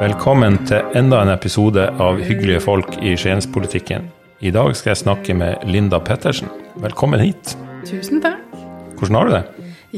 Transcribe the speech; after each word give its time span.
Velkommen 0.00 0.54
til 0.64 0.94
enda 0.96 1.18
en 1.20 1.28
episode 1.28 1.82
av 2.00 2.16
Hyggelige 2.24 2.62
folk 2.64 2.94
i 3.04 3.10
Skienspolitikken. 3.20 4.06
I 4.40 4.48
dag 4.54 4.70
skal 4.78 4.94
jeg 4.94 5.00
snakke 5.02 5.34
med 5.36 5.66
Linda 5.68 5.98
Pettersen. 6.00 6.48
Velkommen 6.80 7.20
hit. 7.20 7.52
Tusen 7.84 8.22
takk. 8.24 8.54
Hvordan 8.96 9.18
har 9.18 9.28
du 9.28 9.32
det? 9.34 9.42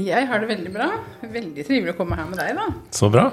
Jeg 0.08 0.26
har 0.26 0.42
det 0.42 0.48
veldig 0.50 0.72
bra. 0.74 0.88
Veldig 1.22 1.66
trivelig 1.68 1.92
å 1.94 1.98
komme 2.00 2.18
her 2.18 2.26
med 2.26 2.40
deg, 2.42 2.58
da. 2.58 2.66
Så 2.98 3.12
bra. 3.14 3.28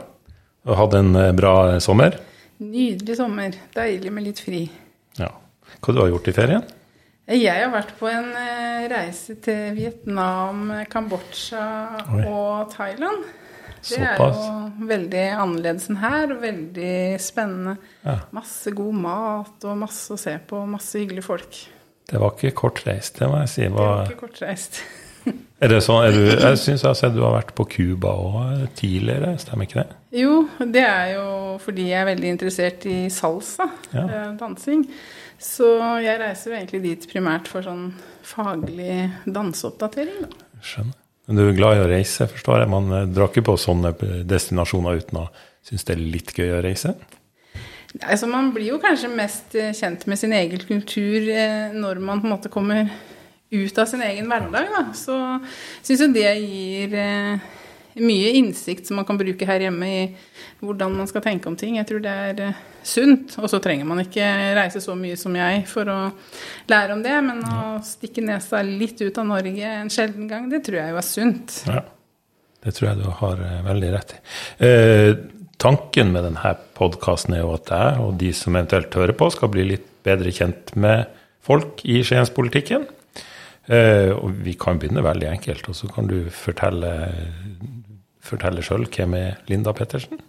Du 0.61 0.69
har 0.75 0.77
hatt 0.83 0.97
en 0.99 1.09
eh, 1.17 1.31
bra 1.33 1.53
sommer? 1.81 2.19
Nydelig 2.61 3.15
sommer. 3.17 3.57
Deilig 3.73 4.11
med 4.13 4.27
litt 4.27 4.43
fri. 4.45 4.67
Ja. 5.17 5.31
Hva 5.79 5.95
du 5.95 6.03
har 6.03 6.11
gjort 6.13 6.29
i 6.29 6.35
ferien? 6.37 6.67
Jeg 7.33 7.63
har 7.63 7.73
vært 7.73 7.95
på 7.97 8.13
en 8.13 8.29
eh, 8.37 8.85
reise 8.93 9.39
til 9.41 9.73
Vietnam, 9.79 10.69
Kambodsja 10.93 11.65
Oi. 12.13 12.21
og 12.29 12.69
Thailand. 12.77 13.25
Det 13.85 14.01
er 14.01 14.17
jo 14.17 14.87
veldig 14.89 15.23
annerledes 15.37 15.87
enn 15.91 15.99
her, 16.01 16.33
veldig 16.41 16.93
spennende. 17.21 17.77
Ja. 18.05 18.17
Masse 18.35 18.73
god 18.75 18.99
mat 19.05 19.65
og 19.69 19.77
masse 19.81 20.13
å 20.15 20.19
se 20.19 20.35
på, 20.49 20.61
masse 20.69 20.99
hyggelige 21.01 21.25
folk. 21.27 21.59
Det 22.09 22.21
var 22.21 22.35
ikke 22.35 22.53
kortreist, 22.59 23.17
det 23.19 23.29
må 23.31 23.39
jeg 23.43 23.51
si. 23.53 23.61
Det 23.65 23.73
var 23.77 24.05
ikke 24.09 24.27
kortreist. 24.27 24.79
er 25.63 25.71
det 25.71 25.79
sånn, 25.85 26.03
er 26.05 26.13
du, 26.13 26.23
jeg 26.47 26.59
syns 26.61 26.83
jeg 26.83 26.89
har 26.89 26.97
sett 26.99 27.15
du 27.15 27.21
har 27.25 27.33
vært 27.37 27.53
på 27.57 27.65
Cuba 27.75 28.11
òg 28.21 28.65
tidligere, 28.77 29.35
stemmer 29.41 29.69
ikke 29.69 29.81
det? 29.83 29.99
Jo, 30.21 30.35
det 30.61 30.85
er 30.85 31.13
jo 31.15 31.27
fordi 31.63 31.87
jeg 31.91 32.01
er 32.01 32.09
veldig 32.11 32.33
interessert 32.35 32.85
i 32.91 32.97
salsa, 33.13 33.69
Ja. 33.93 34.05
eh, 34.05 34.27
dansing. 34.39 34.85
Så 35.41 35.67
jeg 36.01 36.19
reiser 36.21 36.51
jo 36.51 36.57
egentlig 36.57 36.81
dit 36.85 37.09
primært 37.11 37.49
for 37.51 37.65
sånn 37.65 37.89
faglig 38.25 39.09
danseoppdatering, 39.27 40.21
da. 40.25 40.45
Skjønner. 40.65 41.01
Men 41.25 41.39
du 41.39 41.47
er 41.47 41.57
glad 41.57 41.79
i 41.79 41.83
å 41.83 41.89
reise, 41.89 42.27
forstår 42.29 42.63
jeg. 42.63 42.71
Man 42.73 42.91
eh, 42.93 43.09
drar 43.09 43.31
ikke 43.31 43.45
på 43.49 43.57
sånne 43.59 43.95
destinasjoner 44.29 45.01
uten 45.01 45.23
å 45.23 45.29
synes 45.65 45.85
det 45.87 45.95
er 45.95 46.05
litt 46.13 46.33
gøy 46.35 46.53
å 46.55 46.63
reise? 46.65 46.93
Altså, 48.03 48.27
man 48.27 48.51
blir 48.53 48.73
jo 48.73 48.79
kanskje 48.83 49.11
mest 49.13 49.55
eh, 49.57 49.73
kjent 49.75 50.03
med 50.09 50.19
sin 50.19 50.35
egen 50.35 50.61
kultur 50.67 51.29
eh, 51.31 51.71
når 51.73 52.01
man 52.03 52.21
på 52.21 52.27
en 52.27 52.35
måte 52.35 52.51
kommer 52.53 52.89
ut 53.55 53.77
av 53.79 53.87
sin 53.87 54.03
egen 54.03 54.27
hverdag. 54.29 54.67
Da. 54.73 54.83
Så 54.97 55.15
syns 55.85 56.03
jo 56.03 56.09
det 56.13 56.27
gir 56.41 56.97
eh, 56.99 57.53
mye 57.95 58.31
innsikt 58.39 58.87
som 58.87 58.99
man 58.99 59.07
kan 59.07 59.19
bruke 59.19 59.47
her 59.47 59.63
hjemme 59.63 59.87
i 59.87 60.01
hvordan 60.63 60.97
man 60.97 61.07
skal 61.07 61.23
tenke 61.23 61.47
om 61.49 61.55
ting. 61.59 61.77
Jeg 61.79 61.87
tror 61.89 62.03
det 62.03 62.15
er 62.29 62.41
eh, 62.49 62.63
sunt. 62.85 63.37
Og 63.41 63.49
så 63.51 63.61
trenger 63.63 63.87
man 63.87 64.03
ikke 64.03 64.25
reise 64.57 64.81
så 64.83 64.97
mye 64.99 65.17
som 65.19 65.35
jeg 65.37 65.63
for 65.69 65.91
å 65.91 65.99
lære 66.71 66.97
om 66.97 67.03
det, 67.05 67.15
men 67.25 67.43
å 67.47 67.77
stikke 67.85 68.23
nesa 68.25 68.63
litt 68.65 69.01
ut 69.03 69.21
av 69.21 69.29
Norge 69.29 69.75
en 69.81 69.91
sjelden 69.93 70.27
gang, 70.31 70.49
det 70.51 70.63
tror 70.67 70.81
jeg 70.81 70.95
jo 70.95 71.01
er 71.01 71.07
sunt. 71.07 71.61
Ja. 71.69 71.85
Det 72.65 72.73
tror 72.73 72.89
jeg 72.89 73.01
du 73.03 73.09
har 73.21 73.41
eh, 73.45 73.63
veldig 73.67 73.93
rett 73.93 74.15
i. 74.15 74.21
Eh, 74.65 75.11
tanken 75.61 76.11
med 76.15 76.25
denne 76.27 76.55
podkasten 76.77 77.37
er 77.37 77.45
jo 77.45 77.53
at 77.55 77.69
jeg 77.71 78.01
og 78.01 78.17
de 78.19 78.31
som 78.35 78.57
eventuelt 78.57 78.97
hører 78.97 79.15
på, 79.17 79.29
skal 79.33 79.53
bli 79.53 79.67
litt 79.69 79.87
bedre 80.05 80.33
kjent 80.33 80.73
med 80.77 81.05
folk 81.45 81.83
i 81.85 82.01
Skienspolitikken. 82.05 82.87
Uh, 83.65 84.13
og 84.19 84.43
vi 84.45 84.53
kan 84.61 84.77
begynne 84.77 85.01
veldig 85.01 85.25
enkelt, 85.25 85.65
og 85.71 85.77
så 85.77 85.87
kan 85.89 86.05
du 86.05 86.27
fortelle, 86.29 86.91
fortelle 88.25 88.63
sjøl 88.65 88.85
hvem 88.89 89.13
er 89.19 89.37
Linda 89.49 89.73
Pettersen? 89.77 90.19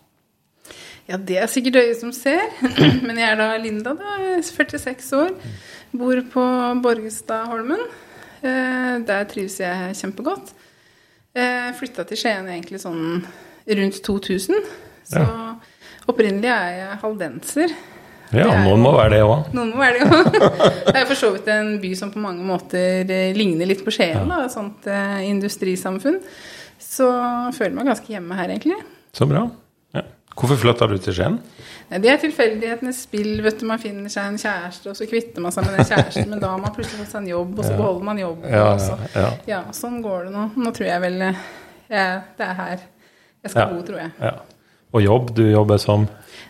Ja, 1.06 1.16
det 1.22 1.36
er 1.38 1.46
sikkert 1.50 1.76
øyet 1.84 2.00
som 2.00 2.10
ser. 2.14 2.40
Men 3.06 3.18
jeg 3.20 3.28
er 3.30 3.38
da 3.38 3.48
Linda, 3.62 3.92
da. 3.94 4.16
er 4.34 4.42
46 4.42 5.12
år. 5.20 5.34
Bor 5.96 6.18
på 6.32 6.46
Borgestadholmen. 6.82 7.84
Eh, 8.42 8.96
Der 9.06 9.28
trives 9.30 9.60
jeg 9.62 9.94
kjempegodt. 10.00 10.50
Eh, 11.36 11.70
Flytta 11.78 12.04
til 12.08 12.18
Skien 12.18 12.48
egentlig 12.50 12.80
sånn 12.82 13.20
rundt 13.66 14.00
2000. 14.06 14.66
Så 15.06 15.22
opprinnelig 16.10 16.50
er 16.50 16.72
jeg 16.80 16.98
haldenser. 17.04 17.76
Ja, 18.34 18.48
er 18.50 18.64
noen 18.66 18.82
må 18.82 18.90
være 18.96 19.12
det 19.14 19.22
òg. 19.22 19.52
Noen 19.54 19.70
må 19.70 19.78
være 19.84 20.00
det 20.02 20.10
òg. 20.10 20.36
Det 20.90 20.96
er 20.98 21.06
for 21.06 21.18
så 21.20 21.30
vidt 21.36 21.46
en 21.54 21.76
by 21.82 21.92
som 21.98 22.10
på 22.10 22.18
mange 22.22 22.42
måter 22.46 23.06
ligner 23.38 23.68
litt 23.70 23.84
på 23.86 23.94
Skien. 23.94 24.26
da, 24.26 24.40
Et 24.48 24.54
sånt 24.54 24.88
eh, 24.90 25.20
industrisamfunn. 25.30 26.18
Så 26.82 27.08
jeg 27.10 27.54
føler 27.58 27.76
meg 27.78 27.90
ganske 27.90 28.12
hjemme 28.12 28.38
her, 28.38 28.52
egentlig. 28.54 28.78
Så 29.16 29.28
bra. 29.28 29.44
Ja. 29.96 30.02
Hvorfor 30.36 30.58
flytta 30.60 30.88
du 30.90 30.96
til 31.00 31.16
Skien? 31.16 31.38
Det 31.88 32.10
er 32.10 32.18
tilfeldighetenes 32.20 33.04
spill. 33.06 33.38
vet 33.44 33.60
du, 33.60 33.66
Man 33.70 33.80
finner 33.80 34.12
seg 34.12 34.32
en 34.32 34.40
kjæreste, 34.40 34.90
og 34.90 34.98
så 34.98 35.06
kvitter 35.08 35.44
man 35.44 35.54
seg 35.54 35.68
med 35.68 35.78
den 35.78 35.88
kjæresten. 35.88 36.28
Men 36.32 36.42
da 36.42 36.50
har 36.52 36.60
man 36.60 36.74
plutselig 36.74 37.04
fått 37.04 37.14
seg 37.14 37.22
en 37.24 37.30
jobb, 37.30 37.54
og 37.58 37.64
så 37.64 37.76
beholder 37.78 38.10
man 38.10 38.20
jobben. 38.20 38.50
Ja, 38.50 38.66
ja, 38.74 38.98
ja. 39.14 39.30
ja, 39.52 39.62
sånn 39.76 40.02
går 40.04 40.28
det 40.28 40.34
nå. 40.36 40.50
Nå 40.60 40.74
tror 40.76 40.90
jeg 40.90 41.04
vel 41.06 41.24
eh, 41.30 41.40
jeg, 41.88 42.20
det 42.36 42.50
er 42.50 42.60
her 42.60 42.76
jeg 43.46 43.54
skal 43.54 43.72
bo, 43.72 43.82
tror 43.86 44.02
jeg. 44.02 44.12
Ja. 44.20 44.34
Og 44.96 45.02
jobb? 45.04 45.32
Du 45.36 45.42
jobber 45.44 45.80
som 45.82 46.06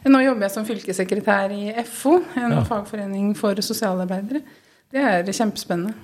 Nå 0.07 0.21
jobber 0.23 0.47
jeg 0.47 0.55
som 0.55 0.67
fylkessekretær 0.69 1.53
i 1.55 1.73
FO, 1.89 2.21
en 2.39 2.61
fagforening 2.67 3.33
for 3.39 3.59
sosialarbeidere. 3.65 4.43
Det 4.93 5.03
er 5.03 5.27
kjempespennende. 5.27 5.97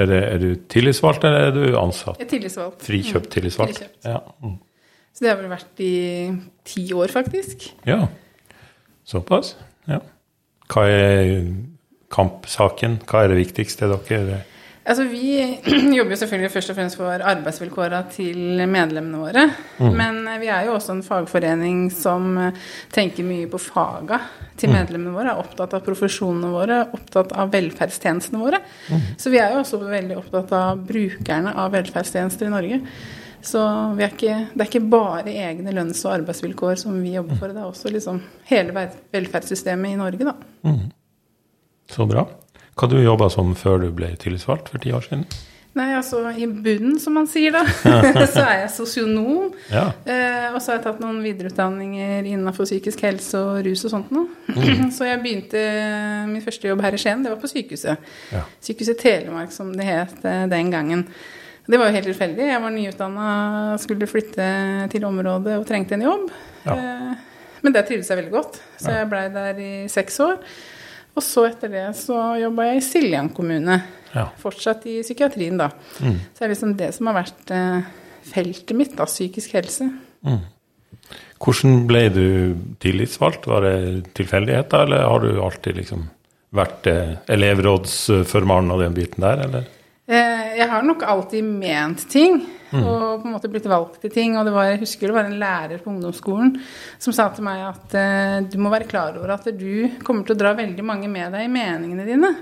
Er, 0.00 0.08
det, 0.08 0.20
er 0.24 0.38
du 0.40 0.54
tillitsvalgt, 0.72 1.24
eller 1.28 1.50
er 1.50 1.56
du 1.56 1.76
ansatt? 1.76 2.16
Jeg 2.20 2.26
er 2.26 2.30
tillitsvalgt. 2.30 2.84
Frikjøpt 2.86 3.28
tillitsvalgt? 3.34 3.80
Frikjøpt. 3.82 4.06
Ja. 4.08 4.20
Mm. 4.40 4.56
Så 5.12 5.24
det 5.24 5.28
har 5.28 5.40
vel 5.42 5.50
vært 5.52 5.82
i 5.84 5.92
ti 6.64 6.86
år, 6.96 7.12
faktisk. 7.12 7.68
ja. 7.88 8.06
Såpass? 9.04 9.56
Ja. 9.90 9.98
Hva 10.70 10.84
er 10.88 11.42
kampsaken? 12.14 13.00
Hva 13.10 13.24
er 13.24 13.32
det 13.32 13.40
viktigste 13.40 13.88
dere 13.90 14.38
Altså, 14.82 15.04
Vi 15.06 15.36
jobber 15.96 16.16
jo 16.16 16.18
selvfølgelig 16.18 16.50
først 16.50 16.72
og 16.72 16.76
fremst 16.78 16.96
for 16.98 17.22
arbeidsvilkåra 17.32 18.00
til 18.10 18.64
medlemmene 18.66 19.20
våre. 19.22 19.44
Men 19.94 20.22
eh, 20.26 20.40
vi 20.42 20.48
er 20.50 20.66
jo 20.66 20.74
også 20.74 20.96
en 20.96 21.04
fagforening 21.06 21.84
som 21.94 22.32
eh, 22.48 22.58
tenker 22.90 23.26
mye 23.26 23.46
på 23.52 23.60
faga 23.62 24.18
til 24.58 24.72
medlemmene 24.74 25.14
våre. 25.14 25.36
Er 25.36 25.42
opptatt 25.44 25.76
av 25.78 25.84
profesjonene 25.86 26.50
våre, 26.50 26.80
opptatt 26.98 27.30
av 27.38 27.52
velferdstjenestene 27.54 28.42
våre. 28.42 28.58
Så 29.18 29.30
vi 29.30 29.38
er 29.38 29.54
jo 29.54 29.62
også 29.62 29.78
veldig 29.86 30.18
opptatt 30.18 30.52
av 30.58 30.82
brukerne 30.90 31.54
av 31.62 31.70
velferdstjenester 31.76 32.50
i 32.50 32.54
Norge. 32.56 32.80
Så 33.42 33.62
vi 33.98 34.04
er 34.06 34.12
ikke, 34.12 34.34
det 34.52 34.62
er 34.62 34.68
ikke 34.70 34.90
bare 34.92 35.32
egne 35.32 35.72
lønns- 35.74 36.04
og 36.06 36.12
arbeidsvilkår 36.20 36.76
som 36.82 36.98
vi 37.02 37.14
jobber 37.16 37.38
for. 37.40 37.50
Det 37.54 37.62
er 37.62 37.70
også 37.70 37.90
liksom 37.90 38.20
hele 38.50 38.88
velferdssystemet 39.14 39.94
i 39.94 39.98
Norge, 39.98 40.26
da. 40.28 40.34
Så 41.90 42.06
bra. 42.06 42.26
Hva 42.78 42.88
du 42.88 42.98
jobba 43.02 43.28
som 43.32 43.54
før 43.58 43.82
du 43.84 43.90
ble 43.94 44.14
tillitsvalgt 44.20 44.70
for 44.72 44.82
ti 44.82 44.92
år 44.96 45.04
siden? 45.04 45.26
Nei, 45.72 45.86
altså 45.96 46.26
i 46.36 46.44
bunnen, 46.44 46.98
som 47.00 47.14
man 47.16 47.26
sier 47.30 47.54
da, 47.54 47.62
så 48.34 48.42
er 48.44 48.58
jeg 48.62 48.72
sosionom. 48.74 49.54
Ja. 49.72 49.86
Eh, 50.04 50.48
og 50.52 50.58
så 50.60 50.72
har 50.72 50.78
jeg 50.78 50.84
tatt 50.84 51.00
noen 51.00 51.22
videreutdanninger 51.24 52.28
innenfor 52.28 52.68
psykisk 52.68 53.04
helse 53.06 53.40
og 53.40 53.62
rus 53.64 53.86
og 53.88 53.94
sånt 53.94 54.12
noe. 54.12 54.28
så 54.96 55.08
jeg 55.08 55.22
begynte 55.24 55.62
min 56.28 56.44
første 56.44 56.68
jobb 56.68 56.84
her 56.84 56.96
i 56.96 57.00
Skien, 57.00 57.24
det 57.24 57.32
var 57.32 57.40
på 57.40 57.50
sykehuset. 57.52 58.12
Ja. 58.34 58.44
Sykehuset 58.64 59.00
Telemark, 59.00 59.54
som 59.56 59.72
det 59.76 59.88
het 59.88 60.28
eh, 60.28 60.44
den 60.52 60.72
gangen. 60.74 61.06
Det 61.64 61.78
var 61.78 61.88
jo 61.88 61.96
helt 61.96 62.08
tilfeldig. 62.10 62.48
Jeg 62.50 62.60
var 62.60 62.74
nyutdanna, 62.74 63.26
skulle 63.80 64.10
flytte 64.10 64.46
til 64.92 65.04
området 65.08 65.56
og 65.56 65.68
trengte 65.68 65.96
en 65.96 66.04
jobb. 66.04 66.28
Ja. 66.66 66.76
Eh, 66.76 67.12
men 67.62 67.72
der 67.72 67.86
trivdes 67.86 68.10
jeg 68.10 68.18
veldig 68.18 68.34
godt, 68.34 68.58
så 68.82 68.92
jeg 68.92 69.08
blei 69.08 69.28
der 69.32 69.58
i 69.62 69.72
seks 69.88 70.18
år. 70.20 70.40
Og 71.12 71.24
så 71.24 71.44
etter 71.50 71.72
det 71.72 71.88
så 71.98 72.18
jobba 72.40 72.70
jeg 72.70 72.80
i 72.80 72.86
Siljan 72.86 73.28
kommune. 73.36 73.80
Ja. 74.12 74.28
Fortsatt 74.40 74.86
i 74.88 75.00
psykiatrien, 75.04 75.58
da. 75.60 75.70
Mm. 76.00 76.16
Så 76.32 76.38
det 76.38 76.46
er 76.46 76.54
liksom 76.54 76.72
det 76.78 76.88
som 76.96 77.10
har 77.10 77.18
vært 77.20 77.52
eh, 77.52 77.92
feltet 78.32 78.74
mitt, 78.78 78.96
da. 78.96 79.08
Psykisk 79.08 79.56
helse. 79.58 79.90
Hvordan 81.42 81.84
ble 81.88 82.02
du 82.14 82.26
tillitsvalgt? 82.82 83.48
Var 83.50 83.66
det 83.66 83.76
tilfeldigheter, 84.16 84.86
eller 84.86 85.08
har 85.08 85.24
du 85.24 85.30
alltid 85.42 85.80
liksom 85.80 86.06
vært 86.56 86.88
eh, 86.90 87.14
elevrådsformann 87.32 88.72
og 88.72 88.84
den 88.84 88.96
biten 88.96 89.24
der, 89.24 89.46
eller? 89.48 89.70
Eh, 90.02 90.46
jeg 90.58 90.66
har 90.66 90.82
nok 90.82 91.04
alltid 91.06 91.46
ment 91.46 92.00
ting, 92.10 92.40
og 92.74 93.22
på 93.22 93.28
en 93.28 93.34
måte 93.36 93.50
blitt 93.52 93.68
valgt 93.70 94.00
til 94.02 94.10
ting. 94.10 94.34
Og 94.38 94.48
det 94.48 94.54
var, 94.54 94.70
jeg 94.72 94.80
husker 94.82 95.08
det 95.10 95.14
var 95.14 95.28
en 95.28 95.38
lærer 95.38 95.82
på 95.82 95.92
ungdomsskolen 95.92 96.56
som 96.98 97.14
sa 97.14 97.28
til 97.34 97.46
meg 97.46 97.62
at 97.68 97.94
eh, 97.98 98.38
du 98.50 98.58
må 98.62 98.72
være 98.72 98.88
klar 98.90 99.14
over 99.20 99.36
at 99.36 99.46
du 99.54 100.00
kommer 100.02 100.26
til 100.26 100.34
å 100.34 100.40
dra 100.42 100.56
veldig 100.58 100.86
mange 100.86 101.10
med 101.12 101.30
deg 101.36 101.46
i 101.46 101.52
meningene 101.52 102.06
dine. 102.08 102.32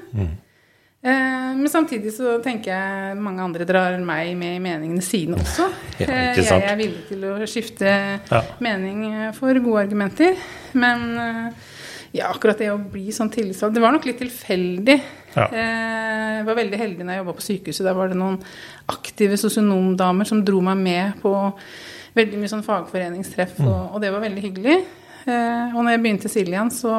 Eh, 1.01 1.51
men 1.57 1.69
samtidig 1.73 2.15
så 2.17 2.39
tenker 2.45 2.73
jeg 2.73 3.21
mange 3.21 3.45
andre 3.45 3.69
drar 3.69 3.99
meg 4.09 4.33
med 4.41 4.57
i 4.57 4.65
meningene 4.65 5.05
sine 5.05 5.37
også. 5.41 5.69
Ja, 6.01 6.33
jeg 6.33 6.65
er 6.65 6.79
villig 6.81 7.03
til 7.11 7.27
å 7.29 7.35
skifte 7.45 7.91
Ja. 7.93 8.41
mening 8.65 9.03
for 9.37 9.53
gode 9.61 9.83
argumenter. 9.85 10.33
Men 10.73 11.53
ja, 12.17 12.31
akkurat 12.33 12.59
det 12.59 12.71
å 12.73 12.79
bli 12.81 13.13
sånn 13.15 13.29
tillitsvalgt 13.31 13.77
Det 13.77 13.83
var 13.85 13.93
nok 13.95 14.07
litt 14.09 14.19
tilfeldig. 14.19 14.97
Ja. 15.37 15.47
Eh, 15.53 16.37
Jeg 16.41 16.47
var 16.47 16.57
veldig 16.57 16.79
heldig 16.81 17.05
når 17.05 17.13
jeg 17.15 17.21
jobba 17.23 17.33
på 17.37 17.45
sykehuset. 17.47 17.85
Der 17.85 17.95
var 17.99 18.09
det 18.09 18.17
noen 18.17 18.39
aktive 18.89 19.37
sosionomdamer 19.37 20.27
som 20.27 20.41
dro 20.45 20.61
meg 20.65 20.77
med 20.81 21.21
på 21.23 21.33
veldig 22.17 22.39
mye 22.41 22.51
sånn 22.51 22.65
fagforeningstreff, 22.67 23.59
og, 23.61 23.95
og 23.95 24.01
det 24.03 24.11
var 24.13 24.21
veldig 24.25 24.43
hyggelig. 24.49 24.77
Eh, 25.27 25.75
Og 25.77 25.85
når 25.85 25.91
jeg 25.95 26.03
begynte 26.03 26.29
Siljan, 26.33 26.71
så 26.75 26.91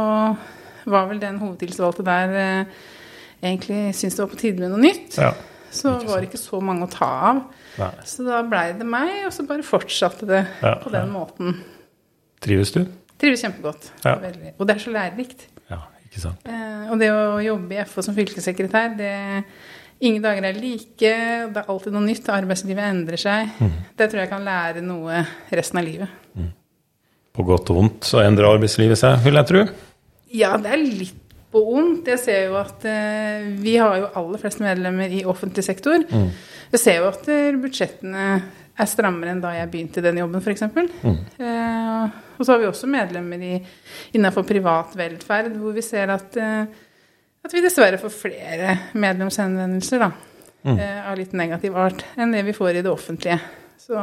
var 0.86 1.07
vel 1.10 1.19
den 1.22 1.39
hovedtilsvalgte 1.42 2.06
der 2.06 2.36
eh, 2.39 2.66
egentlig 3.42 3.95
syntes 3.98 4.16
det 4.19 4.24
var 4.24 4.31
på 4.36 4.39
tide 4.39 4.60
med 4.63 4.72
noe 4.75 4.81
nytt. 4.86 5.18
Ja. 5.18 5.33
så 5.72 5.94
var 6.06 6.19
det 6.22 6.30
ikke 6.30 6.39
så 6.42 6.60
mange 6.62 6.83
å 6.88 6.92
ta 6.92 7.07
av. 7.31 7.44
Nei. 7.80 7.92
Så 8.06 8.25
da 8.28 8.42
blei 8.44 8.72
det 8.78 8.86
meg, 8.88 9.12
og 9.28 9.31
så 9.36 9.45
bare 9.48 9.63
fortsatte 9.63 10.28
det 10.28 10.42
Ja, 10.62 10.75
på 10.83 10.92
den 10.92 11.12
måten. 11.13 11.62
Trives 12.44 12.72
du? 12.75 12.81
Trives 13.22 13.42
kjempegodt. 13.45 13.92
Og 14.60 14.68
det 14.68 14.75
er 14.75 14.80
så 14.83 14.92
lærerikt. 14.92 15.45
Ikke 16.12 16.25
sant. 16.25 16.44
Eh, 16.44 16.90
og 16.92 17.00
det 17.00 17.08
å 17.16 17.40
jobbe 17.40 17.78
i 17.78 17.86
FO 17.88 18.04
som 18.04 18.18
fylkessekretær, 18.18 18.98
det 19.00 19.13
Ingen 20.02 20.24
dager 20.24 20.48
er 20.50 20.56
like, 20.58 21.10
det 21.54 21.60
er 21.62 21.68
alltid 21.69 21.94
noe 21.94 22.02
nytt, 22.02 22.25
arbeidslivet 22.34 22.88
endrer 22.88 23.22
seg. 23.22 23.52
Mm. 23.62 23.74
Det 24.00 24.08
tror 24.10 24.24
jeg 24.24 24.30
kan 24.31 24.48
lære 24.48 24.81
noe 24.81 25.19
resten 25.54 25.78
av 25.78 25.86
livet. 25.86 26.16
På 27.38 27.46
godt 27.46 27.69
og 27.69 27.78
vondt 27.78 28.08
så 28.10 28.24
endrer 28.24 28.50
arbeidslivet 28.50 28.98
seg, 28.98 29.19
vil 29.22 29.38
jeg 29.38 29.50
tro. 29.52 29.62
Ja, 30.34 30.56
det 30.58 30.72
er 30.74 30.81
litt 30.81 31.36
på 31.54 31.62
vondt. 31.68 32.10
Jeg 32.10 32.22
ser 32.24 32.48
jo 32.48 32.57
at 32.57 32.88
eh, 32.90 33.46
vi 33.62 33.75
har 33.78 34.00
jo 34.02 34.10
aller 34.24 34.42
flest 34.42 34.64
medlemmer 34.64 35.14
i 35.14 35.22
offentlig 35.30 35.68
sektor. 35.69 36.02
Jeg 36.72 36.81
ser 36.81 36.98
jo 37.04 37.12
at 37.12 37.30
eh, 37.30 37.62
budsjettene 37.62 38.25
er 38.81 38.89
strammere 38.89 39.33
enn 39.33 39.42
da 39.44 39.54
jeg 39.56 39.69
begynte 39.72 40.01
i 40.01 40.06
den 40.06 40.19
jobben, 40.22 40.42
f.eks. 40.42 40.63
Eh, 40.68 42.19
og 42.38 42.45
så 42.45 42.54
har 42.54 42.62
vi 42.62 42.69
også 42.69 42.89
medlemmer 42.92 43.45
i, 43.45 43.54
innenfor 44.18 44.45
privat 44.48 44.95
velferd, 44.98 45.54
hvor 45.62 45.75
vi 45.75 45.83
ser 45.86 46.13
at, 46.13 46.38
eh, 46.42 46.63
at 47.45 47.56
vi 47.56 47.63
dessverre 47.63 48.00
får 48.01 48.13
flere 48.16 48.78
medlemshenvendelser 48.94 50.04
da, 50.06 50.12
eh, 50.74 51.01
av 51.06 51.19
litt 51.19 51.36
negativ 51.38 51.78
art 51.78 52.06
enn 52.18 52.33
det 52.36 52.45
vi 52.48 52.57
får 52.57 52.80
i 52.80 52.86
det 52.86 52.92
offentlige. 52.92 53.39
Så 53.81 54.01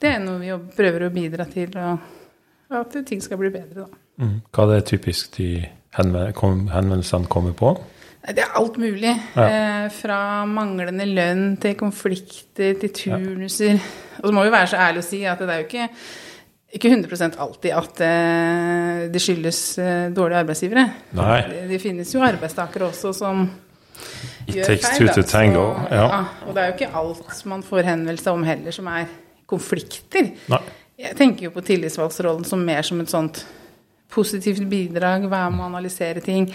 det 0.00 0.14
er 0.14 0.22
noe 0.24 0.40
vi 0.42 0.52
prøver 0.76 1.06
å 1.06 1.14
bidra 1.14 1.46
til, 1.50 1.74
og 1.78 2.78
at 2.80 2.96
ting 3.06 3.20
skal 3.22 3.40
bli 3.40 3.52
bedre, 3.54 3.84
da. 3.84 4.02
Mm. 4.24 4.36
Hva 4.54 4.64
er 4.64 4.76
det 4.76 4.86
typisk 4.92 5.34
de 5.36 5.48
henvendelsene 5.96 7.30
kommer 7.30 7.54
på? 7.58 7.74
Det 8.24 8.40
er 8.40 8.54
alt 8.56 8.76
mulig. 8.80 9.10
Ja. 9.36 9.44
Eh, 9.44 9.88
fra 9.92 10.18
manglende 10.48 11.04
lønn 11.10 11.56
til 11.60 11.74
konflikter 11.76 12.76
til 12.80 12.92
turnuser. 12.96 13.80
Og 14.22 14.30
så 14.30 14.32
må 14.32 14.44
vi 14.46 14.52
være 14.54 14.70
så 14.72 14.78
ærlige 14.80 15.04
å 15.04 15.08
si 15.08 15.18
at 15.28 15.42
det 15.42 15.50
er 15.52 15.60
jo 15.60 15.66
ikke, 15.66 15.88
ikke 16.78 16.92
100 16.94 17.36
alltid 17.44 17.74
at 17.76 18.00
eh, 18.06 19.02
det 19.12 19.20
skyldes 19.20 19.60
eh, 19.82 20.06
dårlige 20.16 20.40
arbeidsgivere. 20.40 20.86
Nei. 21.18 21.36
Det, 21.50 21.66
det 21.74 21.80
finnes 21.82 22.14
jo 22.14 22.22
arbeidstakere 22.24 22.88
også 22.88 23.12
som 23.18 23.44
It 24.46 24.56
gjør 24.56 24.72
feil. 24.72 25.10
da. 25.12 25.12
Så, 25.20 25.84
Ja. 25.92 26.24
og 26.46 26.54
det 26.56 26.62
er 26.62 26.70
jo 26.70 26.76
ikke 26.78 26.94
alt 27.02 27.44
man 27.52 27.62
får 27.62 27.84
henvendelse 27.90 28.32
om 28.32 28.42
heller 28.48 28.72
som 28.72 28.88
er 28.88 29.04
konflikter. 29.46 30.32
Nei. 30.48 30.62
Jeg 30.98 31.16
tenker 31.18 31.48
jo 31.48 31.50
på 31.50 31.62
tillitsvalgsrollen 31.66 32.44
som 32.46 32.64
mer 32.64 32.82
som 32.86 33.00
et 33.02 33.10
sånt 33.10 33.44
positivt 34.14 34.62
bidrag, 34.70 35.28
være 35.28 35.50
med 35.50 35.60
å 35.64 35.68
analysere 35.72 36.22
ting. 36.24 36.48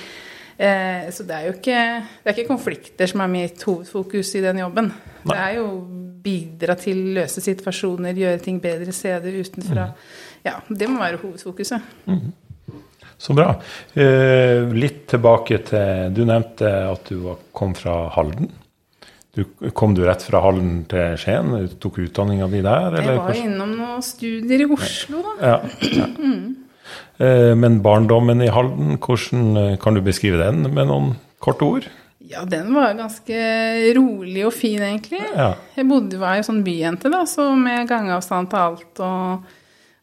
Eh, 0.59 1.07
så 1.15 1.23
det 1.23 1.37
er 1.37 1.45
jo 1.47 1.53
ikke, 1.55 1.79
det 2.19 2.27
er 2.27 2.35
ikke 2.35 2.51
konflikter 2.51 3.07
som 3.07 3.23
er 3.23 3.31
mitt 3.31 3.63
hovedfokus 3.63 4.33
i 4.35 4.43
den 4.43 4.59
jobben. 4.59 4.91
Nei. 5.23 5.31
Det 5.31 5.39
er 5.39 5.53
jo 5.61 5.69
bidra 6.19 6.75
til 6.79 6.99
løse 7.15 7.43
situasjoner, 7.43 8.17
gjøre 8.17 8.43
ting 8.43 8.59
bedre, 8.63 8.91
se 8.95 9.13
det 9.23 9.37
utenfra. 9.39 9.87
Ja, 10.43 10.57
det 10.67 10.91
må 10.91 10.99
være 10.99 11.21
hovedfokuset. 11.23 11.87
Så 13.19 13.35
bra. 13.35 13.53
Eh, 13.99 14.67
litt 14.75 15.05
tilbake 15.11 15.59
til 15.67 16.13
Du 16.15 16.23
nevnte 16.27 16.69
at 16.87 17.07
du 17.11 17.33
kom 17.55 17.75
fra 17.75 18.05
Halden. 18.15 18.51
Du, 19.35 19.43
kom 19.75 19.93
du 19.95 20.03
rett 20.07 20.23
fra 20.25 20.41
Halden 20.43 20.83
til 20.89 21.19
Skien? 21.19 21.51
Du 21.69 21.75
tok 21.83 22.01
utdanninga 22.03 22.47
di 22.51 22.63
der? 22.65 22.95
Jeg 22.99 23.19
var 23.19 23.37
innom 23.39 23.75
noen 23.79 24.03
studier 24.03 24.63
i 24.65 24.67
Oslo, 24.75 25.23
da. 25.23 25.35
Ja. 25.39 25.59
ja. 25.87 26.07
Eh, 26.09 26.58
men 27.59 27.81
barndommen 27.83 28.41
i 28.45 28.51
Halden, 28.53 28.97
hvordan 28.97 29.57
eh, 29.57 29.77
kan 29.81 29.97
du 29.97 30.03
beskrive 30.05 30.39
den 30.41 30.69
med 30.71 30.87
noen 30.87 31.13
korte 31.43 31.67
ord? 31.67 31.89
Ja, 32.29 32.43
den 32.45 32.73
var 32.75 32.93
ganske 32.93 33.39
rolig 33.97 34.43
og 34.45 34.53
fin, 34.53 34.81
egentlig. 34.85 35.21
Ja. 35.33 35.53
Jeg 35.75 35.87
bodde, 35.89 36.19
var 36.21 36.37
jo 36.37 36.45
sånn 36.45 36.61
byjente, 36.65 37.09
da, 37.09 37.23
så 37.29 37.47
med 37.57 37.89
gangavstand 37.89 38.51
til 38.51 38.61
alt. 38.61 39.01
Og, 39.01 39.55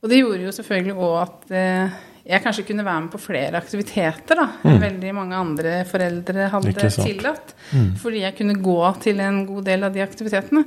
og 0.02 0.10
det 0.10 0.20
gjorde 0.22 0.48
jo 0.48 0.54
selvfølgelig 0.56 0.96
òg 0.96 1.16
at 1.20 1.54
eh, 1.54 1.98
jeg 2.26 2.42
kanskje 2.42 2.64
kunne 2.66 2.86
være 2.86 3.04
med 3.04 3.12
på 3.12 3.22
flere 3.22 3.60
aktiviteter 3.60 4.40
da, 4.40 4.46
enn 4.66 4.80
veldig 4.82 5.12
mange 5.14 5.38
andre 5.38 5.74
foreldre 5.86 6.48
hadde 6.50 6.88
tillatt. 6.96 7.54
Mm. 7.70 7.90
Fordi 8.02 8.24
jeg 8.24 8.38
kunne 8.40 8.56
gå 8.64 8.80
til 9.04 9.22
en 9.22 9.44
god 9.46 9.68
del 9.68 9.86
av 9.86 9.94
de 9.94 10.02
aktivitetene. 10.02 10.64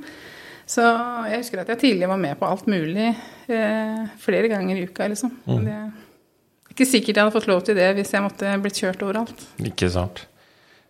Så 0.69 0.86
jeg 1.27 1.42
husker 1.42 1.63
at 1.63 1.74
jeg 1.74 1.81
tidligere 1.81 2.13
var 2.13 2.21
med 2.21 2.38
på 2.39 2.48
alt 2.48 2.69
mulig 2.69 3.10
eh, 3.10 4.06
flere 4.21 4.51
ganger 4.51 4.77
i 4.77 4.86
uka, 4.88 5.10
liksom. 5.12 5.33
Mm. 5.50 5.66
Det 5.66 5.80
ikke 6.80 6.88
sikkert 6.88 7.18
jeg 7.18 7.26
hadde 7.26 7.36
fått 7.36 7.50
lov 7.52 7.64
til 7.68 7.76
det 7.76 7.90
hvis 7.98 8.14
jeg 8.16 8.24
måtte 8.24 8.52
blitt 8.64 8.80
kjørt 8.80 9.02
overalt. 9.04 9.48
Ikke 9.68 9.90
sant? 9.92 10.24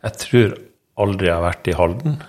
Jeg 0.06 0.22
tror 0.22 0.54
aldri 1.02 1.30
jeg 1.32 1.36
har 1.36 1.48
vært 1.48 1.70
i 1.72 1.78
Halden. 1.80 2.20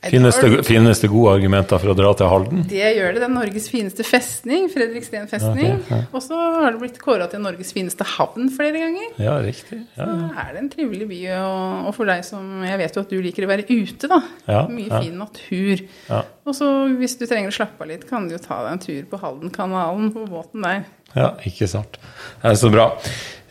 Finnes 0.00 0.36
det, 0.40 0.48
finnes 0.64 1.00
det 1.02 1.10
gode 1.12 1.34
argumenter 1.36 1.76
for 1.82 1.92
å 1.92 1.94
dra 1.98 2.10
til 2.16 2.28
Halden? 2.30 2.62
Det 2.70 2.78
gjør 2.96 3.10
det. 3.12 3.20
Det 3.20 3.26
er 3.26 3.32
Norges 3.34 3.66
fineste 3.68 4.04
festning, 4.08 4.62
Fredriksten 4.72 5.26
festning. 5.28 5.74
Ok, 5.76 5.90
ja. 5.92 5.98
Og 6.16 6.22
så 6.24 6.38
har 6.40 6.72
det 6.72 6.80
blitt 6.80 6.96
kåra 7.02 7.26
til 7.28 7.42
Norges 7.44 7.74
fineste 7.76 8.06
havn 8.16 8.48
flere 8.54 8.80
ganger. 8.80 9.10
Ja, 9.20 9.34
riktig. 9.44 9.82
Ja, 9.98 10.06
Så 10.08 10.30
er 10.40 10.54
det 10.54 10.62
en 10.62 10.70
trivelig 10.72 11.08
by, 11.10 11.18
og, 11.36 11.90
for 11.98 12.08
deg 12.08 12.24
som 12.24 12.62
Jeg 12.64 12.78
vet 12.80 12.96
jo 12.96 13.02
at 13.04 13.12
du 13.12 13.18
liker 13.26 13.44
å 13.44 13.50
være 13.50 13.66
ute, 13.68 14.08
da. 14.08 14.22
Ja, 14.48 14.62
Mye 14.72 14.88
ja. 14.88 15.02
fin 15.04 15.20
natur. 15.20 15.84
Ja. 16.08 16.22
Og 16.48 16.56
så 16.56 16.70
hvis 16.96 17.18
du 17.20 17.26
trenger 17.28 17.52
å 17.52 17.58
slappe 17.58 17.84
av 17.84 17.92
litt, 17.92 18.08
kan 18.08 18.24
du 18.24 18.32
jo 18.38 18.40
ta 18.40 18.62
deg 18.64 18.72
en 18.78 18.82
tur 18.86 19.04
på 19.12 19.20
Haldenkanalen 19.20 20.08
på 20.16 20.24
båten 20.32 20.64
der. 20.64 20.88
ja, 21.12 21.28
ikke 21.44 21.68
sant. 21.68 22.00
Det 22.40 22.54
er 22.54 22.56
så 22.56 22.72
bra. 22.72 22.88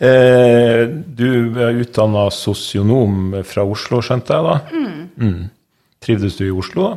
Eh, 0.01 0.81
du 0.90 1.30
er 1.62 1.78
utdanna 1.84 2.25
sosionom 2.34 3.38
fra 3.46 3.66
Oslo, 3.68 4.01
skjønte 4.01 4.34
jeg 4.34 4.50
da? 4.50 4.57
Mm. 4.74 5.00
Mm. 5.19 5.40
Trivdes 6.04 6.38
du 6.40 6.46
i 6.48 6.54
Oslo? 6.56 6.94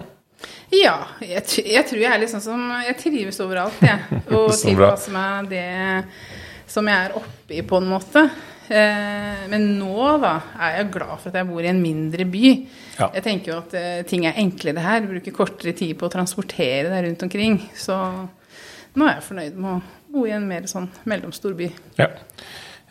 Ja, 0.73 0.95
jeg, 1.23 1.43
jeg 1.69 1.85
tror 1.89 2.01
jeg 2.01 2.11
er 2.11 2.21
litt 2.23 2.33
sånn 2.33 2.43
som 2.43 2.63
Jeg 2.83 2.97
trives 3.01 3.39
overalt, 3.45 3.83
jeg. 3.85 4.01
Og 4.37 4.51
tilpasser 4.57 5.15
meg 5.15 5.51
det 5.53 5.67
som 6.73 6.89
jeg 6.89 7.09
er 7.11 7.15
oppe 7.19 7.53
i, 7.59 7.61
på 7.69 7.79
en 7.83 7.91
måte. 7.91 8.23
Eh, 8.73 9.43
men 9.53 9.67
nå, 9.77 9.93
da, 10.23 10.37
er 10.57 10.79
jeg 10.79 10.93
glad 10.95 11.19
for 11.21 11.29
at 11.29 11.37
jeg 11.43 11.49
bor 11.51 11.61
i 11.61 11.69
en 11.69 11.83
mindre 11.83 12.25
by. 12.33 12.47
Ja. 12.97 13.11
Jeg 13.19 13.25
tenker 13.27 13.53
jo 13.53 13.59
at 13.61 13.75
eh, 13.77 13.99
ting 14.09 14.25
er 14.29 14.39
enklere 14.41 14.85
her. 14.85 15.05
Bruker 15.11 15.35
kortere 15.37 15.75
tid 15.77 15.93
på 16.01 16.09
å 16.09 16.13
transportere 16.15 16.89
deg 16.89 17.05
rundt 17.09 17.27
omkring. 17.27 17.59
Så 17.77 17.99
nå 18.97 19.09
er 19.09 19.19
jeg 19.19 19.27
fornøyd 19.29 19.59
med 19.61 19.75
å 19.75 20.15
bo 20.15 20.25
i 20.29 20.33
en 20.37 20.49
mer 20.49 20.65
sånn 20.71 20.89
mellomstor 21.09 21.59
by. 21.59 21.69
Ja. 22.01 22.09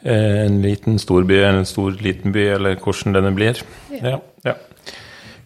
Eh, 0.03 0.43
En 0.45 0.61
liten 0.61 1.01
storby 1.01 1.39
eller 1.39 1.63
en 1.63 1.69
stor 1.69 1.97
liten 2.01 2.33
by, 2.35 2.45
eller 2.59 2.77
hvordan 2.81 3.17
denne 3.17 3.33
blir. 3.37 3.63
Ja. 3.97 4.19
ja. 4.45 4.55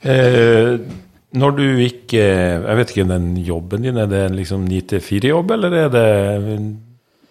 Eh, 0.06 0.75
når 1.36 1.56
du 1.57 1.63
ikke 1.84 2.22
Jeg 2.22 2.78
vet 2.80 2.92
ikke, 2.94 3.07
den 3.10 3.31
jobben 3.44 3.81
din, 3.84 3.98
er 3.98 4.10
det 4.12 4.22
en 4.30 4.38
liksom 4.38 4.68
9-4-jobb, 4.69 5.56
eller 5.57 5.80
er 5.84 5.90
det 5.94 6.06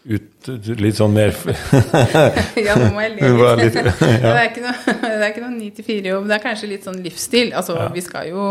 ut, 0.05 0.49
litt 0.85 0.99
sånn 0.99 1.15
mer 1.17 1.33
ja, 2.67 2.75
nå 2.77 2.91
må 2.93 3.01
jeg 3.01 3.15
le 3.15 3.31
Det 3.31 3.55
litt. 3.63 3.79
ja. 4.03 4.19
det 4.21 4.33
er 4.35 4.51
ikke 4.51 4.65
noe, 4.67 5.47
noe 5.47 5.55
9-4-jobb. 5.55 6.27
Det 6.29 6.37
er 6.37 6.43
kanskje 6.43 6.69
litt 6.75 6.85
sånn 6.85 7.01
livsstil. 7.05 7.55
Altså, 7.57 7.79
Vi 7.95 8.05
skal 8.05 8.29
jo 8.29 8.45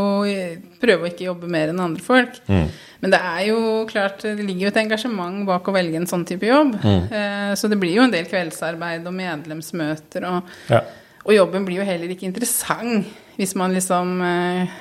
prøve 0.82 1.06
å 1.06 1.12
ikke 1.12 1.28
jobbe 1.28 1.52
mer 1.54 1.74
enn 1.74 1.84
andre 1.84 2.02
folk. 2.04 2.40
Mm. 2.50 2.66
Men 3.04 3.14
det 3.14 3.20
er 3.20 3.46
jo 3.50 3.60
klart, 3.90 4.24
det 4.24 4.48
ligger 4.48 4.70
jo 4.70 4.72
et 4.72 4.82
engasjement 4.82 5.46
bak 5.46 5.70
å 5.70 5.76
velge 5.76 6.00
en 6.00 6.10
sånn 6.10 6.26
type 6.26 6.48
jobb. 6.48 6.74
Mm. 6.82 7.00
Eh, 7.20 7.54
Så 7.60 7.70
det 7.70 7.78
blir 7.82 7.98
jo 8.00 8.08
en 8.08 8.14
del 8.16 8.26
kveldsarbeid 8.32 9.06
og 9.06 9.18
medlemsmøter. 9.22 10.30
Og, 10.32 10.54
Ja. 10.72 10.82
Og 11.24 11.34
jobben 11.36 11.66
blir 11.68 11.82
jo 11.82 11.88
heller 11.88 12.12
ikke 12.12 12.28
interessant 12.28 13.08
hvis 13.38 13.56
man 13.58 13.74
liksom 13.74 14.20
eh, 14.22 14.74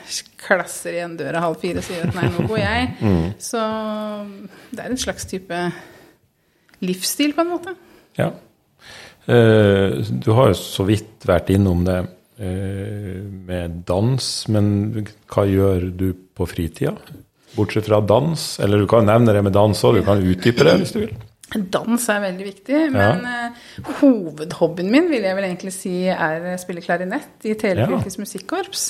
klasser 0.43 0.99
igjen 0.99 1.15
døra 1.17 1.41
halv 1.41 1.61
fire 1.63 1.81
og 1.81 1.87
sier 1.87 2.05
at 2.05 2.17
nei, 2.19 2.29
nå 2.35 2.47
går 2.51 2.61
jeg. 2.61 2.89
Mm. 3.03 3.29
Så 3.41 3.61
det 4.71 4.83
er 4.83 4.91
en 4.93 5.01
slags 5.01 5.25
type 5.31 5.61
livsstil, 6.85 7.33
på 7.37 7.45
en 7.45 7.53
måte. 7.55 7.77
ja. 8.21 8.33
Eh, 9.23 10.01
du 10.03 10.33
har 10.35 10.51
jo 10.51 10.59
så 10.59 10.83
vidt 10.83 11.23
vært 11.29 11.53
innom 11.55 11.85
det 11.87 12.01
eh, 12.43 13.23
med 13.23 13.85
dans, 13.87 14.31
men 14.51 15.05
hva 15.31 15.45
gjør 15.47 15.87
du 15.95 16.09
på 16.35 16.47
fritida? 16.51 16.97
Bortsett 17.55 17.87
fra 17.87 18.01
dans, 18.03 18.47
eller 18.59 18.83
du 18.83 18.89
kan 18.91 19.07
nevne 19.07 19.35
det 19.37 19.45
med 19.47 19.55
dans 19.55 19.85
òg, 19.87 20.01
du 20.01 20.07
kan 20.07 20.19
utdype 20.27 20.67
det 20.67 20.75
hvis 20.81 20.95
du 20.97 20.99
vil. 21.05 21.15
Dans 21.53 22.09
er 22.09 22.23
veldig 22.23 22.47
viktig, 22.47 22.79
men 22.95 23.27
eh, 23.29 23.65
hovedhobbyen 24.01 24.89
min 24.93 25.11
vil 25.11 25.27
jeg 25.27 25.37
vel 25.37 25.49
egentlig 25.51 25.75
si 25.75 25.97
er 26.09 26.53
å 26.55 26.59
spille 26.61 26.85
klarinett 26.85 27.45
i 27.49 27.57
Telefylkes 27.59 28.17
musikkorps. 28.23 28.87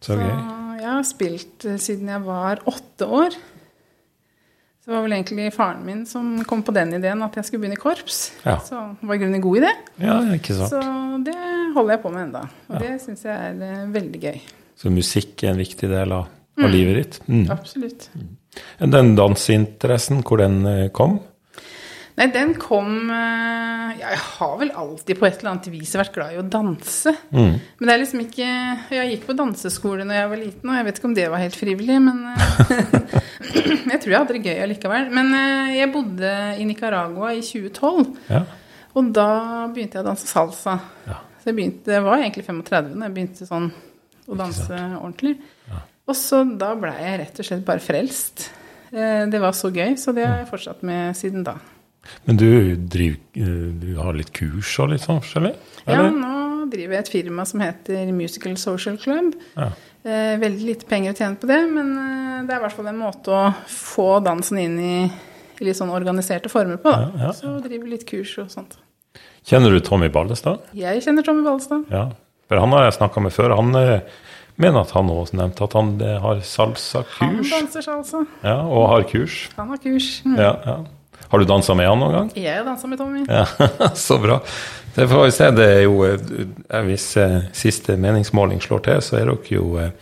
Så 0.00 0.16
så 0.16 0.16
jeg 0.80 0.88
har 0.88 1.02
spilt 1.04 1.66
uh, 1.68 1.76
siden 1.80 2.08
jeg 2.08 2.24
var 2.24 2.62
åtte 2.68 3.06
år. 3.06 3.36
Så 4.80 4.88
det 4.88 4.94
var 4.96 5.04
vel 5.04 5.14
egentlig 5.18 5.50
faren 5.52 5.82
min 5.84 6.06
som 6.08 6.38
kom 6.48 6.62
på 6.64 6.72
den 6.72 6.94
ideen 6.96 7.20
at 7.22 7.36
jeg 7.36 7.46
skulle 7.46 7.66
begynne 7.66 7.76
i 7.76 7.82
korps. 7.82 8.20
Ja. 8.46 8.56
Så 8.64 8.80
det 8.96 9.10
var 9.10 9.18
i 9.18 9.20
grunnen 9.20 9.36
en 9.36 9.44
god 9.44 9.60
idé. 9.60 9.74
Ja, 10.00 10.16
ikke 10.38 10.56
sant. 10.56 10.72
Så 10.72 11.20
det 11.26 11.36
holder 11.76 11.98
jeg 11.98 12.02
på 12.06 12.14
med 12.14 12.26
enda. 12.30 12.46
Og 12.70 12.80
det 12.80 12.96
syns 13.04 13.26
jeg 13.28 13.36
er 13.36 13.60
uh, 13.60 13.86
veldig 13.92 14.22
gøy. 14.24 14.42
Så 14.80 14.92
musikk 14.94 15.44
er 15.44 15.52
en 15.52 15.60
viktig 15.60 15.90
del 15.92 16.16
av, 16.16 16.30
av 16.56 16.72
livet 16.72 16.96
ditt. 16.96 17.20
Mm. 17.28 17.44
Absolutt. 17.52 18.08
Den 18.80 19.12
danseinteressen, 19.18 20.24
hvor 20.26 20.40
den 20.40 20.64
eh, 20.66 20.86
kom? 20.96 21.20
Nei, 22.20 22.26
den 22.34 22.50
kom 22.60 23.08
eh, 23.08 23.92
Jeg 23.96 24.18
har 24.20 24.56
vel 24.60 24.70
alltid 24.76 25.16
på 25.16 25.24
et 25.24 25.38
eller 25.40 25.54
annet 25.54 25.68
vis 25.72 25.94
vært 25.96 26.12
glad 26.12 26.34
i 26.34 26.40
å 26.40 26.44
danse. 26.52 27.14
Mm. 27.32 27.54
Men 27.78 27.88
det 27.88 27.94
er 27.94 28.00
liksom 28.02 28.20
ikke 28.26 28.48
Jeg 28.98 29.12
gikk 29.14 29.24
på 29.30 29.36
danseskole 29.38 30.04
når 30.04 30.18
jeg 30.18 30.30
var 30.34 30.40
liten, 30.42 30.68
og 30.68 30.76
jeg 30.76 30.86
vet 30.90 31.00
ikke 31.00 31.08
om 31.08 31.14
det 31.16 31.24
var 31.32 31.40
helt 31.40 31.56
frivillig, 31.56 31.96
men 32.04 32.20
eh, 32.34 32.44
Jeg 33.94 34.02
tror 34.02 34.12
jeg 34.12 34.18
hadde 34.18 34.36
det 34.36 34.42
gøy 34.50 34.60
allikevel. 34.66 35.08
Men 35.16 35.32
eh, 35.38 35.72
jeg 35.78 35.92
bodde 35.96 36.34
i 36.60 36.68
Nicaragua 36.68 37.32
i 37.38 37.40
2012, 37.46 38.12
Ja. 38.28 38.42
og 39.00 39.10
da 39.16 39.26
begynte 39.72 39.96
jeg 39.98 40.04
å 40.04 40.08
danse 40.10 40.28
salsa. 40.28 40.76
Ja. 41.08 41.16
Så 41.40 41.48
jeg 41.50 41.56
begynte, 41.56 41.96
jeg 41.96 42.04
var 42.04 42.20
egentlig 42.20 42.44
35 42.44 42.92
da 43.00 43.08
jeg 43.08 43.16
begynte 43.16 43.48
sånn 43.48 43.70
å 44.28 44.36
danse 44.38 44.76
ordentlig. 45.00 45.38
Og 46.04 46.16
så 46.18 46.42
da 46.60 46.74
blei 46.76 46.98
jeg 47.00 47.20
rett 47.24 47.40
og 47.40 47.48
slett 47.48 47.64
bare 47.64 47.80
frelst. 47.80 48.50
Det 48.90 49.40
var 49.40 49.54
så 49.56 49.70
gøy, 49.72 49.94
så 49.96 50.12
det 50.12 50.26
har 50.26 50.40
jeg 50.42 50.48
fortsatt 50.50 50.82
med 50.84 51.16
siden 51.16 51.46
da. 51.46 51.54
Men 52.24 52.36
du 52.40 52.76
driver 52.76 53.18
eh, 53.34 53.70
Du 53.80 53.90
har 54.00 54.16
litt 54.16 54.32
kurs 54.36 54.72
og 54.82 54.92
litt 54.92 55.04
sånn 55.04 55.20
forskjellig? 55.22 55.52
Ja, 55.86 56.06
nå 56.10 56.36
driver 56.70 56.96
jeg 56.96 57.04
et 57.04 57.12
firma 57.12 57.44
som 57.48 57.62
heter 57.64 58.10
Musical 58.14 58.56
Social 58.60 58.98
Club. 59.00 59.34
Ja. 59.56 59.70
Eh, 60.04 60.36
veldig 60.40 60.68
lite 60.68 60.88
penger 60.88 61.12
å 61.14 61.18
tjene 61.18 61.40
på 61.40 61.48
det, 61.50 61.58
men 61.72 61.90
eh, 61.98 62.36
det 62.46 62.54
er 62.54 62.60
i 62.60 62.64
hvert 62.64 62.76
fall 62.76 62.90
en 62.92 63.00
måte 63.00 63.34
å 63.34 63.42
få 63.68 64.08
dansen 64.24 64.60
inn 64.62 64.76
i, 64.80 64.94
i 65.60 65.66
litt 65.66 65.76
sånn 65.76 65.92
organiserte 65.92 66.52
former 66.52 66.80
på. 66.80 66.92
Da. 66.92 67.08
Ja, 67.10 67.26
ja. 67.26 67.32
Så 67.36 67.56
driver 67.64 67.90
litt 67.90 68.06
kurs 68.08 68.36
og 68.40 68.52
sånt. 68.52 68.78
Kjenner 69.48 69.72
du 69.74 69.80
Tommy 69.84 70.10
Ballestad? 70.12 70.68
Jeg 70.76 71.02
kjenner 71.04 71.26
Tommy 71.26 71.44
Ballestad. 71.44 71.88
Ja. 71.92 72.06
For 72.50 72.60
han 72.60 72.76
har 72.76 72.86
jeg 72.86 72.98
snakka 73.00 73.24
med 73.24 73.34
før. 73.34 73.56
Han 73.58 73.72
mener 73.74 74.80
at 74.82 74.94
han 74.94 75.10
også 75.10 75.38
nevnte 75.38 75.66
at 75.66 75.76
han 75.78 75.92
har 76.24 76.40
salsa-kurs. 76.44 77.20
Han 77.22 77.44
danser 77.48 77.84
salsa. 77.86 78.24
Ja, 78.44 78.58
og 78.66 78.88
har 78.92 79.06
kurs. 79.10 79.42
Han 79.56 79.72
har 79.72 79.80
kurs. 79.80 80.10
Mm. 80.26 80.36
Ja, 80.38 80.54
ja. 80.66 80.78
Har 81.28 81.38
du 81.38 81.44
dansa 81.46 81.74
med 81.78 81.86
han 81.88 82.00
noen 82.02 82.12
gang? 82.16 82.30
Jeg 82.34 82.56
har 82.58 82.64
dansa 82.66 82.86
med 82.90 82.98
Tommy. 82.98 83.24
Ja, 83.28 83.44
Så 83.94 84.18
bra. 84.18 84.40
Det 84.94 85.06
får 85.08 85.24
vi 85.24 85.30
se. 85.36 85.50
Det 85.54 85.66
er 85.76 85.82
jo 85.84 86.00
eh, 86.08 86.82
Hvis 86.88 87.04
eh, 87.22 87.36
siste 87.54 87.94
meningsmåling 88.00 88.60
slår 88.64 88.80
til, 88.88 89.00
så 89.06 89.20
er 89.20 89.28
dere 89.30 89.54
jo 89.54 89.76
eh, 89.78 89.92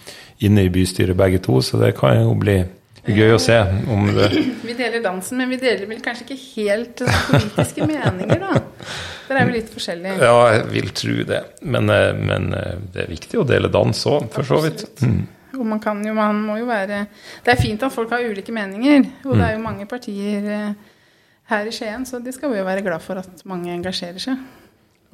inne 0.48 0.64
i 0.64 0.70
bystyret 0.72 1.16
begge 1.18 1.38
to, 1.44 1.60
så 1.62 1.80
det 1.82 1.92
kan 1.98 2.20
jo 2.22 2.32
bli 2.38 2.60
gøy 3.08 3.34
å 3.34 3.38
se 3.40 3.56
om 3.88 4.06
det 4.16 4.26
Vi 4.68 4.74
deler 4.76 5.00
dansen, 5.04 5.38
men 5.40 5.48
vi 5.52 5.56
deler 5.60 5.86
vel 5.88 6.00
kanskje 6.04 6.24
ikke 6.28 6.40
helt 6.56 7.00
eh, 7.04 7.20
politiske 7.30 7.86
meninger, 7.88 8.40
da. 8.42 8.62
Der 9.28 9.40
er 9.42 9.48
vi 9.50 9.58
litt 9.58 9.68
forskjellige. 9.74 10.14
Ja, 10.24 10.36
jeg 10.54 10.66
vil 10.72 10.88
tro 10.96 11.16
det. 11.28 11.42
Men, 11.68 11.90
eh, 11.92 12.12
men 12.16 12.48
eh, 12.56 12.76
det 12.94 13.04
er 13.04 13.10
viktig 13.12 13.40
å 13.42 13.46
dele 13.48 13.68
dans 13.72 14.04
òg, 14.08 14.30
for 14.32 14.48
så 14.48 14.60
vidt. 14.64 14.86
Mm. 15.04 15.26
Og 15.58 15.64
man 15.66 15.80
kan 15.84 16.00
jo, 16.04 16.12
man 16.16 16.38
må 16.44 16.58
jo 16.60 16.66
være 16.68 16.98
Det 17.44 17.50
er 17.54 17.58
fint 17.60 17.82
at 17.82 17.92
folk 17.92 18.12
har 18.12 18.24
ulike 18.24 18.52
meninger, 18.54 19.04
og 19.24 19.34
det 19.34 19.42
er 19.42 19.52
Mm. 19.52 19.56
jo 19.58 19.64
mange 19.64 19.86
partier 19.90 20.48
eh, 20.54 20.72
her 21.48 21.68
i 21.68 21.72
Skien, 21.74 22.04
så 22.08 22.20
de 22.22 22.32
skal 22.34 22.52
vi 22.52 22.60
jo 22.60 22.66
være 22.66 22.84
glad 22.86 23.04
for 23.04 23.20
at 23.20 23.44
mange 23.48 23.72
engasjerer 23.72 24.22
seg. 24.22 24.40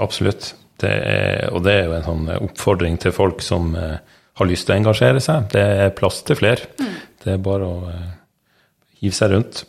Absolutt. 0.03 0.53
Det 0.83 0.91
er, 0.91 1.49
og 1.55 1.63
det 1.63 1.77
er 1.77 1.85
jo 1.87 1.95
en 1.99 2.07
sånn 2.09 2.31
oppfordring 2.35 2.99
til 3.03 3.15
folk 3.15 3.45
som 3.47 3.77
eh, 3.79 4.01
har 4.35 4.51
lyst 4.51 4.67
til 4.67 4.75
å 4.75 4.81
engasjere 4.81 5.23
seg. 5.23 5.47
Det 5.55 5.63
er 5.63 5.95
plass 5.95 6.25
til 6.27 6.39
flere. 6.39 6.73
Det 7.23 7.37
er 7.37 7.43
bare 7.43 7.69
å 7.69 7.93
eh, 7.93 8.09
hive 9.03 9.15
seg 9.15 9.37
rundt. 9.37 9.63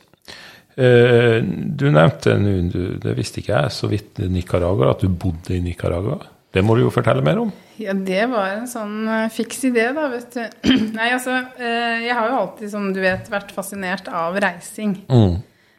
Eh, 0.75 1.37
du 1.45 1.85
nevnte 1.93 2.35
nå, 2.41 2.55
det 3.03 3.13
visste 3.15 3.39
ikke 3.39 3.53
jeg, 3.53 3.75
så 3.77 3.91
vidt 3.91 4.23
Nicaragua, 4.25 4.95
at 4.95 5.05
du 5.05 5.13
bodde 5.13 5.55
i 5.55 5.61
Nicaragua. 5.63 6.17
Det 6.55 6.63
må 6.63 6.75
du 6.75 6.85
jo 6.85 6.91
fortelle 6.93 7.23
mer 7.23 7.39
om. 7.43 7.49
Ja, 7.79 7.91
det 7.93 8.29
var 8.31 8.53
en 8.53 8.67
sånn 8.71 9.03
eh, 9.11 9.31
fiks 9.33 9.59
idé, 9.67 9.89
da, 9.95 10.07
vet 10.11 10.37
du. 10.37 10.69
Nei, 10.97 11.09
altså, 11.11 11.41
eh, 11.59 12.05
jeg 12.07 12.15
har 12.15 12.31
jo 12.31 12.37
alltid, 12.41 12.71
som 12.71 12.87
du 12.95 13.01
vet, 13.03 13.27
vært 13.31 13.51
fascinert 13.55 14.07
av 14.07 14.37
reising. 14.39 14.97
Mm. 15.11 15.35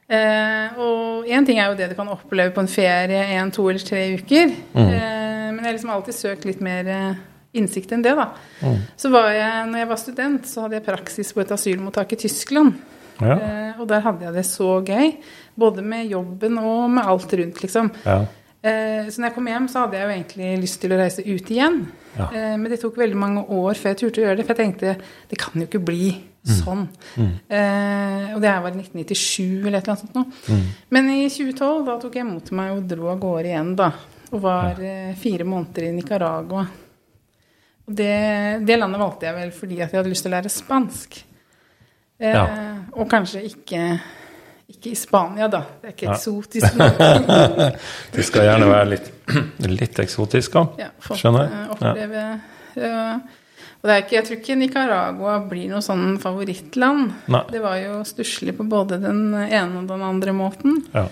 Eh, 0.07 0.77
og 0.79 1.27
én 1.27 1.47
ting 1.47 1.59
er 1.59 1.71
jo 1.71 1.79
det 1.79 1.89
du 1.91 1.97
kan 1.99 2.11
oppleve 2.13 2.55
på 2.55 2.63
en 2.63 2.71
ferie 2.71 3.23
en, 3.37 3.51
to 3.55 3.65
eller 3.71 3.83
tre 3.83 4.05
uker. 4.19 4.53
Eh, 4.77 5.49
men 5.51 5.63
jeg 5.63 5.69
har 5.69 5.79
liksom 5.79 5.95
alltid 5.97 6.19
søkt 6.19 6.47
litt 6.47 6.63
mer 6.65 6.91
eh, 6.93 7.25
innsikt 7.59 7.95
enn 7.97 8.05
det, 8.05 8.15
da. 8.19 8.31
Så 9.01 9.11
var 9.15 9.33
jeg, 9.35 9.67
når 9.71 9.83
jeg 9.83 9.91
var 9.91 10.03
student, 10.03 10.49
så 10.51 10.67
hadde 10.67 10.79
jeg 10.79 10.87
praksis 10.87 11.33
på 11.35 11.43
et 11.43 11.55
asylmottak 11.57 12.15
i 12.15 12.21
Tyskland. 12.27 12.77
Ja. 13.21 13.37
Eh, 13.37 13.79
og 13.81 13.87
der 13.91 14.03
hadde 14.05 14.27
jeg 14.29 14.37
det 14.37 14.47
så 14.49 14.77
gøy. 14.85 15.15
Både 15.57 15.83
med 15.83 16.11
jobben 16.13 16.59
og 16.61 16.91
med 16.99 17.09
alt 17.15 17.33
rundt, 17.41 17.63
liksom. 17.65 17.93
ja. 18.07 18.25
Eh, 18.67 19.07
så 19.13 19.21
når 19.21 19.29
jeg 19.29 19.35
kom 19.37 19.49
hjem, 19.51 19.67
så 19.71 19.85
hadde 19.85 19.99
jeg 19.99 20.07
jo 20.07 20.15
egentlig 20.17 20.47
lyst 20.65 20.81
til 20.83 20.95
å 20.95 20.99
reise 20.99 21.23
ut 21.23 21.51
igjen. 21.55 21.77
Ja. 22.17 22.27
Eh, 22.27 22.55
men 22.59 22.67
det 22.73 22.81
tok 22.83 22.97
veldig 22.99 23.19
mange 23.21 23.45
år 23.55 23.79
før 23.79 23.93
jeg 23.93 24.01
turte 24.01 24.23
å 24.23 24.25
gjøre 24.25 24.41
det, 24.41 24.47
for 24.49 24.57
jeg 24.57 24.63
tenkte 24.65 24.95
det 25.31 25.39
kan 25.39 25.61
jo 25.61 25.69
ikke 25.69 25.83
bli 25.87 26.09
sånn. 26.47 26.87
Eh, 27.49 28.35
og 28.35 28.41
det 28.43 28.51
her 28.51 28.63
var 28.65 28.73
i 28.75 28.81
1997 28.81 29.67
eller 29.67 29.79
et 29.79 29.87
eller 29.87 29.95
annet 29.95 30.03
sånt 30.05 30.17
noe. 30.17 30.59
Men 30.95 31.11
i 31.11 31.29
2012 31.29 31.85
da 31.87 31.97
tok 32.03 32.19
jeg 32.21 32.27
mot 32.29 32.51
meg 32.59 32.73
og 32.77 32.85
dro 32.91 33.09
av 33.13 33.19
gårde 33.23 33.51
igjen, 33.53 33.73
da. 33.79 33.91
Og 34.33 34.41
var 34.43 34.81
eh, 34.83 35.15
fire 35.21 35.45
måneder 35.47 35.89
i 35.89 35.95
Nicaragua. 35.97 36.67
Og 37.87 37.95
det, 37.95 38.13
det 38.67 38.77
landet 38.81 38.99
valgte 39.01 39.29
jeg 39.29 39.37
vel 39.37 39.51
fordi 39.55 39.81
at 39.85 39.93
jeg 39.95 40.01
hadde 40.01 40.11
lyst 40.11 40.25
til 40.27 40.33
å 40.33 40.37
lære 40.37 40.51
spansk. 40.53 41.19
Eh, 42.19 42.33
Ja. 42.35 42.47
Og 42.97 43.09
kanskje 43.13 43.43
ikke, 43.45 43.81
ikke 44.73 44.91
i 44.91 44.97
Spania, 44.99 45.47
da. 45.53 45.61
Det 45.83 45.91
er 45.91 45.95
ikke 45.95 46.07
Ja. 46.09 46.15
eksotisk. 46.17 46.77
nok. 46.81 47.01
Det 48.17 48.25
skal 48.25 48.47
gjerne 48.49 48.69
være 48.71 48.89
litt, 48.95 49.11
litt 49.69 49.99
eksotisk, 50.03 50.57
òg. 50.63 50.79
Ja, 50.81 50.89
Skjønner. 51.11 51.51
jeg. 51.51 51.69
Oppleve 51.77 52.23
ja. 52.77 53.21
Og 53.83 53.91
det 53.91 53.99
ikke, 54.03 54.17
jeg 54.17 54.27
tror 54.27 54.39
ikke 54.41 54.59
Nicaragua 54.59 55.37
blir 55.47 55.69
noe 55.71 55.85
sånn 55.85 56.17
favorittland. 56.23 57.13
Nei. 57.31 57.43
Det 57.53 57.61
var 57.63 57.79
jo 57.83 58.01
stusslig 58.09 58.57
på 58.57 58.67
både 58.69 58.99
den 59.03 59.29
ene 59.35 59.83
og 59.83 59.91
den 59.91 60.05
andre 60.07 60.35
måten. 60.37 60.81
Ja. 60.97 61.07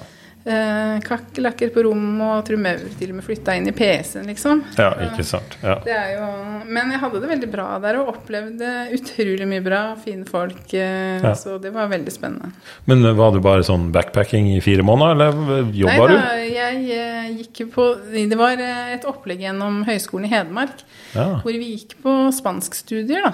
Eh, 0.45 0.99
Kakerlakker 1.01 1.71
på 1.73 1.83
rommet, 1.87 2.21
og 2.53 2.59
Maur 2.61 2.83
til 2.99 3.13
og 3.15 3.17
med 3.17 3.25
flytta 3.25 3.55
inn 3.57 3.69
i 3.71 3.73
PC-en, 3.73 4.27
liksom. 4.29 4.59
ja, 4.77 4.91
ikke 5.07 5.25
sant. 5.25 5.55
Ja. 5.65 5.79
Det 5.81 5.95
jo, 6.13 6.27
men 6.69 6.91
jeg 6.93 7.01
hadde 7.01 7.23
det 7.23 7.31
veldig 7.31 7.49
bra 7.49 7.69
der 7.81 7.97
og 8.03 8.11
opplevde 8.13 8.73
utrolig 8.93 9.47
mye 9.49 9.65
bra. 9.65 9.81
Fine 10.05 10.27
folk. 10.29 10.67
eh, 10.75 11.23
Ja. 11.25 11.33
Så 11.35 11.57
det 11.63 11.73
var 11.73 11.89
veldig 11.89 12.13
spennende. 12.13 12.53
Men 12.85 13.17
var 13.17 13.33
du 13.33 13.41
bare 13.41 13.65
sånn 13.65 13.91
backpacking 13.93 14.51
i 14.57 14.61
fire 14.61 14.85
måneder, 14.85 15.17
eller 15.17 15.73
jobba 15.73 16.09
du? 16.11 16.15
Nei, 16.19 16.53
jeg 16.53 16.85
eh, 16.93 17.33
gikk 17.41 17.73
på 17.73 17.89
Det 18.13 18.37
var 18.37 18.61
eh, 18.61 18.93
et 18.99 19.09
opplegg 19.09 19.41
gjennom 19.41 19.81
Høgskolen 19.89 20.29
i 20.29 20.33
Hedmark 20.35 20.85
Ja, 21.15 21.41
hvor 21.41 21.53
vi 21.57 21.73
gikk 21.73 21.97
på 22.05 22.13
spanskstudier, 22.37 23.31
da. 23.31 23.33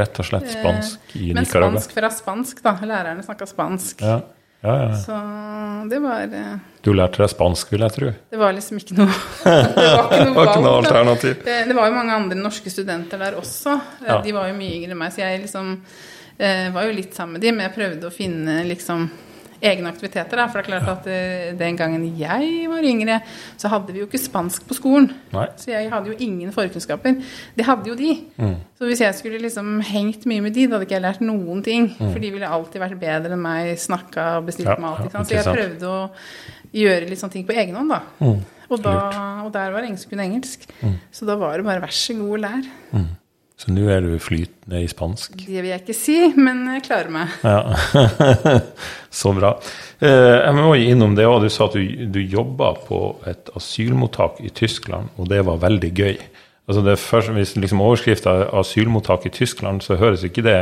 rett 0.00 0.18
og 0.18 0.26
slett 0.26 0.50
spansk 0.50 1.14
i 1.14 1.30
Nicaragua 1.30 1.70
Men 1.70 1.78
spansk 1.78 1.94
fra 1.94 2.10
spansk, 2.10 2.62
da. 2.66 2.74
Lærerne 2.82 3.22
snakka 3.22 3.46
spansk. 3.46 4.02
Ja. 4.02 4.18
Ja, 4.60 4.74
ja. 4.82 4.96
Så 5.00 5.16
det 5.88 5.98
var 6.04 6.26
eh, 6.36 6.56
Du 6.84 6.90
lærte 6.92 7.22
deg 7.22 7.30
spansk, 7.32 7.70
vil 7.72 7.80
jeg 7.86 7.94
tro. 7.94 8.10
Det 8.30 8.40
var 8.40 8.52
liksom 8.52 8.76
ikke 8.80 8.98
noe 8.98 9.06
Det 9.44 9.86
var 9.86 10.10
ikke 10.10 10.26
noe 10.26 10.34
var 10.36 10.50
ikke 10.50 10.64
noe 10.66 10.74
alternativ. 10.82 11.38
Det, 11.46 11.56
det 11.70 11.76
var 11.78 11.88
jo 11.88 11.94
mange 11.96 12.18
andre 12.18 12.36
norske 12.36 12.72
studenter 12.72 13.22
der 13.24 13.38
også. 13.40 13.78
Eh, 14.02 14.06
Ja. 14.10 14.20
De 14.26 14.34
var 14.36 14.50
jo 14.50 14.58
mye 14.58 14.76
yngre 14.76 14.92
enn 14.92 15.00
meg, 15.00 15.14
så 15.16 15.22
jeg 15.24 15.40
liksom 15.46 15.72
eh, 16.38 16.68
var 16.76 16.88
jo 16.90 16.96
litt 16.98 17.16
sammen 17.16 17.38
med 17.38 17.44
de, 17.46 17.52
men 17.56 17.66
jeg 17.68 17.76
prøvde 17.78 18.08
å 18.10 18.14
finne 18.14 18.58
liksom 18.68 19.08
egne 19.62 19.90
aktiviteter, 19.92 20.38
da. 20.40 20.46
For 20.48 20.60
det 20.60 20.66
er 20.66 20.70
klart 20.70 20.90
at 20.92 21.08
eh, 21.10 21.50
den 21.58 21.76
gangen 21.78 22.04
jeg 22.18 22.68
var 22.70 22.86
yngre, 22.86 23.20
så 23.60 23.70
hadde 23.72 23.92
vi 23.94 24.02
jo 24.02 24.08
ikke 24.08 24.20
spansk 24.22 24.64
på 24.68 24.76
skolen. 24.78 25.10
Nei. 25.34 25.46
Så 25.60 25.72
jeg 25.74 25.90
hadde 25.92 26.12
jo 26.12 26.16
ingen 26.26 26.52
forkunnskaper. 26.54 27.18
Det 27.56 27.66
hadde 27.68 27.92
jo 27.92 27.96
de. 27.98 28.14
Mm. 28.40 28.54
Så 28.78 28.88
hvis 28.88 29.02
jeg 29.04 29.18
skulle 29.18 29.42
liksom 29.42 29.80
hengt 29.90 30.24
mye 30.30 30.44
med 30.44 30.56
de, 30.56 30.66
da 30.66 30.78
hadde 30.78 30.88
ikke 30.88 30.96
jeg 30.98 31.06
lært 31.06 31.24
noen 31.24 31.60
ting. 31.66 31.90
For 31.98 32.20
de 32.22 32.32
ville 32.32 32.48
alltid 32.48 32.80
vært 32.80 33.00
bedre 33.00 33.36
enn 33.36 33.44
meg, 33.44 33.74
snakka 33.80 34.30
og 34.40 34.48
bestilt 34.48 34.70
Mm. 34.70 34.76
Ja, 34.76 34.80
mat. 34.84 35.00
Ikke 35.04 35.16
sant? 35.16 35.28
Så 35.28 35.34
jeg 35.34 35.56
prøvde 35.56 35.88
å 35.90 36.00
gjøre 36.76 37.08
litt 37.10 37.18
sånne 37.20 37.32
ting 37.34 37.46
på 37.48 37.56
egen 37.58 37.74
hånd, 37.76 37.90
da. 37.90 38.02
Mm. 38.22 38.42
Og, 38.70 38.76
da 38.84 38.92
og 39.42 39.48
der 39.52 39.72
var 39.74 39.82
det 39.82 39.88
ingen 39.90 39.98
som 39.98 40.12
kunne 40.12 40.28
engelsk. 40.28 40.68
Så 41.10 41.26
da 41.26 41.34
var 41.40 41.58
det 41.58 41.66
bare 41.66 41.82
vær 41.82 41.94
så 41.94 42.14
god, 42.14 42.38
lær. 42.44 42.68
Så 43.60 43.74
nå 43.76 43.82
er 43.92 44.00
du 44.00 44.14
flytende 44.22 44.78
i 44.80 44.86
spansk. 44.88 45.34
Det 45.44 45.60
vil 45.60 45.68
jeg 45.68 45.82
ikke 45.82 45.96
si, 45.96 46.14
men 46.40 46.62
jeg 46.78 46.84
klarer 46.86 47.10
meg. 47.12 47.34
Ja. 47.44 47.58
Så 49.20 49.34
bra. 49.36 49.50
Eh, 50.00 50.36
Jeg 50.46 50.54
må 50.56 50.70
innom 50.80 51.12
det 51.18 51.26
òg. 51.28 51.42
Du 51.44 51.52
sa 51.52 51.66
at 51.68 51.76
du, 51.76 52.06
du 52.08 52.20
jobba 52.24 52.72
på 52.86 53.00
et 53.28 53.50
asylmottak 53.58 54.40
i 54.40 54.48
Tyskland, 54.56 55.12
og 55.20 55.28
det 55.28 55.42
var 55.44 55.60
veldig 55.60 55.92
gøy. 55.92 56.16
Altså 56.70 56.86
det 56.86 56.96
første, 57.02 57.34
Hvis 57.36 57.56
liksom 57.58 57.82
overskrifta 57.84 58.30
er 58.30 58.50
'asylmottak 58.54 59.26
i 59.26 59.34
Tyskland', 59.34 59.82
så 59.84 59.98
høres 60.00 60.24
ikke 60.24 60.42
det 60.46 60.56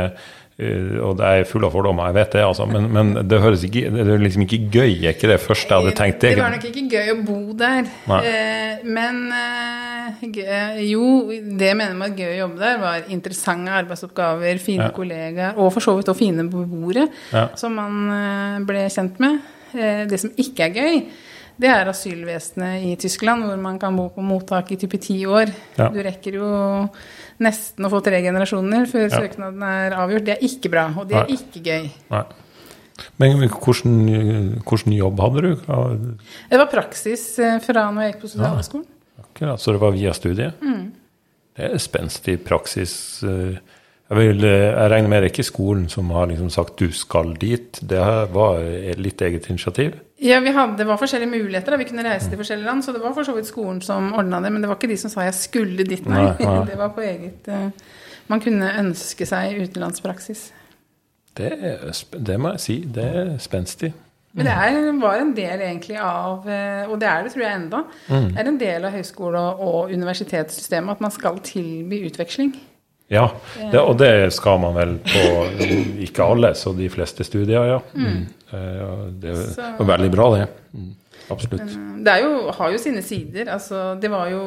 Og 0.59 1.13
det 1.15 1.23
er 1.25 1.45
full 1.47 1.63
av 1.63 1.71
fordommer, 1.71 2.09
jeg 2.09 2.15
vet 2.17 2.33
det, 2.35 2.41
altså, 2.43 2.65
men, 2.67 2.89
men 2.91 3.13
det 3.31 3.37
høres 3.39 3.61
ikke, 3.63 3.85
det 3.95 4.01
er 4.11 4.19
liksom 4.19 4.43
ikke 4.43 4.57
gøy. 4.73 4.95
Er 5.07 5.13
ikke 5.13 5.29
det 5.31 5.37
første 5.39 5.71
jeg 5.71 5.85
hadde 5.85 5.93
tenkt? 5.95 6.25
Det 6.25 6.33
var 6.41 6.51
nok 6.51 6.65
ikke 6.67 6.83
gøy 6.91 7.11
å 7.13 7.17
bo 7.23 7.37
der. 7.61 7.87
Eh, 8.17 8.81
men 8.83 9.21
eh, 9.31 10.81
jo, 10.89 11.05
det 11.31 11.69
jeg 11.71 11.77
mener 11.79 11.95
med 11.99 12.17
gøy 12.19 12.33
å 12.33 12.39
jobbe 12.41 12.59
der, 12.59 12.77
var 12.81 13.07
interessante 13.13 13.71
arbeidsoppgaver, 13.79 14.59
fine 14.63 14.89
Ja. 14.89 14.91
kollegaer, 14.95 15.55
og 15.57 15.71
for 15.75 15.85
så 15.85 15.95
vidt 15.97 16.11
også 16.11 16.19
fine 16.25 16.43
beboere 16.51 17.07
Ja. 17.31 17.47
som 17.55 17.75
man 17.79 18.11
eh, 18.11 18.59
ble 18.67 18.83
kjent 18.91 19.19
med. 19.23 19.39
Eh, 19.73 20.05
det 20.09 20.19
som 20.19 20.31
ikke 20.35 20.65
er 20.67 20.75
gøy, 20.75 21.03
det 21.59 21.67
er 21.69 21.89
asylvesenet 21.91 22.83
i 22.87 22.95
Tyskland, 22.95 23.43
hvor 23.43 23.57
man 23.59 23.79
kan 23.81 23.95
bo 23.99 24.07
på 24.15 24.23
mottak 24.23 24.71
i 24.71 24.77
type 24.79 24.97
ti 25.03 25.17
år. 25.27 25.51
Ja. 25.77 25.89
Du 25.91 25.99
rekker 26.05 26.37
jo 26.39 26.49
nesten 27.43 27.85
å 27.87 27.91
få 27.91 27.99
tre 28.03 28.21
generasjoner 28.23 28.85
før 28.87 29.07
Ja. 29.09 29.19
søknaden 29.19 29.63
er 29.63 29.91
avgjort. 29.99 30.25
Det 30.25 30.37
er 30.37 30.45
ikke 30.47 30.71
bra, 30.71 30.85
og 30.97 31.07
det 31.09 31.17
er 31.17 31.25
Nei. 31.27 31.35
ikke 31.37 31.63
gøy. 31.65 31.89
Nei. 32.11 32.23
Men 33.17 33.47
hvordan, 33.49 34.61
hvordan 34.67 34.93
jobb 34.97 35.19
hadde 35.23 35.41
du? 35.41 35.51
Det 36.49 36.57
var 36.59 36.67
praksis 36.71 37.39
eh, 37.39 37.59
fra 37.63 37.85
når 37.91 38.01
jeg 38.03 38.13
gikk 38.13 38.21
på 38.25 38.31
sosialhøgskolen. 38.33 38.85
akkurat, 39.23 39.59
så 39.61 39.71
det 39.71 39.79
var 39.79 39.91
via 39.95 40.11
studiet? 40.13 40.53
Det 41.55 41.65
er 41.73 41.77
spenstig 41.77 42.37
praksis. 42.43 43.23
eh, 43.23 43.59
Jeg, 44.09 44.17
vil, 44.17 44.43
eh, 44.43 44.65
jeg 44.73 44.89
regner 44.91 45.09
med 45.11 45.21
det 45.21 45.27
er 45.29 45.33
ikke 45.35 45.43
skolen 45.45 45.83
som 45.89 46.09
har 46.15 46.25
liksom 46.31 46.49
sagt 46.49 46.77
du 46.81 46.87
skal 46.91 47.35
dit. 47.37 47.77
Det 47.85 47.99
var 48.33 48.59
litt 48.97 49.21
eget 49.21 49.49
initiativ. 49.53 49.99
Ja, 50.19 50.39
vi 50.43 50.51
hadde, 50.51 50.77
Det 50.77 50.87
var 50.89 50.97
forskjellige 50.97 51.29
muligheter. 51.29 51.71
da, 51.71 51.77
Vi 51.77 51.85
kunne 51.85 52.03
reise 52.03 52.29
til 52.29 52.37
forskjellige 52.41 52.65
land. 52.65 52.83
Så 52.83 52.91
det 52.93 53.01
var 53.03 53.13
for 53.13 53.23
så 53.23 53.35
vidt 53.35 53.47
skolen 53.47 53.81
som 53.81 54.13
ordna 54.13 54.41
det. 54.41 54.51
Men 54.51 54.61
det 54.61 54.69
var 54.69 54.75
ikke 54.79 54.89
de 54.89 54.97
som 54.97 55.11
sa 55.13 55.21
jeg 55.27 55.33
skulle 55.37 55.85
dit, 55.87 56.05
nei. 56.09 56.23
Nei, 56.23 56.45
nei. 56.45 56.65
Det 56.71 56.77
var 56.77 56.89
på 56.95 57.01
eget 57.05 57.47
eh, 57.47 57.69
Man 58.27 58.41
kunne 58.41 58.71
ønske 58.79 59.25
seg 59.25 59.61
utenlandspraksis. 59.61 60.51
Det, 61.37 61.51
er, 61.53 61.93
det 62.17 62.39
må 62.41 62.51
jeg 62.57 62.59
si. 62.65 62.75
Det 62.85 63.05
er 63.05 63.37
spenstig. 63.39 63.93
Men 64.33 64.45
det 64.45 64.53
er, 64.53 64.91
var 65.01 65.21
en 65.21 65.31
del 65.33 65.61
egentlig 65.65 65.97
av 65.97 66.45
eh, 66.49 66.83
Og 66.89 66.99
det 67.01 67.07
er 67.09 67.23
det, 67.23 67.31
tror 67.33 67.43
jeg 67.45 67.55
enda, 67.61 67.83
Mm. 68.09 68.27
er 68.37 68.47
en 68.47 68.57
del 68.59 68.85
av 68.85 68.93
høyskole- 68.93 69.45
og 69.61 69.93
universitetssystemet 69.93 70.91
at 70.97 71.01
man 71.01 71.11
skal 71.11 71.39
tilby 71.45 72.03
utveksling. 72.09 72.53
Ja, 73.09 73.25
det, 73.57 73.79
og 73.81 73.95
det 73.97 74.29
skal 74.35 74.59
man 74.61 74.75
vel 74.77 74.95
på 75.01 75.23
ikke 76.05 76.27
alle, 76.29 76.53
så 76.57 76.75
de 76.77 76.89
fleste 76.93 77.25
studier, 77.25 77.65
ja. 77.71 77.79
Mm. 77.97 78.25
Eh, 78.53 78.71
ja, 78.77 78.89
Det 79.09 79.35
var 79.57 79.89
veldig 79.95 80.09
bra, 80.13 80.27
det. 80.35 80.47
Mm. 80.77 80.91
Absolutt. 81.29 81.73
Det 82.05 82.13
er 82.13 82.23
jo, 82.23 82.51
har 82.57 82.71
jo 82.73 82.79
sine 82.81 83.01
sider. 83.05 83.49
altså 83.53 83.95
Det 84.01 84.09
var 84.09 84.31
jo 84.31 84.41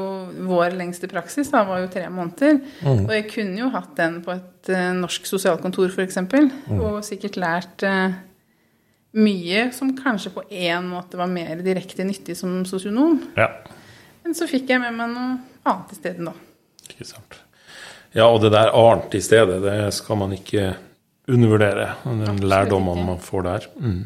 Vår 0.48 0.74
lengste 0.74 1.06
praksis 1.10 1.50
da, 1.52 1.62
var 1.66 1.82
jo 1.82 1.90
tre 1.92 2.08
måneder. 2.10 2.58
Mm. 2.82 3.04
Og 3.04 3.12
jeg 3.14 3.28
kunne 3.30 3.60
jo 3.60 3.70
hatt 3.74 3.92
den 3.98 4.18
på 4.24 4.34
et 4.34 4.72
uh, 4.72 4.90
norsk 4.98 5.28
sosialkontor 5.30 5.92
f.eks. 5.92 6.18
Mm. 6.18 6.80
Og 6.80 6.98
sikkert 7.06 7.38
lært 7.38 7.86
uh, 7.86 8.14
mye 9.12 9.68
som 9.76 9.92
kanskje 9.96 10.32
på 10.34 10.46
én 10.48 10.88
måte 10.90 11.20
var 11.20 11.30
mer 11.30 11.62
direkte 11.62 12.06
nyttig 12.08 12.36
som 12.38 12.62
sosionom. 12.66 13.20
Ja, 13.38 13.50
Men 14.24 14.34
så 14.38 14.48
fikk 14.50 14.70
jeg 14.70 14.82
med 14.82 14.94
meg 14.96 15.12
noe 15.12 15.38
annet 15.68 15.94
isteden, 15.94 16.30
da. 16.30 16.34
ikke 16.88 17.06
sant. 17.06 17.42
Ja, 18.16 18.28
og 18.28 18.42
det 18.42 18.52
der 18.52 18.72
annet 18.76 19.14
i 19.16 19.22
stedet, 19.24 19.60
det 19.64 19.76
skal 19.96 20.18
man 20.20 20.34
ikke 20.36 20.72
undervurdere. 21.32 21.92
Den 22.04 22.22
Absolutt 22.22 22.48
lærdommen 22.50 23.04
man 23.06 23.20
får 23.22 23.46
der. 23.46 23.68
Mm. 23.80 24.00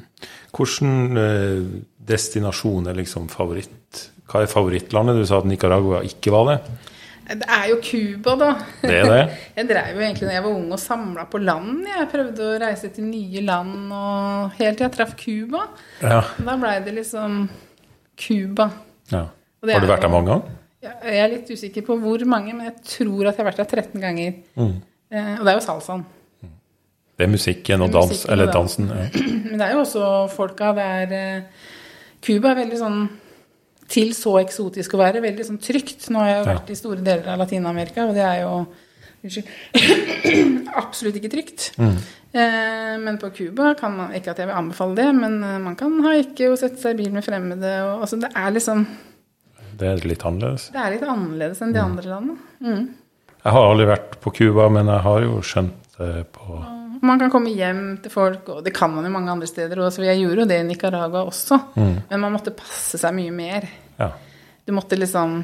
Hvilken 0.56 1.20
eh, 1.20 1.62
destinasjon 2.08 2.90
er 2.90 2.98
liksom 3.00 3.26
favoritt? 3.32 4.04
Hva 4.30 4.42
er 4.42 4.50
favorittlandet? 4.50 5.18
Du 5.18 5.26
sa 5.28 5.40
at 5.42 5.48
Nicaragua 5.48 6.02
ikke 6.06 6.34
var 6.34 6.52
det. 6.52 6.58
Det 7.26 7.46
er 7.50 7.64
jo 7.72 7.76
Cuba, 7.82 8.36
da. 8.38 8.50
Det 8.82 8.98
er 9.00 9.08
det. 9.10 9.22
Jeg 9.58 9.68
drev 9.72 9.96
jo 9.98 10.04
egentlig 10.04 10.28
da 10.28 10.34
jeg 10.36 10.44
var 10.44 10.52
ung 10.54 10.68
og 10.76 10.78
samla 10.78 11.25
på 11.30 11.40
land. 11.42 11.80
Jeg 11.90 12.10
prøvde 12.12 12.44
å 12.46 12.58
reise 12.62 12.90
til 12.94 13.08
nye 13.08 13.42
land 13.42 13.94
og 13.96 14.60
helt 14.60 14.78
til 14.78 14.86
jeg 14.86 14.94
traff 14.94 15.16
Cuba. 15.18 15.64
Ja. 16.04 16.20
Da 16.38 16.54
blei 16.60 16.76
det 16.86 16.94
liksom 17.00 17.48
Cuba. 18.14 18.70
ja. 19.10 19.25
Har 19.66 19.82
du 19.82 19.88
vært 19.90 20.04
der 20.04 20.12
mange 20.12 20.30
ganger? 20.30 20.54
Jeg 21.07 21.19
er 21.25 21.33
litt 21.33 21.50
usikker 21.50 21.85
på 21.87 21.97
hvor 22.02 22.25
mange, 22.28 22.52
men 22.57 22.69
jeg 22.71 22.76
tror 22.97 23.28
at 23.31 23.37
jeg 23.37 23.43
har 23.45 23.50
vært 23.50 23.62
der 23.62 23.83
13 23.83 24.00
ganger. 24.02 24.38
Mm. 24.59 24.75
Eh, 25.11 25.33
og 25.38 25.45
det 25.47 25.52
er 25.52 25.59
jo 25.61 25.64
salsaen. 25.66 26.05
Det 27.16 27.25
er 27.25 27.31
musikken 27.33 27.81
og 27.87 27.93
dans, 27.95 28.11
musikken 28.12 28.33
eller 28.35 28.50
dansen. 28.52 28.88
Ja. 28.93 29.07
Men 29.49 29.55
det 29.57 29.66
er 29.66 29.73
jo 29.73 29.85
også 29.87 30.09
folka 30.35 30.73
der 30.76 31.14
er 31.16 31.38
Cuba 32.26 32.50
er 32.50 32.59
veldig 32.59 32.81
sånn 32.81 32.99
til 33.88 34.11
så 34.19 34.35
eksotisk 34.43 34.97
å 34.97 35.00
være. 35.00 35.23
Veldig 35.25 35.47
sånn 35.47 35.61
trygt. 35.62 36.11
Nå 36.12 36.21
har 36.21 36.28
jeg 36.28 36.37
jo 36.43 36.45
Ja. 36.45 36.50
vært 36.59 36.73
i 36.75 36.76
store 36.76 37.00
deler 37.07 37.31
av 37.33 37.38
Latin-Amerika, 37.40 38.05
og 38.09 38.14
det 38.19 38.26
er 38.26 38.43
jo 38.43 38.66
Unnskyld. 39.26 39.49
Absolutt 40.83 41.16
ikke 41.19 41.31
trygt. 41.33 41.71
Mm. 41.81 41.97
Eh, 42.37 42.93
men 43.00 43.16
på 43.19 43.31
Cuba 43.35 43.73
kan 43.78 43.95
man 43.97 44.12
Ikke 44.14 44.31
at 44.35 44.38
jeg 44.43 44.50
vil 44.50 44.59
anbefale 44.59 44.97
det, 44.99 45.07
men 45.16 45.38
eh, 45.43 45.57
man 45.62 45.76
kan 45.78 45.97
haike 46.05 46.50
å 46.52 46.59
sette 46.61 46.78
seg 46.83 46.95
i 46.99 47.05
bil 47.05 47.14
med 47.16 47.25
fremmede. 47.25 47.73
Og, 47.88 48.05
altså, 48.05 48.19
det 48.23 48.31
er 48.37 48.52
liksom 48.55 48.85
Det 49.76 49.88
er 49.90 50.06
litt 50.09 50.23
annerledes. 50.25 50.71
Det 50.73 50.80
er 50.80 50.95
litt 50.95 51.02
annerledes 51.06 51.61
enn 51.62 51.75
de 51.75 51.83
andre 51.83 52.09
landene. 52.09 52.38
Mm. 52.64 52.87
Jeg 53.45 53.52
har 53.54 53.66
aldri 53.71 53.87
vært 53.87 54.16
på 54.25 54.33
Cuba, 54.35 54.68
men 54.73 54.88
jeg 54.90 55.02
har 55.04 55.21
jo 55.26 55.37
skjønt 55.45 55.92
det 55.99 56.26
på 56.35 56.62
Man 57.06 57.18
kan 57.21 57.30
komme 57.30 57.52
hjem 57.52 57.99
til 58.02 58.11
folk, 58.11 58.49
og 58.49 58.64
det 58.64 58.73
kan 58.75 58.90
man 58.95 59.04
jo 59.04 59.11
mange 59.12 59.30
andre 59.30 59.47
steder 59.47 59.76
også. 59.85 60.02
Jeg 60.02 60.18
gjorde 60.23 60.40
jo 60.42 60.47
det 60.49 60.56
i 60.62 60.64
Nicaragua 60.66 61.26
også, 61.28 61.59
men 61.76 62.21
man 62.23 62.33
måtte 62.33 62.54
passe 62.56 62.99
seg 62.99 63.14
mye 63.14 63.30
mer. 63.37 63.68
Ja. 64.00 64.10
Du 64.67 64.73
måtte 64.73 64.97
liksom 64.99 65.43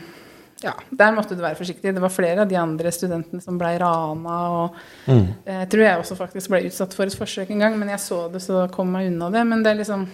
Ja, 0.62 0.72
der 0.94 1.10
måtte 1.12 1.34
du 1.34 1.40
være 1.42 1.58
forsiktig. 1.58 1.90
Det 1.94 2.00
var 2.00 2.08
flere 2.14 2.42
av 2.44 2.48
de 2.48 2.54
andre 2.54 2.90
studentene 2.94 3.42
som 3.42 3.56
blei 3.58 3.72
rana, 3.82 4.34
og 4.62 4.74
Mm. 5.08 5.26
eh, 5.44 5.58
jeg 5.64 5.68
tror 5.70 5.82
jeg 5.82 5.98
også 5.98 6.16
faktisk 6.16 6.48
ble 6.50 6.60
utsatt 6.68 6.94
for 6.94 7.02
et 7.04 7.16
forsøk 7.18 7.50
en 7.50 7.58
gang, 7.58 7.76
men 7.78 7.88
jeg 7.88 7.98
så 7.98 8.30
det, 8.32 8.40
så 8.42 8.70
kom 8.70 8.92
meg 8.92 9.08
unna 9.10 9.28
det. 9.30 9.44
Men 9.46 9.62
det 9.64 9.72
er 9.72 9.78
liksom 9.84 10.06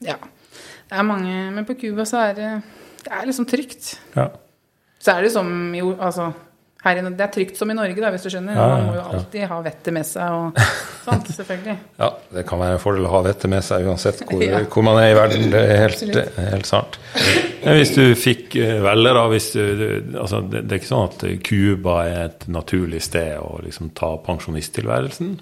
Ja. 0.00 0.14
Det 0.88 0.98
er 0.98 1.02
mange 1.02 1.52
Men 1.52 1.64
på 1.66 1.74
Cuba 1.78 2.02
så 2.04 2.30
er 2.30 2.34
det 2.34 2.62
Det 3.04 3.12
er 3.16 3.26
liksom 3.30 3.46
trygt. 3.50 3.96
ja. 4.16 4.28
Så 5.00 5.14
er 5.16 5.22
det 5.24 5.30
som 5.32 5.48
jo 5.72 5.94
Altså 5.96 6.26
i, 6.80 6.92
det 6.96 7.20
er 7.20 7.28
trygt 7.32 7.58
som 7.60 7.68
i 7.68 7.74
Norge, 7.76 8.00
da, 8.00 8.08
hvis 8.12 8.22
du 8.24 8.30
skjønner. 8.32 8.54
Ja, 8.56 8.66
Man 8.72 8.86
må 8.88 8.92
jo 8.96 9.02
alltid 9.12 9.42
ha 9.50 9.56
vettet 9.64 9.92
med 9.92 10.06
seg 10.08 10.32
og 10.32 10.60
sånt, 11.04 11.26
selvfølgelig. 11.36 11.74
Ja, 12.00 12.08
det 12.32 12.44
kan 12.48 12.60
være 12.62 12.78
en 12.78 12.80
fordel 12.80 13.04
å 13.04 13.10
ha 13.12 13.20
vettet 13.26 13.50
med 13.52 13.64
seg 13.66 13.84
uansett 13.84 14.22
hvor, 14.24 14.40
Ja. 14.46 14.62
hvor 14.64 14.86
man 14.86 14.96
er 15.02 15.10
i 15.12 15.16
verden. 15.18 15.50
Det 15.52 15.60
er 15.60 15.82
helt, 15.84 16.38
helt 16.38 16.68
sant. 16.70 16.96
Men 17.60 17.76
hvis 17.76 17.92
du 17.98 18.00
fikk 18.16 18.56
eh, 18.60 18.78
velge, 18.84 19.12
da 19.18 19.26
hvis 19.28 19.50
du, 19.52 19.60
altså, 20.22 20.40
det, 20.40 20.62
det 20.70 20.76
er 20.78 20.80
ikke 20.80 20.92
sånn 20.94 21.10
at 21.10 21.26
Cuba 21.50 21.98
er 22.08 22.22
et 22.30 22.48
naturlig 22.48 23.02
sted 23.04 23.36
å 23.44 23.58
liksom 23.66 23.92
ta 24.00 24.14
pensjonisttilværelsen? 24.24 25.34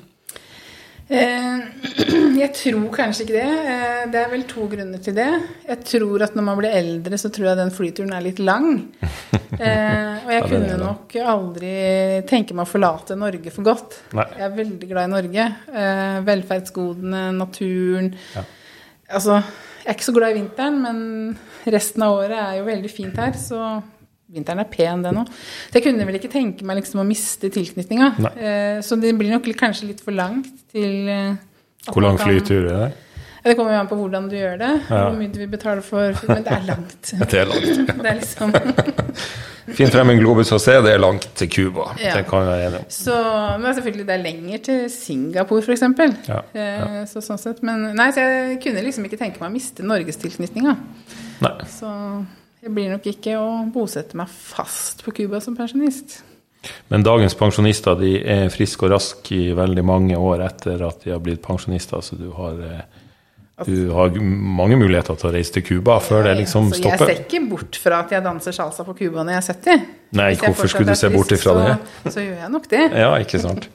Eh, 1.09 1.61
jeg 2.43 2.51
tror 2.57 2.89
kanskje 2.93 3.25
ikke 3.25 3.37
det. 3.39 3.47
Eh, 3.73 4.03
det 4.13 4.21
er 4.21 4.33
vel 4.33 4.45
to 4.49 4.67
grunner 4.71 5.01
til 5.03 5.17
det. 5.17 5.29
Jeg 5.69 5.85
tror 5.89 6.25
at 6.27 6.37
når 6.37 6.47
man 6.51 6.61
blir 6.61 6.77
eldre, 6.77 7.21
så 7.21 7.31
tror 7.33 7.51
jeg 7.51 7.61
den 7.63 7.73
flyturen 7.75 8.13
er 8.17 8.27
litt 8.29 8.43
lang. 8.43 8.71
Eh, 9.59 10.19
og 10.23 10.29
jeg 10.31 10.43
kunne 10.45 10.75
nok 10.79 11.15
aldri 11.33 11.71
tenke 12.29 12.55
meg 12.55 12.69
å 12.69 12.71
forlate 12.71 13.17
Norge 13.19 13.51
for 13.51 13.67
godt. 13.67 13.97
Jeg 14.13 14.45
er 14.45 14.53
veldig 14.55 14.87
glad 14.91 15.09
i 15.09 15.11
Norge. 15.11 15.47
Velferdsgodene, 16.29 17.23
naturen. 17.35 18.13
Altså, 19.09 19.41
jeg 19.81 19.89
er 19.89 19.97
ikke 19.97 20.07
så 20.07 20.15
glad 20.15 20.37
i 20.37 20.39
vinteren, 20.39 20.79
men 20.85 21.73
resten 21.75 22.05
av 22.07 22.21
året 22.21 22.37
er 22.39 22.61
jo 22.61 22.69
veldig 22.69 22.93
fint 22.93 23.19
her, 23.19 23.35
så 23.41 23.81
Vinteren 24.29 24.61
er 24.61 24.69
pen, 24.69 25.03
den 25.07 25.23
òg. 25.23 25.29
Jeg 25.73 25.85
kunne 25.87 26.05
vel 26.05 26.19
ikke 26.19 26.29
tenke 26.33 26.67
meg 26.69 26.83
liksom 26.83 27.01
å 27.01 27.07
miste 27.09 27.49
tilknytninga. 27.53 28.13
Eh, 28.37 28.81
så 28.85 28.99
det 29.01 29.15
blir 29.17 29.33
nok 29.33 29.49
kanskje 29.57 29.89
litt 29.89 30.03
for 30.05 30.13
langt 30.17 30.51
til 30.75 31.09
eh, 31.09 31.37
Hvor 31.89 32.05
lang 32.05 32.19
flytur 32.21 32.67
er 32.69 32.83
det? 32.87 32.91
Det 33.49 33.55
kommer 33.57 33.73
jo 33.73 33.79
an 33.81 33.89
på 33.89 33.97
hvordan 33.97 34.27
du 34.29 34.35
gjør 34.37 34.59
det, 34.61 34.71
Ja. 34.91 35.05
hvor 35.09 35.15
mye 35.17 35.31
du 35.33 35.39
vil 35.41 35.49
betale 35.49 35.83
for. 35.83 36.13
Men 36.29 36.43
det 36.45 36.53
er 36.53 36.65
langt. 36.69 37.13
Det 37.31 37.39
er 37.41 37.49
langt. 37.49 37.93
Det 38.03 38.11
er 38.11 38.19
liksom 38.19 38.53
Finn 39.79 39.91
frem 39.93 40.11
en 40.15 40.21
globus 40.21 40.49
og 40.57 40.61
se, 40.65 40.79
det 40.81 40.95
er 40.95 41.01
langt 41.01 41.27
til 41.37 41.49
Cuba. 41.53 41.91
Ja. 42.01 42.15
Det 42.17 42.23
kan 42.29 42.41
vi 42.41 42.49
være 42.49 42.69
enige 42.71 42.79
om. 42.81 42.87
Så 42.89 43.17
men 43.61 43.75
selvfølgelig 43.77 44.07
det 44.09 44.15
er 44.15 44.23
lenger 44.23 44.63
til 44.65 44.87
Singapore, 44.91 45.61
f.eks. 45.61 45.83
Ja, 46.29 46.39
ja. 46.57 47.03
så 47.11 47.21
sånn 47.25 47.41
sett. 47.41 47.61
Men 47.69 47.91
nei, 47.99 48.07
så 48.17 48.25
jeg 48.25 48.57
kunne 48.65 48.85
liksom 48.87 49.05
ikke 49.05 49.21
tenke 49.21 49.43
meg 49.43 49.51
å 49.51 49.53
miste 49.53 49.85
norgestilknytninga. 49.85 50.73
Så 51.69 51.93
jeg 52.63 52.73
blir 52.75 52.91
nok 52.91 53.07
ikke 53.07 53.37
å 53.39 53.51
bosette 53.75 54.19
meg 54.19 54.31
fast 54.33 55.05
på 55.07 55.15
Cuba 55.15 55.41
som 55.45 55.57
pensjonist. 55.59 56.23
Men 56.91 57.05
dagens 57.07 57.37
pensjonister 57.39 57.99
de 58.01 58.17
er 58.27 58.49
friske 58.51 58.83
og 58.87 58.91
raske 58.97 59.37
i 59.37 59.53
veldig 59.57 59.85
mange 59.87 60.19
år 60.19 60.43
etter 60.49 60.83
at 60.89 61.05
de 61.05 61.13
har 61.15 61.21
blitt 61.23 61.43
pensjonister, 61.45 62.03
så 62.03 62.19
du 62.19 62.33
har, 62.35 62.59
eh, 62.67 63.63
du 63.65 63.93
har 63.95 64.11
mange 64.19 64.77
muligheter 64.81 65.15
til 65.21 65.31
å 65.31 65.33
reise 65.37 65.55
til 65.55 65.63
Cuba 65.69 66.01
før 66.03 66.27
det 66.27 66.37
liksom 66.43 66.73
stopper. 66.75 67.07
jeg 67.07 67.17
ser 67.17 67.25
ikke 67.25 67.45
bort 67.49 67.79
fra 67.79 68.03
at 68.03 68.11
jeg 68.11 68.27
danser 68.27 68.53
salsa 68.59 68.85
på 68.85 68.97
Cuba 68.99 69.23
når 69.23 69.39
jeg 69.39 69.43
er 69.45 69.49
70. 69.55 69.91
Nei, 70.19 70.31
hvorfor 70.35 70.69
skulle 70.75 70.97
du 70.97 70.99
se 70.99 71.11
bort 71.15 71.37
ifra 71.39 71.55
det? 71.61 71.77
Så, 72.03 72.17
så 72.17 72.27
gjør 72.27 72.41
jeg 72.43 72.51
nok 72.57 72.69
det. 72.75 72.87
Ja, 73.05 73.13
ikke 73.23 73.39
sant. 73.45 73.69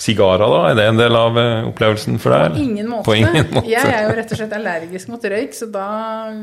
Sigarer, 0.00 0.40
da? 0.48 0.60
Er 0.70 0.76
det 0.78 0.84
en 0.88 0.96
del 0.96 1.16
av 1.16 1.36
eh, 1.36 1.66
opplevelsen 1.68 2.16
for 2.22 2.32
deg? 2.32 2.54
På 2.56 2.62
ingen 2.64 2.86
måte. 2.88 3.04
På 3.04 3.16
ingen 3.18 3.50
måte. 3.52 3.68
Jeg 3.68 3.84
er 3.84 4.06
jo 4.06 4.14
rett 4.16 4.30
og 4.32 4.38
slett 4.40 4.54
allergisk 4.56 5.10
mot 5.12 5.26
røyk, 5.34 5.52
så 5.58 5.68
da 5.68 5.88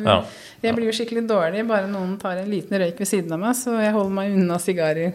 Ja. 0.06 0.18
Jeg 0.64 0.74
blir 0.76 0.86
jo 0.90 0.94
skikkelig 0.98 1.28
dårlig 1.30 1.62
bare 1.70 1.88
noen 1.92 2.16
tar 2.22 2.38
en 2.42 2.50
liten 2.50 2.80
røyk 2.82 2.98
ved 3.00 3.08
siden 3.08 3.34
av 3.36 3.40
meg, 3.44 3.56
så 3.60 3.76
jeg 3.82 3.94
holder 3.94 4.10
meg 4.18 4.34
unna 4.40 4.58
sigarer. 4.60 5.12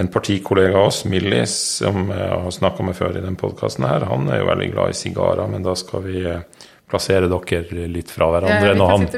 En 0.00 0.08
partikollega 0.10 0.78
av 0.80 0.86
oss, 0.88 1.04
Millie, 1.06 1.44
som 1.46 2.08
jeg 2.10 2.28
har 2.32 2.50
snakka 2.50 2.82
med 2.82 2.94
før 2.98 3.18
i 3.18 3.22
den 3.22 3.36
podkasten 3.38 3.84
her, 3.86 4.00
han 4.10 4.26
er 4.32 4.38
jo 4.40 4.46
veldig 4.48 4.70
glad 4.72 4.90
i 4.90 4.92
sigarer, 4.98 5.46
men 5.52 5.62
da 5.62 5.74
skal 5.78 6.02
vi 6.02 6.24
eh, 6.26 6.40
plassere 6.90 7.28
dere 7.30 7.86
litt 7.92 8.10
fra 8.10 8.26
hverandre. 8.32 8.68
Jeg 8.72 8.76
Når 8.80 8.88
han, 8.90 9.06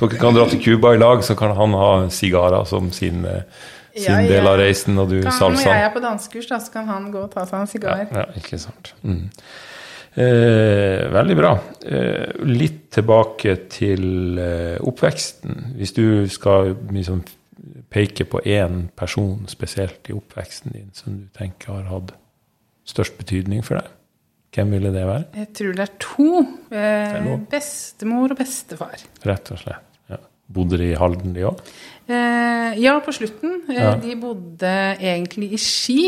dere 0.00 0.16
kan 0.20 0.34
dra 0.36 0.44
til 0.52 0.60
Cuba 0.64 0.94
i 0.94 0.98
lag, 1.00 1.24
så 1.26 1.34
kan 1.38 1.50
han 1.56 1.72
ha 1.80 1.90
sigarer 2.14 2.64
som 2.68 2.90
sin, 2.94 3.24
eh, 3.24 3.42
sin 3.96 4.04
Ja, 4.06 4.20
del 4.28 4.46
av 4.46 4.58
reisen, 4.60 4.98
og 5.02 5.08
du 5.10 5.18
Kan, 5.22 5.32
når 5.32 5.38
salsa. 5.40 5.70
jeg 5.74 5.84
er 5.88 5.92
på 5.96 6.00
danskurs, 6.04 6.46
da, 6.48 6.58
så 6.62 6.70
kan 6.72 6.86
han 6.86 7.10
gå 7.12 7.18
og 7.24 7.30
ta 7.34 7.44
seg 7.46 7.54
en 7.54 7.60
Ja, 7.66 7.68
sigar. 7.72 8.06
ja, 8.14 8.24
ikke 8.38 8.58
sant. 8.58 8.92
Mm. 9.02 9.30
Eh, 10.16 11.06
veldig 11.12 11.36
bra. 11.38 11.52
Eh, 11.86 12.32
litt 12.50 12.88
tilbake 12.96 13.54
til 13.70 14.38
eh, 14.42 14.78
oppveksten. 14.82 15.74
Hvis 15.78 15.92
du 15.94 16.26
skal 16.32 16.72
liksom, 16.90 17.22
peke 17.92 18.24
på 18.26 18.40
én 18.48 18.88
person 18.98 19.44
spesielt 19.50 20.08
i 20.10 20.16
oppveksten 20.16 20.72
din 20.74 20.88
som 20.96 21.14
du 21.20 21.28
tenker 21.36 21.76
har 21.76 21.86
hatt 21.92 22.14
størst 22.90 23.16
betydning 23.20 23.62
for 23.66 23.78
deg. 23.78 23.90
Hvem 24.56 24.72
ville 24.74 24.90
det 24.90 25.04
være? 25.06 25.24
Jeg 25.38 25.52
tror 25.54 25.76
det 25.78 25.84
er 25.84 25.92
to. 26.02 26.30
Eh, 26.74 27.30
bestemor 27.52 28.32
og 28.34 28.40
bestefar. 28.40 28.96
Rett 29.30 29.52
og 29.54 29.60
slett. 29.62 29.86
Ja. 30.10 30.18
Bodde 30.50 30.80
de 30.80 30.88
i 30.90 30.96
Halden, 30.98 31.36
de 31.36 31.44
òg? 31.46 31.60
Eh, 32.10 32.80
ja, 32.82 32.96
på 33.04 33.14
slutten. 33.14 33.60
Eh, 33.70 33.78
Ja. 33.78 33.92
De 34.02 34.16
bodde 34.18 34.72
egentlig 34.98 35.52
i 35.54 35.60
Ski. 35.62 36.02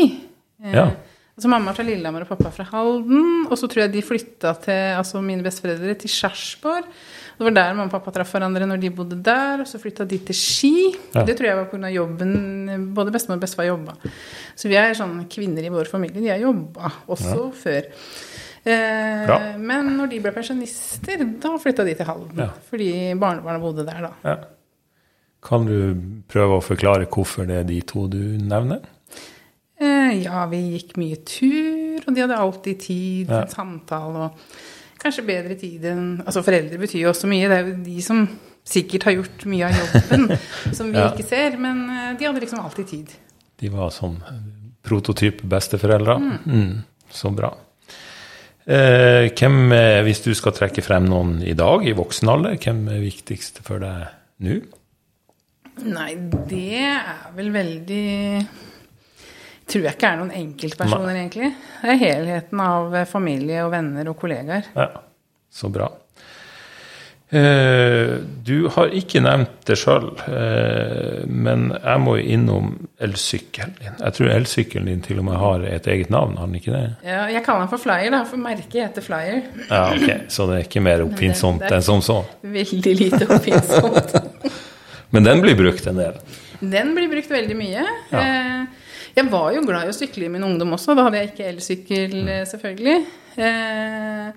Ja. 0.73 0.89
Altså 1.33 1.49
Mamma 1.49 1.71
er 1.71 1.77
fra 1.79 1.83
Lillehammer 1.87 2.27
og 2.27 2.29
pappa 2.29 2.51
fra 2.53 2.65
Halden. 2.69 3.47
Og 3.49 3.57
så 3.57 3.65
tror 3.69 3.87
jeg 3.87 3.93
de 3.95 4.03
flytta 4.05 4.51
til 4.61 4.99
altså 4.99 5.21
mine 5.25 5.45
besteforeldre 5.45 5.95
til 6.03 6.11
Sarpsborg. 6.13 6.85
Det 7.33 7.47
var 7.47 7.55
der 7.55 7.71
mamma 7.73 7.87
og 7.89 7.95
pappa 7.95 8.13
traff 8.13 8.35
hverandre 8.35 8.67
når 8.69 8.83
de 8.83 8.91
bodde 8.93 9.17
der. 9.25 9.63
Og 9.63 9.69
så 9.69 9.81
flytta 9.81 10.05
de 10.05 10.19
til 10.27 10.37
Ski. 10.37 10.75
Ja. 11.15 11.25
Det 11.25 11.37
tror 11.39 11.49
jeg 11.49 11.57
var 11.57 11.71
pga. 11.71 11.89
jobben. 11.95 12.93
Både 12.93 13.15
bestemor 13.15 13.41
og 13.41 13.47
bestefar 13.47 13.71
jobba. 13.71 13.97
Så 14.53 14.69
vi 14.69 14.77
er 14.77 14.93
sånn 14.97 15.23
kvinner 15.25 15.65
i 15.65 15.73
vår 15.73 15.89
familie. 15.89 16.21
De 16.21 16.29
har 16.35 16.45
jobba 16.45 16.93
også 17.09 17.49
før. 17.63 17.89
Eh, 18.63 19.57
men 19.59 19.89
når 19.97 20.13
de 20.13 20.21
ble 20.23 20.31
pensjonister, 20.37 21.25
da 21.41 21.57
flytta 21.59 21.83
de 21.83 21.97
til 21.97 22.07
Halden. 22.07 22.45
Ja. 22.45 22.51
Fordi 22.69 22.91
barnebarna 23.17 23.59
bodde 23.59 23.89
der 23.89 24.05
da. 24.05 24.13
Ja. 24.21 24.37
Kan 25.43 25.65
du 25.67 25.77
prøve 26.31 26.61
å 26.61 26.63
forklare 26.63 27.09
hvorfor 27.11 27.49
det 27.49 27.63
er 27.63 27.65
de 27.67 27.81
to 27.89 28.05
du 28.07 28.21
nevner? 28.39 28.85
Ja, 30.23 30.45
vi 30.51 30.59
gikk 30.77 30.95
mye 30.99 31.17
tur, 31.25 32.03
og 32.07 32.13
de 32.15 32.21
hadde 32.23 32.37
alltid 32.39 32.79
tid 32.79 33.27
til 33.27 33.35
Ja. 33.35 33.45
samtale. 33.51 34.27
Og 34.29 35.01
kanskje 35.03 35.25
bedre 35.27 35.55
tid 35.59 35.83
enn 35.85 36.21
Altså, 36.25 36.43
foreldre 36.43 36.77
betyr 36.79 37.01
jo 37.05 37.09
også 37.11 37.27
mye. 37.27 37.47
Det 37.49 37.57
er 37.57 37.67
jo 37.71 37.75
de 37.83 38.01
som 38.01 38.23
sikkert 38.63 39.03
har 39.03 39.13
gjort 39.17 39.45
mye 39.51 39.65
av 39.67 39.73
jobben 39.75 40.37
som 40.77 40.91
vi 40.91 40.97
Ja. 40.97 41.09
ikke 41.11 41.27
ser. 41.27 41.57
Men 41.57 41.89
eh, 41.89 42.13
de 42.17 42.25
hadde 42.25 42.39
liksom 42.43 42.59
alltid 42.63 42.87
tid. 42.87 43.11
De 43.59 43.69
var 43.69 43.89
sånn 43.91 44.19
prototyp 44.83 45.41
besteforeldre. 45.47 46.17
Mm. 46.45 46.83
Så 47.11 47.29
bra. 47.35 47.53
Eh, 48.65 49.29
hvem, 49.35 49.71
eh, 49.75 50.01
hvis 50.03 50.21
du 50.23 50.33
skal 50.33 50.53
trekke 50.55 50.81
frem 50.83 51.05
noen 51.09 51.41
i 51.43 51.53
dag, 51.53 51.83
i 51.85 51.91
voksen 51.93 52.29
alder, 52.31 52.55
hvem 52.57 52.85
er 52.89 53.01
viktigst 53.03 53.59
for 53.63 53.79
deg 53.83 54.07
nå? 54.39 54.61
Nei, 55.83 56.13
det 56.47 56.79
er 56.79 57.33
vel 57.35 57.49
veldig 57.51 58.47
Tror 59.69 59.87
jeg 59.87 59.95
ikke 59.95 60.09
er 60.11 60.19
noen 60.19 60.33
enkeltpersoner, 60.35 61.15
egentlig. 61.15 61.53
Det 61.81 61.93
er 61.93 62.01
helheten 62.01 62.63
av 62.63 62.95
eh, 62.99 63.09
familie 63.09 63.63
og 63.65 63.71
venner 63.73 64.09
og 64.11 64.17
kollegaer. 64.19 64.71
Ja, 64.75 64.89
så 65.53 65.69
bra. 65.71 65.87
Eh, 67.33 68.17
du 68.45 68.67
har 68.75 68.91
ikke 68.93 69.23
nevnt 69.25 69.63
det 69.65 69.79
sjøl, 69.81 70.11
eh, 70.27 71.23
men 71.25 71.71
jeg 71.73 72.01
må 72.03 72.17
innom 72.21 72.75
elsykkelen 73.01 73.73
din. 73.79 73.95
Jeg 73.97 74.17
tror 74.19 74.29
elsykkelen 74.35 74.91
din 74.91 75.01
til 75.07 75.21
og 75.23 75.25
med 75.31 75.39
har 75.41 75.65
et 75.65 75.89
eget 75.89 76.11
navn, 76.13 76.35
har 76.37 76.51
den 76.51 76.59
ikke 76.59 76.75
det? 76.75 76.83
Ja, 77.07 77.23
jeg 77.33 77.41
kaller 77.47 77.65
den 77.65 77.71
for 77.71 77.81
Flyer, 77.81 78.11
da, 78.13 78.21
for 78.29 78.43
merket 78.43 78.77
heter 78.83 79.07
Flyer. 79.07 79.41
Ja, 79.65 79.81
ok, 79.95 80.29
Så 80.29 80.45
det 80.51 80.59
er 80.59 80.67
ikke 80.67 80.85
mer 80.85 81.01
oppfinnsomt 81.07 81.65
enn 81.71 81.87
som 81.89 82.05
så. 82.05 82.19
Veldig 82.45 82.95
lite 83.01 83.25
oppfinnsomt. 83.25 84.13
Men 85.15 85.25
den 85.25 85.41
blir 85.41 85.57
brukt 85.57 85.89
en 85.89 85.97
del. 86.03 86.21
Den 86.61 86.93
blir 86.93 87.09
brukt 87.09 87.33
veldig 87.33 87.57
mye. 87.57 87.89
Ja. 88.13 88.21
Eh, 88.21 88.82
Jeg 89.15 89.29
var 89.29 89.51
jo 89.53 89.61
glad 89.65 89.85
i 89.85 89.91
å 89.91 89.95
sykle 89.95 90.25
i 90.25 90.31
min 90.33 90.43
ungdom 90.47 90.73
også. 90.73 90.95
Da 90.97 91.03
hadde 91.05 91.19
jeg 91.21 91.31
ikke 91.33 91.49
elsykkel, 91.51 92.13
Mm. 92.23 92.27
eh, 92.33 92.45
selvfølgelig. 92.49 93.05
Eh, 93.37 94.31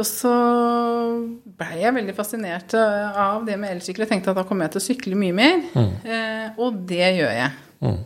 Og 0.00 0.06
så 0.06 0.30
blei 1.58 1.82
jeg 1.82 1.92
veldig 1.92 2.14
fascinert 2.16 2.72
eh, 2.78 3.18
av 3.20 3.42
det 3.44 3.58
med 3.60 3.74
elsykkel. 3.76 4.06
Jeg 4.06 4.08
tenkte 4.14 4.32
at 4.32 4.38
da 4.40 4.44
kommer 4.48 4.64
jeg 4.64 4.72
til 4.72 4.80
å 4.80 4.86
sykle 4.86 5.18
mye 5.20 5.34
mer. 5.36 5.58
Eh, 5.76 6.46
Og 6.58 6.78
det 6.88 7.10
gjør 7.18 7.34
jeg. 7.36 7.50
Mm. 7.84 7.98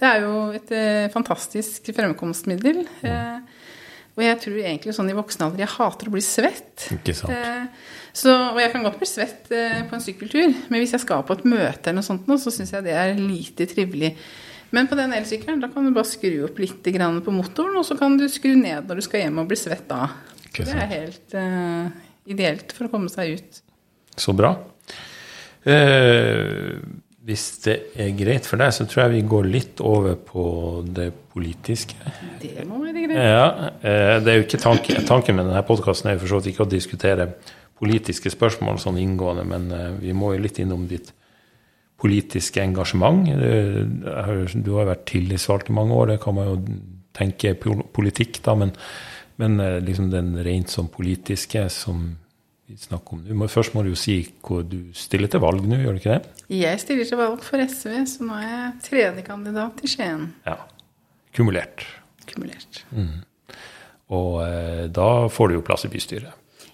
Det 0.00 0.08
er 0.08 0.20
jo 0.24 0.36
et 0.56 0.72
eh, 0.72 1.08
fantastisk 1.12 1.92
fremkomstmiddel. 1.94 2.86
Eh, 3.04 3.38
Og 4.16 4.22
jeg 4.24 4.40
tror 4.42 4.56
egentlig 4.60 4.92
sånn 4.96 5.08
i 5.08 5.14
voksen 5.16 5.40
alder 5.46 5.62
Jeg 5.64 5.68
hater 5.76 6.08
å 6.10 6.12
bli 6.12 6.20
svett. 6.24 6.88
Ikke 6.92 7.14
sant. 7.16 7.32
Eh, 7.32 7.66
Så, 8.12 8.28
og 8.52 8.58
jeg 8.60 8.72
kan 8.72 8.82
godt 8.84 8.98
bli 9.00 9.06
svett 9.08 9.46
på 9.48 9.92
en 9.96 10.02
sykkeltur, 10.04 10.50
men 10.68 10.80
hvis 10.82 10.90
jeg 10.92 11.00
skal 11.00 11.22
på 11.24 11.32
et 11.32 11.44
møte 11.48 11.86
eller 11.88 11.94
noe 12.02 12.04
sånt, 12.04 12.26
nå, 12.28 12.36
så 12.36 12.50
syns 12.52 12.70
jeg 12.74 12.84
det 12.84 12.92
er 12.92 13.14
lite 13.16 13.64
trivelig. 13.70 14.10
Men 14.72 14.88
på 14.88 14.96
den 14.96 15.12
elsykkelen 15.12 15.60
da 15.60 15.68
kan 15.72 15.84
du 15.84 15.92
bare 15.94 16.08
skru 16.08 16.46
opp 16.46 16.60
litt 16.62 16.80
på 16.82 17.34
motoren, 17.34 17.76
og 17.76 17.84
så 17.84 17.96
kan 17.98 18.16
du 18.16 18.24
skru 18.32 18.54
ned 18.56 18.88
når 18.88 19.02
du 19.02 19.04
skal 19.04 19.26
hjem 19.26 19.42
og 19.42 19.50
bli 19.50 19.58
svett 19.60 19.84
da. 19.90 20.08
Ikke 20.48 20.64
Det 20.68 20.76
er 20.76 20.90
helt 20.90 21.36
uh, 21.36 21.92
ideelt 22.28 22.72
for 22.76 22.88
å 22.88 22.92
komme 22.92 23.12
seg 23.12 23.36
ut. 23.36 23.62
Så 24.16 24.34
bra. 24.36 24.54
Eh, 25.64 26.76
hvis 27.22 27.44
det 27.62 27.76
er 28.02 28.10
greit 28.18 28.46
for 28.48 28.58
deg, 28.58 28.72
så 28.74 28.84
tror 28.90 29.04
jeg 29.04 29.14
vi 29.14 29.22
går 29.30 29.48
litt 29.48 29.80
over 29.86 30.16
på 30.18 30.44
det 30.90 31.12
politiske. 31.32 31.94
Det 32.42 32.66
må 32.66 32.80
være 32.82 33.06
greit. 33.06 33.18
Ja, 33.18 33.46
eh, 33.78 34.16
det 34.24 34.32
er 34.32 34.40
jo 34.40 34.46
ikke 34.48 34.62
tanken, 34.62 35.04
tanken 35.06 35.38
med 35.38 35.46
denne 35.46 35.62
podkasten 35.66 36.10
er 36.10 36.16
jo 36.16 36.24
for 36.24 36.34
så 36.34 36.40
vidt 36.40 36.52
ikke 36.52 36.66
å 36.66 36.72
diskutere 36.72 37.28
politiske 37.78 38.30
spørsmål 38.32 38.80
sånn 38.82 38.98
inngående, 39.02 39.46
men 39.46 39.70
eh, 39.76 39.90
vi 40.02 40.16
må 40.16 40.34
jo 40.34 40.42
litt 40.42 40.58
innom 40.62 40.88
ditt 40.90 41.12
politiske 42.02 42.58
engasjement. 42.62 43.22
Har- 43.28 44.62
Du 44.62 44.72
har 44.76 44.88
vært 44.90 45.04
tillitsvalgt 45.06 45.70
i 45.70 45.76
mange 45.76 45.94
år, 45.94 46.06
det 46.12 46.20
kan 46.24 46.34
man 46.34 46.48
jo 46.50 46.56
tenke 47.14 47.54
politikk, 47.92 48.40
da, 48.42 48.54
men, 48.58 48.72
men 49.38 49.60
eh, 49.60 49.78
liksom 49.84 50.10
den 50.10 50.34
rent 50.44 50.68
sånn 50.72 50.88
politiske 50.90 51.66
som 51.70 52.16
vi 52.68 52.76
snakker 52.80 53.12
om 53.18 53.24
nå 53.36 53.48
Først 53.52 53.74
må 53.74 53.82
du 53.84 53.90
jo 53.90 53.98
si 54.00 54.14
hvor 54.40 54.62
du 54.64 54.92
stiller 54.96 55.28
til 55.28 55.42
valg 55.44 55.66
nå, 55.68 55.76
gjør 55.82 55.92
du 55.98 56.00
ikke 56.00 56.14
det? 56.18 56.30
Jeg 56.56 56.80
stiller 56.80 57.04
til 57.04 57.18
valg 57.20 57.42
for 57.44 57.60
SV, 57.60 57.90
så 58.08 58.24
nå 58.24 58.38
er 58.38 58.48
jeg 58.48 58.72
tredjekandidat 58.88 59.82
i 59.84 59.90
Skien. 59.92 60.28
Ja. 60.46 60.56
Kumulert. 61.36 61.84
Kumulert. 62.28 62.82
Og 64.12 64.42
eh, 64.44 64.86
da 64.92 65.08
får 65.32 65.48
du 65.52 65.54
jo 65.58 65.64
plass 65.66 65.84
i 65.88 65.92
bystyret. 65.92 66.32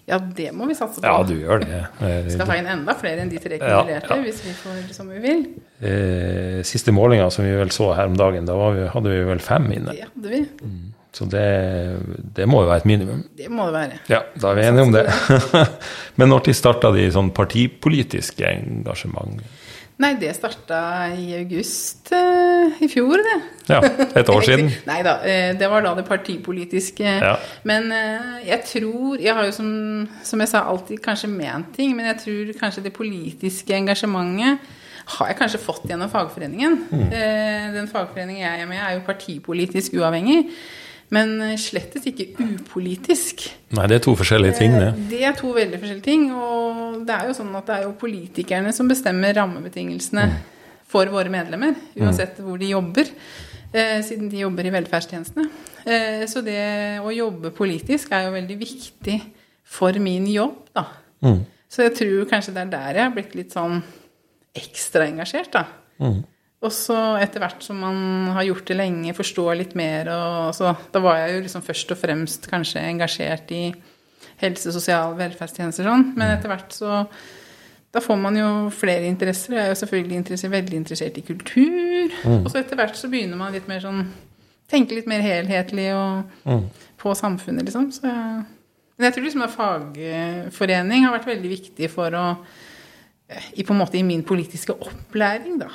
Ja, 0.09 0.17
det 0.19 0.49
må 0.57 0.65
vi 0.69 0.75
satse 0.77 0.99
på. 1.01 1.05
Ja, 1.05 1.21
du 1.23 1.35
gjør 1.37 1.61
det. 1.63 1.81
Vi 2.25 2.33
skal 2.33 2.49
ha 2.49 2.55
inn 2.59 2.69
enda 2.73 2.95
flere 2.97 3.21
enn 3.23 3.29
de 3.31 3.39
tre 3.41 3.59
Ja, 3.59 3.81
kumulerte, 3.83 4.15
ja. 4.15 4.21
hvis 4.25 4.39
vi 4.47 4.53
får 4.57 4.79
som 4.95 5.11
vi 5.13 5.19
vil. 5.23 5.43
Eh, 5.85 6.61
siste 6.67 6.93
målinga 6.95 7.29
som 7.33 7.45
vi 7.45 7.53
vel 7.59 7.69
så 7.75 7.91
her 7.97 8.09
om 8.09 8.17
dagen, 8.17 8.47
da 8.49 8.57
var 8.57 8.73
vi, 8.77 8.87
hadde 8.89 9.13
vi 9.13 9.19
vel 9.29 9.43
fem 9.43 9.69
inne. 9.75 9.93
Det 9.93 10.07
hadde 10.09 10.33
vi. 10.33 10.41
Så 11.13 11.25
det, 11.25 11.45
det 12.37 12.45
må 12.49 12.63
jo 12.63 12.69
være 12.69 12.83
et 12.83 12.89
minimum. 12.89 13.21
Det 13.37 13.47
må 13.49 13.65
det 13.69 13.73
være. 13.73 14.01
Ja, 14.11 14.19
da 14.37 14.51
er 14.51 14.59
vi 14.59 14.65
enige 14.67 14.85
om 14.85 14.91
det. 14.93 15.05
Men 16.21 16.29
når 16.33 16.43
de 16.45 16.53
starta 16.57 16.91
de 16.93 17.07
sånn 17.13 17.31
partipolitiske 17.33 18.45
engasjement? 18.45 19.41
Nei, 19.99 20.13
det 20.15 20.31
starta 20.37 20.77
i 21.11 21.33
august 21.41 22.13
eh, 22.15 22.77
i 22.85 22.87
fjor, 22.87 23.19
det. 23.19 23.37
Ja, 23.67 23.81
et 24.15 24.29
år 24.31 24.45
siden. 24.47 24.69
Nei 24.87 25.01
da, 25.03 25.17
eh, 25.27 25.51
det 25.59 25.67
var 25.71 25.83
da 25.83 25.91
det 25.97 26.05
partipolitiske. 26.07 27.03
Ja. 27.19 27.33
Men 27.67 27.91
eh, 27.91 28.47
jeg 28.47 28.63
tror 28.69 29.19
Jeg 29.19 29.35
har 29.35 29.49
jo 29.49 29.55
som, 29.57 29.69
som 30.23 30.39
jeg 30.39 30.51
sa 30.53 30.63
alltid 30.71 31.03
kanskje 31.03 31.31
ment 31.33 31.73
ting, 31.75 31.97
men 31.97 32.07
jeg 32.13 32.21
tror 32.23 32.53
kanskje 32.61 32.85
det 32.87 32.95
politiske 32.95 33.75
engasjementet 33.75 34.75
har 35.09 35.31
jeg 35.31 35.39
kanskje 35.39 35.59
fått 35.63 35.87
gjennom 35.89 36.09
fagforeningen. 36.11 36.75
Mm. 36.93 37.05
Eh, 37.09 37.69
Den 37.75 37.87
fagforeningen 37.91 38.43
jeg 38.45 38.61
er 38.63 38.69
med 38.69 38.77
i, 38.79 38.83
er 38.85 38.97
jo 38.99 39.05
partipolitisk 39.07 39.97
uavhengig. 39.99 40.45
Men 41.15 41.35
eh, 41.41 41.55
slettes 41.57 42.05
ikke 42.05 42.27
upolitisk. 42.37 43.47
Nei, 43.73 43.87
det 43.89 43.97
er 43.99 44.03
to 44.05 44.13
forskjellige 44.19 44.57
ting, 44.59 44.75
det. 44.77 44.89
Eh, 44.93 45.03
Det 45.09 45.21
er 45.25 45.35
to 45.37 45.51
veldig 45.55 45.79
forskjellige 45.81 46.05
ting. 46.05 46.27
Og 46.35 46.99
det 47.07 47.15
er 47.15 47.27
jo 47.29 47.37
sånn 47.37 47.55
at 47.57 47.65
det 47.69 47.77
er 47.79 47.87
jo 47.87 47.95
politikerne 48.01 48.73
som 48.75 48.89
bestemmer 48.91 49.33
rammebetingelsene 49.39 50.27
for 50.89 51.09
våre 51.13 51.29
medlemmer, 51.33 51.75
uansett 52.01 52.39
hvor 52.41 52.57
de 52.61 52.71
jobber. 52.71 53.09
Eh, 53.73 53.99
siden 54.05 54.29
de 54.31 54.41
jobber 54.41 54.65
i 54.65 54.71
velferdstjenestene. 54.73 55.49
Eh, 55.85 56.23
så 56.29 56.41
det 56.45 56.99
å 57.05 57.11
jobbe 57.13 57.51
politisk 57.53 58.11
er 58.17 58.25
jo 58.25 58.33
veldig 58.33 58.57
viktig 58.57 59.19
for 59.69 59.93
min 60.01 60.25
jobb, 60.29 60.63
da. 60.73 60.87
Mm. 61.21 61.43
Så 61.69 61.85
jeg 61.85 61.93
tror 61.99 62.25
kanskje 62.31 62.53
det 62.55 62.63
er 62.63 62.71
der 62.73 62.97
jeg 62.97 63.03
har 63.05 63.13
blitt 63.13 63.35
litt 63.37 63.53
sånn 63.53 63.83
ekstra 64.57 65.05
engasjert, 65.05 65.51
da. 65.53 65.65
Mm. 66.01 66.23
Og 66.59 66.73
så 66.75 66.95
etter 67.23 67.39
hvert 67.39 67.63
som 67.63 67.77
man 67.79 67.99
har 68.35 68.43
gjort 68.43 68.67
det 68.67 68.75
lenge, 68.75 69.13
forstår 69.15 69.55
litt 69.61 69.75
mer 69.79 70.09
og 70.11 70.55
så 70.57 70.73
Da 70.91 70.99
var 70.99 71.21
jeg 71.21 71.37
jo 71.37 71.43
liksom 71.45 71.63
først 71.63 71.93
og 71.95 71.99
fremst 72.01 72.49
kanskje 72.51 72.83
engasjert 72.83 73.51
i 73.55 73.61
helse, 74.41 74.71
sosial, 74.75 75.15
velferdstjenester 75.19 75.87
sånn. 75.87 76.09
Men 76.19 76.35
etter 76.35 76.51
hvert 76.51 76.75
så 76.75 77.05
Da 77.93 78.03
får 78.03 78.19
man 78.21 78.35
jo 78.37 78.49
flere 78.69 79.07
interesser. 79.09 79.55
Jeg 79.55 79.63
er 79.65 79.71
jo 79.71 79.79
selvfølgelig 79.79 80.17
interessert, 80.19 80.51
veldig 80.51 80.77
interessert 80.77 81.15
i 81.17 81.23
kultur. 81.25 82.11
Og 82.43 82.51
så 82.51 82.59
etter 82.59 82.77
hvert 82.77 82.95
så 82.99 83.07
begynner 83.09 83.39
man 83.39 83.55
litt 83.55 83.67
mer 83.67 83.79
sånn 83.85 84.03
Tenke 84.69 84.93
litt 84.93 85.07
mer 85.09 85.23
helhetlig 85.25 85.87
og 85.97 86.27
på 87.01 87.13
samfunnet, 87.17 87.65
liksom. 87.65 87.87
Så 87.91 88.03
jeg, 88.05 88.43
men 88.99 89.05
jeg 89.07 89.13
tror 89.15 89.23
liksom 89.25 89.41
at 89.41 89.55
fagforening 89.55 91.07
har 91.07 91.15
vært 91.15 91.25
veldig 91.31 91.49
viktig 91.49 91.89
for 91.89 92.13
å 92.13 92.25
i, 93.55 93.63
på 93.63 93.73
en 93.73 93.79
måte 93.79 93.97
i 93.97 94.03
min 94.05 94.21
politiske 94.23 94.75
opplæring, 94.75 95.57
da. 95.61 95.69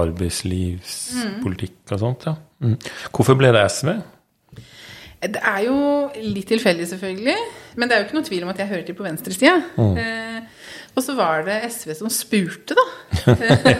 Arbeidslivspolitikk 0.00 1.94
og 1.94 2.00
sånt, 2.02 2.26
ja. 2.28 2.34
Mm. 2.64 2.76
Hvorfor 3.14 3.38
ble 3.38 3.52
det 3.54 3.62
SV? 3.70 3.94
Det 5.24 5.40
er 5.40 5.60
jo 5.64 5.76
litt 6.20 6.48
tilfeldig, 6.52 6.86
selvfølgelig. 6.90 7.36
Men 7.80 7.88
det 7.88 7.96
er 7.96 8.02
jo 8.02 8.06
ikke 8.08 8.18
noe 8.18 8.26
tvil 8.26 8.42
om 8.44 8.50
at 8.52 8.60
jeg 8.60 8.70
hører 8.72 8.82
til 8.84 8.96
på 8.98 9.06
venstresida. 9.06 9.54
Eh, 9.80 10.40
og 10.94 11.02
så 11.02 11.14
var 11.18 11.46
det 11.46 11.56
SV 11.72 11.94
som 11.98 12.10
spurte, 12.12 12.76
da. 12.76 12.84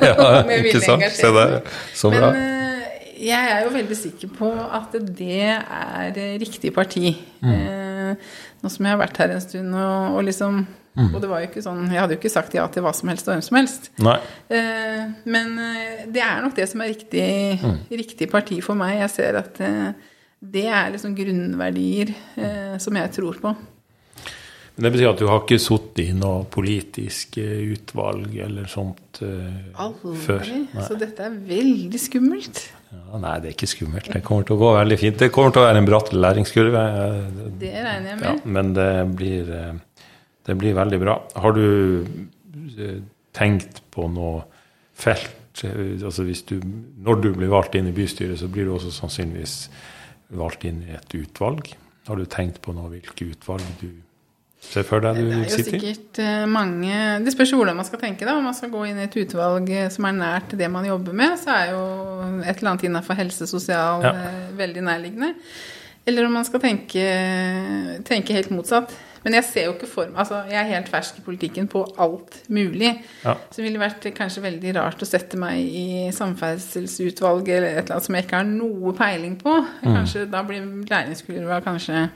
Ja, 0.09 0.41
ikke 0.61 0.81
sant? 0.83 1.05
Se 1.13 1.33
der. 1.37 1.59
Så 1.95 2.13
bra. 2.15 2.31
Men 2.33 2.41
eh, 2.41 2.95
Jeg 3.29 3.51
er 3.53 3.61
jo 3.67 3.75
veldig 3.75 3.99
sikker 3.99 4.33
på 4.39 4.49
at 4.51 4.97
det 5.19 5.43
er 5.45 6.17
riktig 6.41 6.73
parti. 6.75 7.13
Mm. 7.45 7.53
Eh, 7.53 8.33
nå 8.63 8.73
som 8.73 8.89
jeg 8.89 8.97
har 8.97 9.03
vært 9.05 9.21
her 9.21 9.37
en 9.37 9.45
stund 9.45 9.77
og, 9.77 10.17
og 10.17 10.25
liksom 10.31 10.65
mm. 10.97 11.11
Og 11.11 11.21
det 11.23 11.31
var 11.31 11.43
jo 11.43 11.51
ikke 11.51 11.65
sånn 11.65 11.85
Jeg 11.91 12.01
hadde 12.01 12.17
jo 12.17 12.21
ikke 12.23 12.33
sagt 12.33 12.57
ja 12.57 12.65
til 12.73 12.85
hva 12.87 12.95
som 12.97 13.11
helst 13.13 13.29
og 13.29 13.35
hvem 13.35 13.45
som 13.47 13.61
helst. 13.61 13.91
Eh, 13.99 15.05
men 15.27 15.55
eh, 15.61 16.09
det 16.15 16.25
er 16.25 16.43
nok 16.45 16.57
det 16.57 16.67
som 16.71 16.83
er 16.85 16.93
riktig, 16.95 17.29
mm. 17.61 17.79
riktig 18.03 18.31
parti 18.33 18.61
for 18.65 18.79
meg. 18.79 18.99
Jeg 19.03 19.15
ser 19.15 19.41
at 19.43 19.63
eh, 19.65 20.11
det 20.45 20.67
er 20.69 20.91
liksom 20.95 21.15
grunnverdier 21.17 22.13
eh, 22.37 22.75
som 22.83 22.97
jeg 23.01 23.15
tror 23.17 23.41
på. 23.41 23.55
Men 24.75 24.87
Det 24.89 24.91
betyr 24.97 25.13
at 25.13 25.21
du 25.23 25.29
har 25.31 25.43
ikke 25.45 25.61
sittet 25.63 26.01
i 26.03 26.15
noe 26.19 26.47
politisk 26.51 27.39
eh, 27.39 27.63
utvalg 27.77 28.33
eller 28.43 28.67
sånt 28.71 29.21
uh, 29.23 29.85
Aldri. 29.85 30.15
før? 30.25 30.49
Nei. 30.51 30.87
Så 30.89 30.97
dette 30.99 31.29
er 31.29 31.37
veldig 31.47 32.01
skummelt. 32.03 32.63
Ja, 32.91 33.21
nei, 33.23 33.37
det 33.43 33.53
er 33.53 33.55
ikke 33.55 33.71
skummelt. 33.71 34.11
Det 34.11 34.23
kommer 34.27 34.47
til 34.47 34.57
å 34.57 34.63
gå 34.65 34.73
veldig 34.75 34.99
fint. 34.99 35.19
Det 35.23 35.31
kommer 35.35 35.55
til 35.55 35.63
å 35.63 35.69
være 35.69 35.83
en 35.83 35.87
bratt 35.87 36.11
læringskurve. 36.15 36.83
Det 37.63 37.71
regner 37.71 38.11
jeg 38.11 38.19
med. 38.19 38.27
Ja, 38.27 38.35
men 38.57 38.75
det 38.75 38.91
blir, 39.15 39.55
det 40.45 40.59
blir 40.61 40.77
veldig 40.77 41.01
bra. 41.01 41.17
Har 41.41 41.57
du 41.57 42.05
tenkt 43.35 43.83
på 43.95 44.09
noe 44.13 44.45
felt? 44.95 45.65
Altså 45.65 46.27
hvis 46.27 46.43
du, 46.49 46.59
når 47.05 47.21
du 47.23 47.31
blir 47.37 47.53
valgt 47.53 47.77
inn 47.79 47.89
i 47.89 47.95
bystyret, 47.95 48.41
så 48.41 48.49
blir 48.51 48.69
du 48.69 48.75
også 48.75 48.93
sannsynligvis 48.95 49.69
valgt 50.35 50.67
inn 50.69 50.83
i 50.87 50.97
et 50.97 51.15
utvalg. 51.17 51.71
Har 52.09 52.21
du 52.21 52.27
tenkt 52.29 52.61
på 52.65 52.75
noe, 52.77 52.91
hvilke 52.93 53.31
utvalg 53.31 53.65
du 53.81 53.89
ser 54.65 54.85
for 54.89 55.05
deg 55.05 55.21
du 55.21 55.29
vil 55.29 55.47
sitte 55.53 55.77
i? 55.77 55.79
Det 55.79 55.79
er 55.79 55.87
jo 55.87 55.93
sikkert 55.95 56.21
eh, 56.25 56.43
mange 56.51 56.99
Det 57.25 57.33
spørs 57.35 57.55
hvordan 57.57 57.79
man 57.79 57.89
skal 57.89 58.03
tenke, 58.03 58.27
da. 58.27 58.37
Om 58.37 58.51
man 58.51 58.57
skal 58.57 58.73
gå 58.73 58.83
inn 58.89 59.01
i 59.01 59.07
et 59.07 59.17
utvalg 59.23 59.71
eh, 59.73 59.89
som 59.93 60.09
er 60.09 60.19
nært 60.19 60.57
det 60.59 60.69
man 60.73 60.89
jobber 60.89 61.17
med, 61.17 61.39
så 61.41 61.55
er 61.55 61.73
jo 61.73 61.87
et 62.43 62.59
eller 62.59 62.75
annet 62.75 62.87
innenfor 62.91 63.19
helse, 63.21 63.49
sosial 63.51 64.05
ja. 64.05 64.13
Eh, 64.21 64.53
veldig 64.59 64.85
nærliggende. 64.91 65.33
Eller 66.05 66.27
om 66.29 66.35
man 66.37 66.45
skal 66.45 66.61
tenke, 66.61 67.05
tenke 68.05 68.37
helt 68.37 68.53
motsatt. 68.53 68.93
Men 69.25 69.39
jeg 69.39 69.47
ser 69.49 69.69
jo 69.69 69.75
ikke 69.75 69.89
for 69.89 70.11
meg 70.13 70.21
altså 70.21 70.43
Jeg 70.51 70.59
er 70.61 70.69
helt 70.69 70.91
fersk 70.93 71.21
i 71.21 71.25
politikken 71.25 71.69
på 71.73 71.85
alt 72.01 72.37
mulig. 72.53 72.91
Ja. 73.25 73.37
Så 73.49 73.61
det 73.61 73.67
ville 73.67 73.81
vært 73.81 74.05
kanskje 74.17 74.45
veldig 74.45 74.75
rart 74.77 75.03
å 75.03 75.09
sette 75.09 75.39
meg 75.41 75.63
i 75.65 76.11
samferdselsutvalget 76.15 77.55
eller 77.57 77.71
et 77.71 77.79
eller 77.87 77.97
annet 77.97 78.09
som 78.09 78.19
jeg 78.19 78.27
ikke 78.27 78.43
har 78.43 78.51
noe 78.51 78.95
peiling 78.99 79.39
på. 79.41 79.57
Mm. 79.81 79.89
Kanskje 79.89 80.27
Da 80.35 80.45
blir 80.47 80.67
læringskurva 80.91 81.63
kanskje 81.65 82.09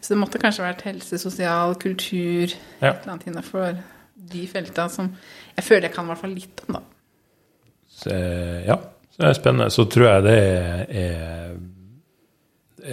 Så 0.00 0.14
det 0.14 0.20
måtte 0.20 0.40
kanskje 0.40 0.64
vært 0.64 0.86
helse, 0.86 1.18
sosial, 1.20 1.74
kultur, 1.80 2.54
ja. 2.80 2.94
et 2.94 3.02
eller 3.02 3.16
annet 3.16 3.26
innafor 3.28 3.74
de 4.30 4.46
felta 4.48 4.86
som 4.92 5.10
jeg 5.56 5.66
føler 5.66 5.88
jeg 5.88 5.94
kan 5.96 6.06
i 6.06 6.12
hvert 6.12 6.22
fall 6.22 6.32
litt 6.32 6.62
om, 6.64 6.78
da. 6.78 6.80
Så, 8.00 8.14
ja, 8.64 8.76
det 9.18 9.26
er 9.28 9.36
spennende. 9.36 9.68
Så 9.74 9.84
tror 9.92 10.06
jeg 10.06 10.24
det 10.24 10.36
er 11.02 11.50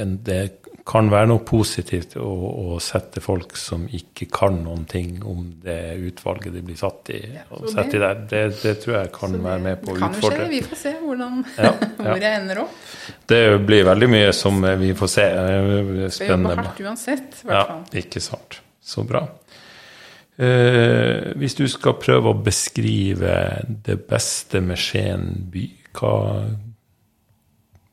en, 0.01 0.17
det 0.25 0.39
kan 0.87 1.09
være 1.11 1.27
noe 1.27 1.43
positivt 1.43 2.15
å, 2.21 2.27
å, 2.27 2.77
sette 2.83 3.19
folk 3.23 3.57
som 3.59 3.83
ikke 3.91 4.29
kan 4.31 4.61
noen 4.63 4.85
ting 4.87 5.17
om 5.27 5.41
det 5.63 5.97
utvalget 6.07 6.53
de 6.55 6.61
blir 6.63 6.77
satt 6.79 7.11
i, 7.11 7.19
og 7.51 7.67
sette 7.73 7.99
det, 7.99 8.11
det, 8.31 8.43
det, 8.61 8.73
tror 8.83 8.95
jeg 9.01 9.11
kan 9.15 9.35
det, 9.35 9.41
være 9.43 9.63
med 9.65 9.81
på 9.81 9.91
å 9.91 9.97
utfordre. 9.97 10.21
Kan 10.21 10.23
jo 10.23 10.45
skje. 10.45 10.51
Vi 10.53 10.61
får 10.69 10.79
se 10.83 10.93
hvordan, 11.01 11.41
ja, 11.57 11.73
ja. 11.73 11.89
hvor 11.97 12.23
jeg 12.23 12.39
ender 12.43 12.61
opp. 12.63 12.77
Det 13.33 13.41
blir 13.67 13.89
veldig 13.89 14.09
mye 14.13 14.31
som 14.37 14.63
vi 14.83 14.93
får 15.01 15.11
se. 15.11 15.27
Spennende. 15.27 16.13
Skal 16.15 16.31
jobbe 16.33 16.55
hardt 16.61 16.81
uansett, 16.85 17.27
i 17.27 17.49
hvert 17.51 17.73
fall. 17.73 17.83
Ja, 17.83 18.01
ikke 18.05 18.23
sant. 18.23 18.61
Så 18.87 19.03
bra. 19.07 19.25
Eh, 20.37 21.33
hvis 21.41 21.57
du 21.57 21.65
skal 21.67 21.97
prøve 21.99 22.31
å 22.31 22.39
beskrive 22.45 23.35
det 23.67 23.99
beste 24.07 24.63
med 24.63 24.79
Skien 24.79 25.31
by, 25.51 25.67
hva 25.97 26.15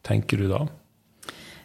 tenker 0.04 0.44
du 0.44 0.50
da? 0.52 0.62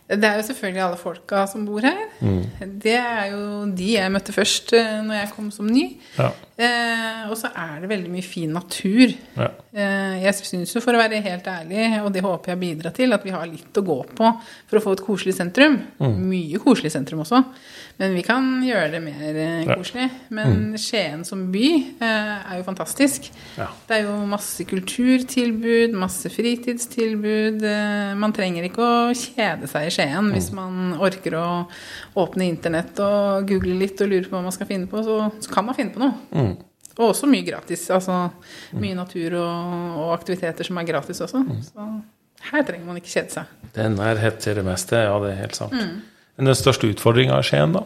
Det 0.10 0.26
er 0.26 0.40
jo 0.40 0.46
selvfølgelig 0.48 0.82
alle 0.82 0.98
folka 0.98 1.44
som 1.46 1.66
bor 1.68 1.86
her. 1.86 2.00
Mm. 2.26 2.70
Det 2.82 2.96
er 2.98 3.28
jo 3.30 3.42
de 3.78 3.90
jeg 3.94 4.14
møtte 4.14 4.34
først 4.34 4.74
eh, 4.74 4.96
når 5.06 5.20
jeg 5.20 5.34
kom 5.36 5.52
som 5.54 5.68
ny. 5.70 5.84
Ja. 6.18 6.32
Eh, 6.60 7.28
og 7.30 7.38
så 7.38 7.52
er 7.54 7.78
det 7.84 7.92
veldig 7.92 8.10
mye 8.12 8.26
fin 8.26 8.50
natur. 8.58 9.14
Ja. 9.38 9.52
Eh, 9.70 10.16
jeg 10.26 10.34
syns 10.42 10.74
jo, 10.74 10.82
for 10.82 10.98
å 10.98 11.04
være 11.04 11.22
helt 11.22 11.46
ærlig, 11.48 11.84
og 12.02 12.10
det 12.16 12.26
håper 12.26 12.56
jeg 12.56 12.62
bidrar 12.64 12.96
til, 12.98 13.14
at 13.14 13.28
vi 13.28 13.36
har 13.36 13.46
litt 13.46 13.78
å 13.78 13.86
gå 13.86 14.00
på 14.18 14.32
for 14.42 14.80
å 14.80 14.84
få 14.88 14.96
et 14.98 15.06
koselig 15.06 15.38
sentrum. 15.38 15.78
Mm. 16.02 16.18
Mye 16.32 16.64
koselig 16.64 16.96
sentrum 16.96 17.22
også. 17.22 17.44
Men 18.00 18.16
vi 18.16 18.24
kan 18.24 18.50
gjøre 18.64 18.94
det 18.96 19.04
mer 19.04 19.38
eh, 19.44 19.70
koselig. 19.70 20.10
Men 20.34 20.72
mm. 20.72 20.76
Skien 20.82 21.22
som 21.28 21.46
by 21.54 21.66
eh, 22.02 22.36
er 22.50 22.58
jo 22.58 22.66
fantastisk. 22.66 23.30
Ja. 23.60 23.70
Det 23.86 24.00
er 24.00 24.10
jo 24.10 24.18
masse 24.30 24.66
kulturtilbud, 24.66 25.94
masse 26.00 26.32
fritidstilbud. 26.34 27.62
Eh, 27.62 28.14
man 28.18 28.34
trenger 28.36 28.66
ikke 28.66 28.84
å 28.84 29.10
kjede 29.14 29.70
seg 29.70 29.86
i 29.86 29.94
Skien 29.94 29.99
mm. 30.08 30.32
hvis 30.36 30.50
man 30.56 30.96
orker 31.02 31.36
å 31.40 31.48
åpne 32.22 32.48
internett 32.50 33.00
og 33.04 33.50
google 33.50 33.76
litt 33.80 34.02
og 34.04 34.12
lure 34.12 34.28
på 34.28 34.38
hva 34.38 34.46
man 34.46 34.56
skal 34.56 34.70
finne 34.70 34.90
på. 34.90 35.04
Så, 35.06 35.20
så 35.44 35.54
kan 35.54 35.68
man 35.68 35.78
finne 35.78 35.96
på 35.96 36.04
noe. 36.04 36.16
Mm. 36.32 36.54
Og 37.00 37.06
også 37.12 37.30
mye 37.32 37.46
gratis. 37.48 37.86
Altså 37.96 38.16
mm. 38.30 38.80
mye 38.84 38.98
natur 38.98 39.38
og, 39.40 39.76
og, 39.96 40.08
aktiviteter 40.18 40.68
som 40.68 40.80
er 40.82 40.90
gratis 40.90 41.22
også. 41.26 41.44
Mm. 41.46 41.62
Så 41.68 41.90
her 42.52 42.66
trenger 42.68 42.88
man 42.88 43.00
ikke 43.00 43.14
kjede 43.14 43.36
seg. 43.38 43.56
Det 43.76 43.86
er 43.86 43.94
nærhet 43.94 44.42
til 44.44 44.60
det 44.60 44.66
meste, 44.68 45.04
ja, 45.06 45.16
det 45.24 45.34
er 45.34 45.42
helt 45.44 45.60
sant. 45.60 45.76
Mm. 45.76 46.20
Men 46.40 46.52
den 46.52 46.56
største 46.56 46.88
utfordringa 46.88 47.40
i 47.40 47.48
Skien, 47.48 47.76
da? 47.76 47.84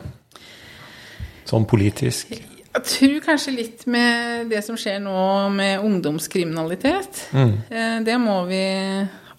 Sånn 1.49 1.65
politisk? 1.69 2.35
Jeg 2.73 2.85
tror 2.89 3.17
kanskje 3.27 3.53
litt 3.53 3.83
med 3.89 4.47
det 4.49 4.63
som 4.65 4.77
skjer 4.79 5.01
nå 5.03 5.17
med 5.53 5.83
ungdomskriminalitet. 5.85 7.27
Mm. 7.33 7.51
Eh, 7.69 7.97
det 8.05 8.15
må 8.21 8.39
vi 8.49 8.63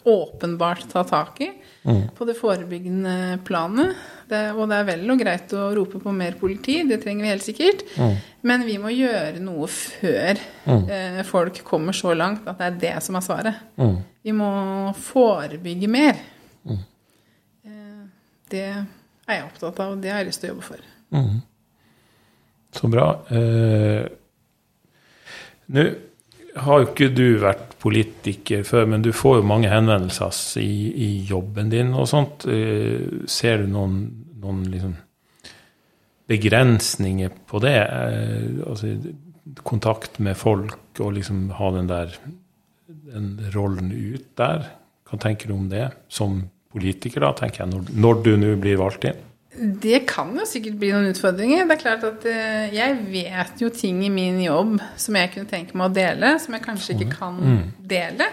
åpenbart 0.04 0.86
ta 0.92 1.02
tak 1.08 1.40
i 1.42 1.48
mm. 1.84 2.02
på 2.16 2.26
det 2.28 2.36
forebyggende 2.38 3.38
planet. 3.46 3.94
Det, 4.28 4.40
og 4.56 4.68
det 4.70 4.78
er 4.78 4.88
vel 4.88 5.12
og 5.12 5.20
greit 5.20 5.52
å 5.56 5.68
rope 5.76 6.00
på 6.00 6.14
mer 6.16 6.36
politi, 6.40 6.78
det 6.88 7.00
trenger 7.02 7.26
vi 7.26 7.32
helt 7.32 7.46
sikkert. 7.46 7.84
Mm. 8.00 8.14
Men 8.48 8.66
vi 8.66 8.78
må 8.80 8.92
gjøre 8.94 9.42
noe 9.44 9.68
før 9.70 10.40
mm. 10.64 10.84
eh, 10.96 11.20
folk 11.28 11.60
kommer 11.66 11.96
så 11.96 12.14
langt 12.16 12.48
at 12.50 12.60
det 12.60 12.70
er 12.70 12.80
det 12.86 12.94
som 13.04 13.20
er 13.20 13.26
svaret. 13.26 13.62
Mm. 13.80 13.96
Vi 14.24 14.36
må 14.36 14.50
forebygge 14.96 15.90
mer. 15.92 16.20
Mm. 16.64 16.82
Eh, 17.68 18.02
det 18.52 18.66
er 18.72 19.38
jeg 19.38 19.46
opptatt 19.46 19.84
av, 19.84 19.94
og 19.94 20.02
det 20.04 20.12
har 20.12 20.22
jeg 20.22 20.32
lyst 20.32 20.44
til 20.44 20.50
å 20.50 20.54
jobbe 20.54 20.68
for. 20.72 20.90
Mm. 21.14 21.38
Så 22.74 22.90
bra. 22.90 23.08
Eh, 23.30 24.04
Nå 25.74 25.84
har 26.54 26.80
jo 26.80 26.90
ikke 26.90 27.10
du 27.14 27.26
vært 27.42 27.74
politiker 27.82 28.62
før, 28.66 28.86
men 28.92 29.02
du 29.04 29.10
får 29.14 29.40
jo 29.40 29.48
mange 29.48 29.70
henvendelser 29.72 30.60
i, 30.62 30.76
i 31.06 31.10
jobben 31.28 31.72
din 31.72 31.92
og 31.96 32.08
sånt. 32.10 32.46
Eh, 32.50 33.26
ser 33.30 33.64
du 33.64 33.72
noen, 33.72 33.98
noen 34.42 34.62
liksom 34.70 34.94
begrensninger 36.30 37.34
på 37.50 37.60
det? 37.64 37.76
Eh, 37.82 38.62
altså 38.64 38.94
kontakt 39.66 40.20
med 40.24 40.38
folk 40.40 41.02
og 41.04 41.16
liksom 41.18 41.50
ha 41.58 41.70
den 41.74 41.90
der 41.90 42.14
den 43.14 43.38
rollen 43.54 43.92
ut 43.92 44.34
der. 44.38 44.66
Hva 45.08 45.20
tenker 45.20 45.50
du 45.50 45.56
om 45.58 45.68
det 45.70 45.88
som 46.12 46.42
politiker, 46.74 47.22
da, 47.22 47.34
tenker 47.38 47.64
jeg, 47.64 47.70
når, 47.70 47.90
når 48.02 48.22
du 48.24 48.32
nå 48.40 48.54
blir 48.62 48.80
valgt 48.80 49.06
inn? 49.10 49.20
Det 49.54 50.00
kan 50.10 50.32
jo 50.34 50.44
sikkert 50.48 50.78
bli 50.80 50.90
noen 50.90 51.12
utfordringer. 51.12 51.62
Det 51.68 51.76
er 51.76 51.82
klart 51.82 52.06
at 52.08 52.26
uh, 52.26 52.74
Jeg 52.74 52.96
vet 53.10 53.62
jo 53.62 53.70
ting 53.70 54.02
i 54.06 54.12
min 54.12 54.40
jobb 54.42 54.80
som 55.00 55.18
jeg 55.18 55.30
kunne 55.34 55.50
tenke 55.50 55.78
meg 55.78 55.90
å 55.90 55.94
dele, 55.94 56.34
som 56.42 56.56
jeg 56.56 56.64
kanskje 56.64 56.96
ikke 56.96 57.10
kan 57.14 57.38
mm. 57.38 57.60
dele. 57.94 58.28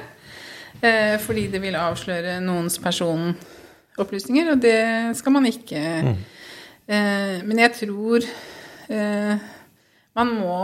Uh, 0.82 1.18
fordi 1.22 1.46
det 1.54 1.62
vil 1.62 1.78
avsløre 1.78 2.40
noens 2.42 2.80
personopplysninger, 2.82 4.54
og 4.56 4.64
det 4.64 4.80
skal 5.20 5.38
man 5.38 5.50
ikke. 5.50 5.84
Mm. 6.08 6.24
Uh, 6.90 7.38
men 7.46 7.68
jeg 7.68 7.78
tror 7.82 8.32
man 10.18 10.34
må 10.36 10.56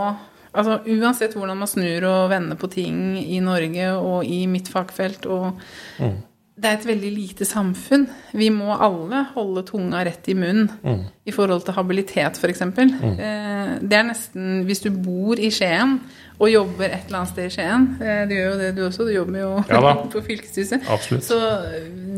Altså 0.58 0.78
uansett 0.90 1.32
hvordan 1.36 1.58
man 1.60 1.68
snur 1.70 2.04
og 2.08 2.30
vender 2.32 2.56
på 2.58 2.68
ting 2.72 2.96
i 3.20 3.38
Norge 3.44 3.84
og 3.94 4.26
i 4.26 4.40
mitt 4.50 4.66
fagfelt 4.72 5.28
og 5.30 5.60
mm 6.00 6.16
det 6.58 6.66
er 6.66 6.78
et 6.78 6.86
veldig 6.88 7.10
lite 7.14 7.46
samfunn. 7.46 8.06
Vi 8.36 8.48
må 8.50 8.72
alle 8.74 9.22
holde 9.34 9.62
tunga 9.68 10.00
rett 10.06 10.26
i 10.30 10.34
munnen 10.34 10.66
mm. 10.82 11.02
i 11.30 11.34
forhold 11.34 11.62
til 11.66 11.76
habilitet, 11.76 12.40
f.eks. 12.40 12.64
Mm. 12.74 13.12
Eh, 13.14 13.74
det 13.82 13.98
er 13.98 14.08
nesten 14.08 14.64
Hvis 14.66 14.82
du 14.82 14.90
bor 14.90 15.38
i 15.38 15.52
Skien 15.54 15.98
og 16.38 16.50
jobber 16.50 16.88
et 16.88 17.06
eller 17.06 17.20
annet 17.20 17.32
sted 17.32 17.46
i 17.46 17.52
Skien 17.54 17.86
eh, 18.02 18.24
Du 18.26 18.34
gjør 18.34 18.50
jo 18.50 18.58
det, 18.62 18.72
du 18.74 18.82
også. 18.88 19.06
Du 19.06 19.14
jobber 19.14 19.42
jo 19.42 19.52
ja, 19.70 19.94
på 20.14 20.24
fylkeshuset. 20.26 20.90
Absolutt. 20.90 21.28
Så 21.28 21.38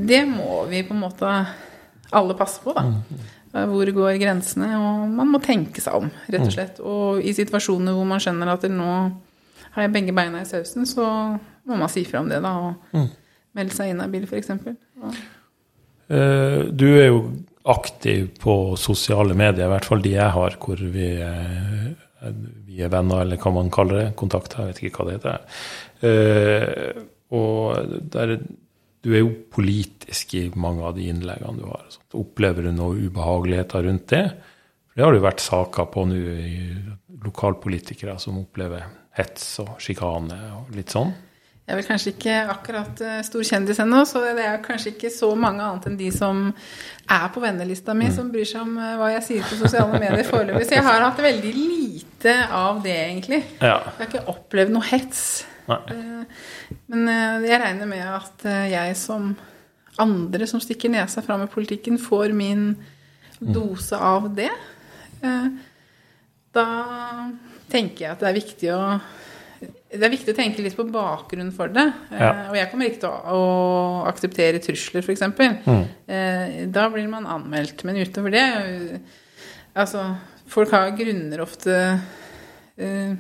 det 0.09 0.23
må 0.31 0.65
vi 0.73 0.83
på 0.89 0.97
en 0.97 1.05
måte 1.05 1.35
alle 2.11 2.39
passe 2.39 2.65
på, 2.65 2.75
da. 2.75 2.89
Mm. 2.89 3.29
Hvor 3.71 3.93
går 3.95 4.19
grensene? 4.23 4.73
Og 4.79 5.07
man 5.21 5.31
må 5.35 5.41
tenke 5.43 5.83
seg 5.83 6.01
om, 6.01 6.11
rett 6.31 6.41
og 6.41 6.49
mm. 6.49 6.57
slett. 6.57 6.85
Og 6.87 7.21
i 7.21 7.37
situasjoner 7.37 7.97
hvor 7.97 8.09
man 8.09 8.23
skjønner 8.23 8.55
at 8.55 8.69
nå 8.73 8.93
har 9.75 9.85
jeg 9.85 9.95
begge 9.95 10.15
beina 10.17 10.41
i 10.43 10.49
sausen, 10.49 10.89
så 10.89 11.05
må 11.69 11.77
man 11.79 11.91
si 11.93 12.03
fra 12.09 12.25
om 12.25 12.31
det, 12.31 12.41
da. 12.43 12.57
og 12.57 12.97
mm 12.97 13.11
melde 13.59 13.77
seg 13.77 13.93
inhabil, 13.93 14.27
f.eks. 14.29 14.51
Ja. 14.51 15.13
Uh, 16.11 16.63
du 16.75 16.89
er 16.91 17.11
jo 17.11 17.21
aktiv 17.71 18.31
på 18.41 18.57
sosiale 18.81 19.37
medier, 19.39 19.67
i 19.67 19.73
hvert 19.75 19.87
fall 19.87 20.03
de 20.05 20.17
jeg 20.17 20.37
har, 20.37 20.57
hvor 20.63 20.81
vi, 20.95 21.11
uh, 21.23 22.33
vi 22.67 22.83
er 22.83 22.93
venner, 22.93 23.25
eller 23.25 23.41
hva 23.41 23.55
man 23.55 23.71
kaller 23.75 24.05
det. 24.05 24.09
Kontakter, 24.19 24.65
jeg 24.65 24.73
vet 24.73 24.83
ikke 24.89 25.03
hva 25.03 25.09
det 25.09 25.19
heter. 25.19 25.63
Uh, 26.01 27.07
og 27.31 27.95
der 28.11 28.39
du 29.01 29.15
er 29.15 29.23
jo 29.23 29.31
politisk 29.53 30.35
i 30.37 30.43
mange 30.61 30.85
av 30.85 30.97
de 30.97 31.07
innleggene 31.09 31.57
du 31.57 31.69
har. 31.71 31.87
Så 31.89 32.21
opplever 32.21 32.67
du 32.67 32.75
noe 32.77 32.99
ubehageligheter 33.01 33.87
rundt 33.87 34.11
det? 34.13 34.25
Det 34.93 35.05
har 35.05 35.15
det 35.15 35.23
jo 35.23 35.25
vært 35.25 35.41
saker 35.41 35.87
på 35.95 36.05
nå 36.11 36.19
lokalpolitikere 37.25 38.19
som 38.21 38.41
opplever 38.43 38.85
hets 39.17 39.47
og 39.63 39.79
sjikane 39.83 40.37
og 40.59 40.75
litt 40.77 40.93
sånn. 40.93 41.15
Jeg 41.71 41.77
er 41.77 41.79
vel 41.79 41.87
kanskje 41.87 42.11
ikke 42.11 42.37
akkurat 42.51 43.01
uh, 43.07 43.19
stor 43.23 43.45
kjendis 43.47 43.79
ennå, 43.79 44.01
så 44.03 44.25
det 44.35 44.43
er 44.43 44.57
kanskje 44.65 44.91
ikke 44.91 45.11
så 45.15 45.29
mange 45.39 45.63
annet 45.63 45.85
enn 45.87 45.99
de 46.01 46.09
som 46.11 46.41
er 46.51 47.29
på 47.31 47.43
vennelista 47.45 47.95
mi, 47.95 48.09
mm. 48.09 48.15
som 48.17 48.33
bryr 48.33 48.49
seg 48.51 48.65
om 48.65 48.73
uh, 48.75 48.97
hva 48.99 49.13
jeg 49.13 49.23
sier 49.29 49.45
på 49.47 49.59
sosiale 49.61 50.01
medier 50.03 50.27
foreløpig. 50.27 50.65
Så 50.67 50.75
jeg 50.75 50.87
har 50.89 51.05
hatt 51.05 51.23
veldig 51.23 51.53
lite 51.55 52.35
av 52.59 52.81
det, 52.83 52.97
egentlig. 53.05 53.39
Ja. 53.61 53.77
Jeg 53.87 54.01
har 54.01 54.09
ikke 54.09 54.25
opplevd 54.35 54.75
noe 54.75 54.89
hets. 54.89 55.23
Nei. 55.71 55.79
men 56.91 57.07
jeg 57.47 57.61
regner 57.63 57.87
med 57.87 58.03
at 58.03 58.43
jeg 58.67 58.97
som 58.99 59.31
andre 60.03 60.49
som 60.51 60.59
stikker 60.59 60.91
nesa 60.91 61.23
fram 61.23 61.45
i 61.45 61.53
politikken, 61.53 62.01
får 62.03 62.35
min 62.35 62.73
mm. 62.73 63.53
dose 63.55 63.95
av 63.95 64.27
det. 64.35 64.51
Da 66.51 66.67
tenker 67.71 68.09
jeg 68.09 68.17
at 68.17 68.27
det 68.27 68.33
er 68.33 68.41
viktig 68.41 68.75
å 68.75 68.83
det 69.91 70.07
er 70.07 70.13
viktig 70.13 70.31
å 70.31 70.39
tenke 70.39 70.63
litt 70.63 70.77
på 70.79 70.87
bakgrunnen 70.87 71.51
for 71.55 71.73
det. 71.75 71.87
Ja. 72.15 72.29
Eh, 72.29 72.45
og 72.53 72.59
jeg 72.59 72.71
kommer 72.71 72.87
ikke 72.87 73.03
til 73.03 73.11
å, 73.11 73.39
å 73.39 74.05
akseptere 74.11 74.61
trusler, 74.63 75.03
f.eks. 75.03 75.25
Mm. 75.67 75.83
Eh, 76.07 76.53
da 76.71 76.85
blir 76.93 77.09
man 77.11 77.27
anmeldt. 77.31 77.83
Men 77.87 77.99
utover 77.99 78.35
det 78.35 78.47
Altså, 79.71 80.03
folk 80.51 80.73
har 80.75 80.89
grunner 80.99 81.45
ofte 81.45 81.75
uh, 81.95 83.13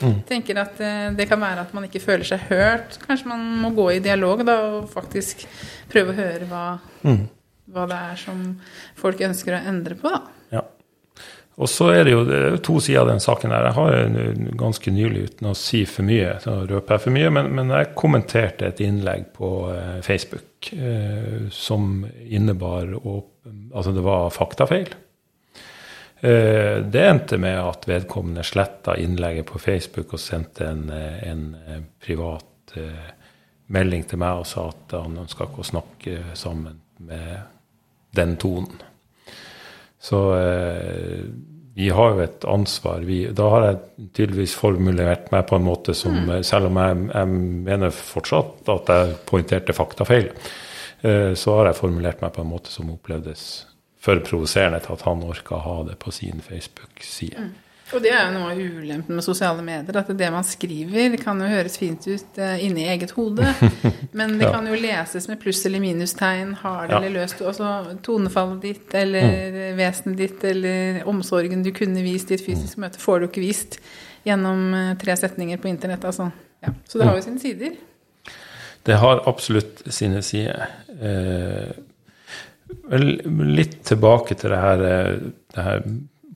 mm. 0.00 0.14
Tenker 0.24 0.56
at 0.56 0.78
det 1.18 1.26
kan 1.28 1.36
være 1.42 1.66
at 1.66 1.74
man 1.76 1.84
ikke 1.84 2.00
føler 2.00 2.24
seg 2.24 2.46
hørt. 2.48 2.96
Kanskje 3.02 3.28
man 3.28 3.42
må 3.60 3.74
gå 3.76 3.90
i 3.92 4.00
dialog 4.00 4.40
da, 4.48 4.56
og 4.78 4.88
faktisk 4.88 5.44
prøve 5.92 6.14
å 6.14 6.16
høre 6.16 6.48
hva, 6.48 6.64
mm. 7.04 7.20
hva 7.74 7.84
det 7.92 8.00
er 8.08 8.22
som 8.24 8.40
folk 8.96 9.20
ønsker 9.28 9.58
å 9.58 9.60
endre 9.68 10.00
på. 10.00 10.14
da. 10.16 10.37
Og 11.58 11.66
så 11.70 11.88
er 11.90 12.04
det 12.06 12.12
jo, 12.12 12.20
det 12.26 12.38
er 12.38 12.60
to 12.62 12.76
sider 12.78 13.02
av 13.02 13.08
den 13.10 13.22
saken 13.22 13.50
her. 13.50 13.66
Jeg 13.66 13.76
har 13.78 14.36
ganske 14.60 14.92
nylig, 14.94 15.24
uten 15.32 15.50
å 15.50 15.56
si 15.58 15.82
for 15.90 16.06
mye, 16.06 16.36
røper 16.46 16.94
jeg 16.94 17.04
for 17.08 17.16
mye, 17.16 17.32
men, 17.34 17.50
men, 17.56 17.72
jeg 17.74 17.96
kommenterte 17.98 18.68
et 18.68 18.82
innlegg 18.84 19.32
på 19.34 19.50
eh, 19.72 19.98
Facebook 20.06 20.70
eh, 20.76 21.48
som 21.54 22.06
innebar 22.28 22.94
Altså, 23.72 23.94
det 23.96 24.02
var 24.04 24.30
faktafeil. 24.30 24.90
Eh, 26.20 26.76
det 26.84 27.04
endte 27.06 27.38
med 27.38 27.60
at 27.62 27.86
vedkommende 27.88 28.42
sletta 28.42 28.96
innlegget 28.98 29.46
på 29.46 29.58
Facebook 29.62 30.16
og 30.16 30.20
sendte 30.20 30.66
en, 30.66 30.88
en 30.90 31.44
eh, 31.66 31.84
privat 32.02 32.74
eh, 32.76 33.12
melding 33.70 34.02
til 34.08 34.18
meg 34.18 34.42
og 34.42 34.48
sa 34.50 34.66
at 34.72 34.96
han 34.98 35.20
ønska 35.22 35.46
ikke 35.46 35.62
å 35.62 35.68
snakke 35.68 36.18
sammen 36.38 36.80
med 36.98 37.38
den 38.18 38.34
tonen. 38.40 38.82
Så 40.00 40.18
eh, 40.38 41.22
vi 41.78 41.88
har 41.94 42.14
jo 42.14 42.22
et 42.24 42.44
ansvar. 42.48 43.04
Vi, 43.06 43.20
da 43.34 43.48
har 43.52 43.66
jeg 43.66 44.08
tydeligvis 44.16 44.56
formulert 44.58 45.30
meg 45.34 45.44
på 45.46 45.58
en 45.58 45.66
måte 45.66 45.94
som 45.94 46.16
mm. 46.26 46.40
Selv 46.46 46.70
om 46.70 46.80
jeg, 46.82 47.04
jeg, 47.12 47.30
mener 47.68 47.94
fortsatt 47.94 48.70
at 48.74 48.90
jeg 48.94 49.16
poengterte 49.28 49.76
faktafeil, 49.76 50.32
eh, 51.06 51.32
så 51.38 51.58
har 51.58 51.70
jeg 51.70 51.78
formulert 51.78 52.22
meg 52.24 52.34
på 52.34 52.42
en 52.42 52.50
måte 52.50 52.74
som 52.74 52.90
opplevdes 52.94 53.46
for 54.02 54.22
provoserende 54.26 54.80
til 54.82 54.94
at 54.94 55.06
han 55.06 55.24
orka 55.26 55.58
ha 55.62 55.80
det 55.86 55.98
på 56.02 56.14
sin 56.14 56.42
Facebook-side. 56.42 57.46
Mm. 57.46 57.54
Og 57.94 58.02
det 58.04 58.10
er 58.12 58.26
jo 58.26 58.34
noe 58.34 58.50
av 58.52 58.58
ulempen 58.60 59.16
med 59.16 59.24
sosiale 59.24 59.62
medier. 59.64 59.96
At 59.96 60.10
det 60.18 60.28
man 60.32 60.44
skriver, 60.44 61.16
kan 61.22 61.40
jo 61.40 61.48
høres 61.48 61.78
fint 61.80 62.04
ut 62.04 62.40
uh, 62.40 62.56
inni 62.64 62.84
eget 62.90 63.14
hode. 63.16 63.46
Men 64.18 64.36
det 64.40 64.50
kan 64.52 64.68
jo 64.68 64.76
leses 64.76 65.28
med 65.30 65.40
pluss- 65.42 65.64
eller 65.68 65.82
minustegn, 65.82 66.52
har 66.62 66.86
det 66.86 66.96
ja. 66.96 67.00
eller 67.00 67.16
løst 67.22 67.40
Altså 67.40 67.96
tonefallet 68.04 68.60
ditt 68.64 68.94
eller 68.98 69.24
mm. 69.24 69.78
vesenet 69.78 70.20
ditt 70.20 70.44
eller 70.44 71.08
omsorgen 71.08 71.64
du 71.64 71.72
kunne 71.76 72.04
vist 72.04 72.32
i 72.32 72.36
et 72.36 72.44
fysisk 72.44 72.76
mm. 72.76 72.84
møte, 72.84 73.02
får 73.02 73.22
du 73.22 73.28
ikke 73.30 73.46
vist 73.46 73.80
gjennom 74.28 74.68
uh, 74.76 74.94
tre 75.00 75.16
setninger 75.16 75.60
på 75.62 75.72
internett. 75.72 76.04
Altså. 76.04 76.30
Ja. 76.64 76.74
Så 76.84 77.00
det 77.00 77.08
har 77.08 77.16
jo 77.16 77.24
sine 77.24 77.40
sider. 77.42 77.78
Det 78.88 78.96
har 78.96 79.22
absolutt 79.28 79.82
sine 79.92 80.22
sider. 80.24 80.64
Eh, 80.88 81.70
litt 83.58 83.80
tilbake 83.84 84.36
til 84.38 84.54
det 84.54 84.60
her, 84.62 84.84
eh, 84.88 85.18
det 85.54 85.64
her 85.66 85.82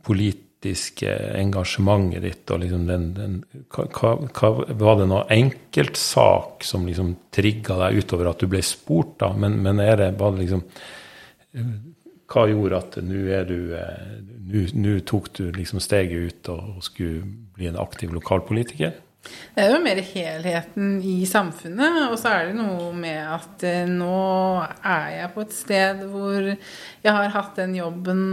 polit 0.04 0.41
politiske 0.62 1.11
engasjementet 1.35 2.22
ditt? 2.22 2.51
og 2.51 2.61
liksom 2.62 2.87
den, 2.87 3.14
den 3.14 3.42
hva, 3.68 4.14
hva, 4.31 4.64
Var 4.68 4.98
det 4.98 5.09
noen 5.09 5.31
enkeltsak 5.31 6.64
som 6.64 6.87
liksom 6.87 7.16
trigga 7.31 7.79
deg 7.79 7.98
utover 8.03 8.31
at 8.31 8.40
du 8.40 8.46
ble 8.46 8.62
spurt, 8.62 9.18
da? 9.18 9.33
Men, 9.35 9.61
men 9.62 9.81
er 9.81 9.96
det, 9.96 10.11
var 10.18 10.37
liksom 10.38 10.62
Hva 12.33 12.46
gjorde 12.48 12.79
at 12.79 13.01
nå 13.03 13.25
er 13.29 13.44
du 13.44 13.75
Nå 14.75 15.01
tok 15.05 15.33
du 15.37 15.51
liksom 15.53 15.81
steget 15.81 16.29
ut 16.31 16.48
og, 16.53 16.77
og 16.77 16.85
skulle 16.85 17.27
bli 17.57 17.68
en 17.68 17.81
aktiv 17.81 18.12
lokalpolitiker? 18.12 18.94
Det 19.22 19.62
er 19.62 19.74
jo 19.74 19.82
mer 19.85 20.00
helheten 20.02 20.94
i 21.06 21.26
samfunnet. 21.28 21.98
Og 22.11 22.16
så 22.20 22.32
er 22.32 22.48
det 22.48 22.56
noe 22.58 22.88
med 22.96 23.20
at 23.20 23.64
eh, 23.68 23.85
nå 23.90 24.16
er 24.80 25.06
jeg 25.16 25.30
på 25.35 25.44
et 25.44 25.54
sted 25.54 26.02
hvor 26.11 26.48
jeg 26.48 27.14
har 27.18 27.35
hatt 27.37 27.61
den 27.61 27.76
jobben 27.76 28.24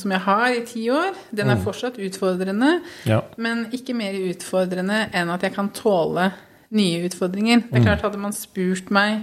som 0.00 0.14
jeg 0.14 0.24
har 0.26 0.46
i 0.50 0.64
ti 0.66 0.88
år. 0.90 1.12
Den 1.30 1.52
er 1.52 1.60
mm. 1.60 1.64
fortsatt 1.66 2.00
utfordrende, 2.02 2.78
ja. 3.08 3.20
men 3.36 3.66
ikke 3.76 3.96
mer 3.96 4.16
utfordrende 4.32 5.04
enn 5.14 5.32
at 5.34 5.46
jeg 5.46 5.54
kan 5.54 5.70
tåle 5.76 6.30
nye 6.74 7.04
utfordringer. 7.06 7.66
Det 7.68 7.76
er 7.76 7.82
mm. 7.84 7.88
klart 7.90 8.06
Hadde 8.08 8.22
man 8.24 8.34
spurt 8.34 8.90
meg 8.94 9.20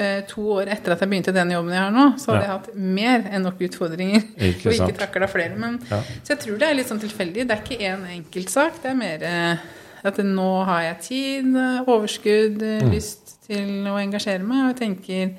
eh, 0.00 0.24
to 0.28 0.46
år 0.56 0.72
etter 0.72 0.96
at 0.96 1.04
jeg 1.04 1.12
begynte 1.12 1.36
den 1.36 1.52
jobben 1.54 1.76
jeg 1.76 1.84
har 1.84 1.92
nå, 1.94 2.08
så 2.18 2.32
hadde 2.32 2.40
ja. 2.40 2.48
jeg 2.48 2.56
hatt 2.56 2.82
mer 2.98 3.28
enn 3.28 3.46
nok 3.46 3.62
utfordringer. 3.68 4.26
Ikke 4.48 4.68
og 4.72 4.80
ikke 4.80 4.98
takla 5.04 5.28
flere. 5.30 5.60
Men, 5.60 5.78
ja. 5.90 6.00
Så 6.24 6.34
jeg 6.34 6.42
tror 6.46 6.58
det 6.64 6.68
er 6.70 6.80
litt 6.80 6.90
sånn 6.90 7.04
tilfeldig. 7.04 7.46
Det 7.46 7.56
er 7.56 7.62
ikke 7.62 7.92
én 7.92 8.08
enkeltsak. 8.16 8.82
Det 8.82 8.90
er 8.90 8.98
mer 8.98 9.28
eh, 9.28 9.70
at 10.08 10.18
nå 10.26 10.50
har 10.66 10.82
jeg 10.88 11.00
tid, 11.06 11.56
overskudd, 11.86 12.62
mm. 12.62 12.92
lyst 12.92 13.36
til 13.46 13.88
å 13.90 13.96
engasjere 14.00 14.44
meg. 14.44 14.64
Og 14.64 14.72
jeg 14.72 14.80
tenker 14.80 15.34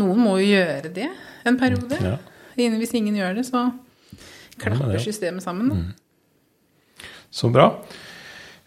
noen 0.00 0.22
må 0.22 0.36
jo 0.40 0.52
gjøre 0.52 0.92
det 0.94 1.08
en 1.48 1.58
periode. 1.60 1.98
Ja. 2.00 2.18
Hvis 2.56 2.94
ingen 2.98 3.16
gjør 3.16 3.38
det, 3.38 3.46
så 3.48 3.70
klapper 4.60 4.94
ja, 4.94 5.02
systemet 5.02 5.44
sammen. 5.44 5.72
Mm. 5.72 7.08
Så 7.30 7.50
bra. 7.52 7.70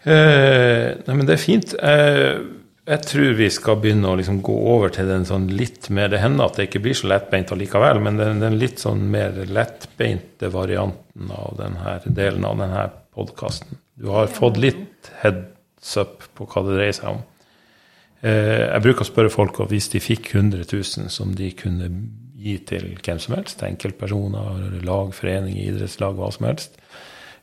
Eh, 0.04 0.90
nei, 1.06 1.14
men 1.14 1.24
det 1.28 1.36
er 1.36 1.42
fint. 1.42 1.74
Eh, 1.78 2.42
jeg 2.84 3.04
tror 3.08 3.36
vi 3.38 3.46
skal 3.52 3.78
begynne 3.80 4.10
å 4.10 4.16
liksom 4.18 4.42
gå 4.44 4.54
over 4.74 4.92
til 4.92 5.08
den 5.08 5.24
sånn 5.24 5.46
litt 5.56 5.88
mer 5.94 6.10
Det 6.12 6.20
hender 6.20 6.50
at 6.50 6.58
det 6.58 6.66
ikke 6.68 6.82
blir 6.84 6.96
så 6.98 7.08
lettbeint 7.08 7.52
allikevel, 7.54 8.02
men 8.04 8.20
den, 8.20 8.42
den 8.42 8.58
litt 8.60 8.82
sånn 8.82 9.06
mer 9.12 9.38
lettbeinte 9.48 10.50
varianten 10.52 11.32
av 11.32 11.56
denne 11.60 11.96
delen 12.04 12.44
av 12.44 12.60
denne 12.60 12.84
podkasten. 13.16 13.80
Du 13.94 14.10
har 14.10 14.26
fått 14.26 14.58
litt 14.58 15.10
heads 15.22 15.96
up 16.00 16.24
på 16.34 16.48
hva 16.50 16.64
det 16.66 16.76
dreier 16.78 16.96
seg 16.96 17.12
om. 17.12 17.22
Eh, 18.24 18.64
jeg 18.64 18.84
bruker 18.86 19.04
å 19.04 19.08
spørre 19.08 19.32
folk 19.32 19.60
om 19.62 19.70
hvis 19.70 19.90
de 19.92 20.02
fikk 20.02 20.32
100 20.32 20.64
000 20.66 21.10
som 21.12 21.34
de 21.36 21.50
kunne 21.56 21.90
gi 22.44 22.56
til 22.66 22.94
hvem 22.98 23.20
som 23.22 23.36
helst, 23.36 23.62
enkeltpersoner, 23.64 24.80
lag, 24.84 25.14
forening, 25.16 25.58
idrettslag, 25.62 26.16
hva 26.18 26.30
som 26.34 26.48
helst, 26.48 26.78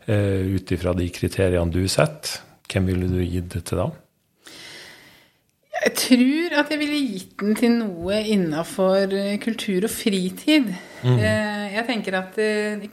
eh, 0.08 0.42
ut 0.58 0.74
ifra 0.74 0.94
de 0.98 1.08
kriteriene 1.14 1.72
du 1.72 1.86
setter, 1.88 2.42
hvem 2.72 2.90
ville 2.90 3.10
du 3.12 3.22
gitt 3.24 3.52
det 3.56 3.66
til 3.70 3.84
da? 3.84 3.90
Jeg 5.82 5.94
tror 5.98 6.60
at 6.60 6.70
jeg 6.70 6.80
ville 6.82 7.00
gitt 7.00 7.38
den 7.42 7.56
til 7.58 7.72
noe 7.80 8.20
innafor 8.30 9.16
kultur 9.42 9.88
og 9.88 9.94
fritid. 9.94 10.68
Mm. 11.02 11.16
Eh, 11.18 11.68
jeg 11.78 11.88
tenker 11.88 12.20
at 12.20 12.38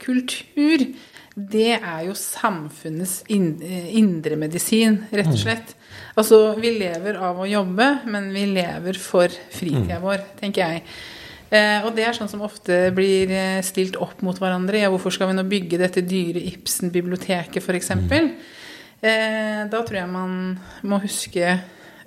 kultur 0.01 0.87
det 1.35 1.77
er 1.77 2.01
jo 2.07 2.15
samfunnets 2.17 3.21
indremedisin, 3.29 5.03
rett 5.13 5.29
og 5.31 5.39
slett. 5.39 5.75
Altså, 6.19 6.41
vi 6.59 6.73
lever 6.77 7.19
av 7.21 7.39
å 7.39 7.47
jobbe, 7.47 7.87
men 8.11 8.29
vi 8.33 8.45
lever 8.51 8.99
for 8.99 9.31
fritida 9.53 9.99
mm. 9.99 10.03
vår, 10.03 10.25
tenker 10.41 10.65
jeg. 10.65 10.83
Eh, 11.49 11.85
og 11.85 11.95
det 11.97 12.05
er 12.05 12.17
sånn 12.17 12.29
som 12.29 12.43
ofte 12.45 12.89
blir 12.93 13.31
eh, 13.33 13.61
stilt 13.65 13.97
opp 14.01 14.21
mot 14.25 14.37
hverandre. 14.37 14.83
Ja, 14.83 14.91
hvorfor 14.93 15.13
skal 15.15 15.31
vi 15.31 15.37
nå 15.37 15.45
bygge 15.49 15.79
dette 15.81 16.05
dyre 16.05 16.43
Ibsen-biblioteket, 16.51 17.61
f.eks.? 17.63 17.93
Mm. 17.97 18.31
Eh, 18.99 19.61
da 19.71 19.81
tror 19.81 20.01
jeg 20.01 20.11
man 20.11 20.33
må 20.85 20.99
huske 21.01 21.55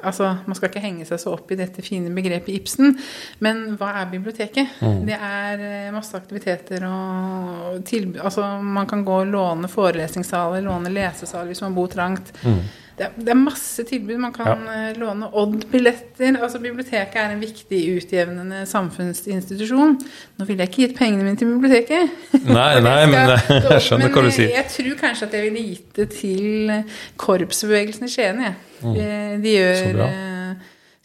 altså, 0.03 0.29
Man 0.47 0.59
skal 0.59 0.71
ikke 0.71 0.83
henge 0.85 1.07
seg 1.09 1.21
så 1.23 1.33
opp 1.37 1.51
i 1.53 1.59
dette 1.59 1.85
fine 1.85 2.13
begrepet 2.15 2.55
Ibsen, 2.55 2.97
men 3.45 3.65
hva 3.81 3.93
er 4.01 4.11
biblioteket? 4.13 4.79
Mm. 4.83 5.01
Det 5.09 5.17
er 5.17 5.65
eh, 5.69 5.91
masse 5.95 6.17
aktiviteter 6.19 6.87
og 6.89 7.83
tilbud 7.89 8.21
Altså, 8.23 8.47
man 8.63 8.89
kan 8.91 9.05
gå 9.07 9.23
og 9.23 9.33
låne 9.33 9.71
forelesningssaler, 9.71 10.65
låne 10.65 10.93
lesesaler 10.93 11.51
hvis 11.53 11.63
man 11.65 11.77
bor 11.77 11.91
trangt. 11.93 12.33
Mm. 12.43 12.63
Det, 12.99 13.07
er, 13.07 13.13
det 13.17 13.33
er, 13.33 13.39
masse 13.39 13.85
tilbud. 13.89 14.19
Man 14.21 14.35
kan 14.35 14.67
ja. 14.67 14.79
Eh, 14.91 14.99
låne 15.01 15.31
Odd-billetter. 15.33 16.37
Altså, 16.37 16.61
biblioteket 16.63 17.17
er 17.23 17.35
en 17.35 17.41
viktig 17.43 17.81
utjevnende 17.97 18.65
samfunnsinstitusjon. 18.69 19.97
Nå 20.39 20.49
ville 20.49 20.67
jeg 20.67 20.73
ikke 20.73 20.83
gitt 20.87 20.99
pengene 20.99 21.25
mine 21.27 21.41
til 21.41 21.55
biblioteket. 21.55 22.13
Nei, 22.49 22.83
nei, 22.85 22.99
men 23.13 23.33
jeg 23.33 23.81
skjønner 23.87 24.09
men, 24.09 24.15
hva 24.17 24.27
du 24.27 24.35
sier. 24.35 24.53
Jeg 24.59 24.69
tror 24.77 25.01
kanskje 25.07 25.31
at 25.31 25.39
jeg 25.39 25.49
ville 25.49 25.65
gitt 25.71 25.97
det 26.01 26.11
til 26.19 26.77
korpsbevegelsen 27.21 28.11
i 28.11 28.13
Skien, 28.13 28.45
jeg. 28.49 28.61
Mm. 28.83 28.95
De, 28.99 29.09
de 29.43 29.57
gjør 29.57 30.03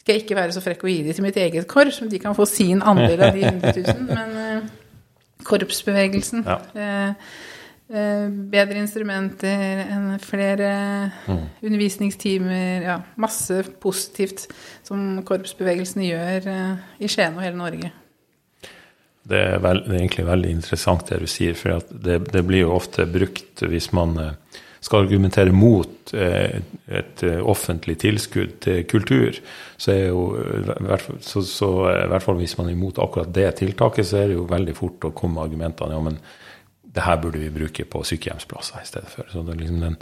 skal 0.08 0.16
jeg 0.16 0.24
ikke 0.24 0.36
være 0.38 0.52
så 0.56 0.60
frekk 0.64 0.84
å 0.86 0.88
gi 0.88 1.00
det 1.04 1.14
til 1.18 1.24
mitt 1.26 1.36
eget 1.36 1.66
korps, 1.68 1.98
men 2.00 2.08
de 2.08 2.18
kan 2.22 2.32
få 2.32 2.46
sin 2.48 2.78
andel 2.80 3.20
av 3.26 3.34
de 3.36 3.42
100 3.50 3.74
000. 3.76 4.06
Men 4.08 4.38
eh, 4.40 4.70
korpsbevegelsen 5.44 6.46
Ja. 6.46 6.56
eh, 6.72 6.86
eh, 7.10 7.34
Bedre 7.88 8.82
instrumenter, 8.82 9.78
enn 9.88 10.18
flere 10.20 10.72
Mm. 11.28 11.46
undervisningstimer 11.62 12.82
Ja, 12.84 12.98
masse 13.16 13.62
positivt 13.80 14.46
som 14.84 15.22
korpsbevegelsene 15.24 16.04
gjør 16.04 16.48
eh, 16.52 16.76
i 17.00 17.08
Skien 17.08 17.36
og 17.36 17.44
hele 17.46 17.56
Norge. 17.56 17.90
Det 19.28 19.40
er, 19.40 19.58
vel, 19.60 19.82
det 19.84 19.94
er 19.94 20.02
egentlig 20.02 20.26
veldig 20.28 20.50
interessant 20.50 21.08
det 21.08 21.20
du 21.20 21.26
sier, 21.28 21.56
for 21.56 21.78
at 21.78 21.88
det, 21.92 22.22
det 22.32 22.44
blir 22.48 22.66
jo 22.66 22.74
ofte 22.76 23.04
brukt 23.08 23.60
hvis 23.64 23.90
man 23.96 24.16
eh, 24.22 24.60
skal 24.84 25.04
argumentere 25.04 25.52
mot 25.52 26.12
eh, 26.14 26.60
et 26.88 27.24
eh, 27.26 27.40
offentlig 27.40 27.98
tilskudd 28.04 28.58
til 28.64 28.84
kultur. 28.88 29.40
Så 29.76 29.92
er 29.92 30.04
jo, 30.10 30.22
eh, 30.38 31.08
så, 31.20 31.42
så, 31.44 31.70
eh, 31.90 32.04
i 32.04 32.10
hvert 32.12 32.24
fall 32.24 32.38
hvis 32.40 32.56
man 32.60 32.68
er 32.68 32.76
imot 32.76 33.00
akkurat 33.04 33.32
det 33.34 33.50
tiltaket, 33.60 34.08
så 34.08 34.22
er 34.22 34.28
det 34.30 34.38
jo 34.38 34.46
veldig 34.48 34.76
fort 34.78 35.08
å 35.08 35.12
komme 35.16 35.36
med 35.40 35.48
argumentene 35.48 35.96
ja, 35.96 36.04
men 36.04 36.20
det 36.98 37.06
her 37.06 37.22
burde 37.22 37.40
vi 37.42 37.54
bruke 37.54 37.86
på 37.88 38.04
sykehjemsplasser 38.12 38.82
i 38.82 38.88
stedet 38.90 39.14
for. 39.14 39.30
Så 39.32 39.46
det 39.46 39.54
er 39.54 39.62
liksom 39.62 39.82
den 39.86 39.98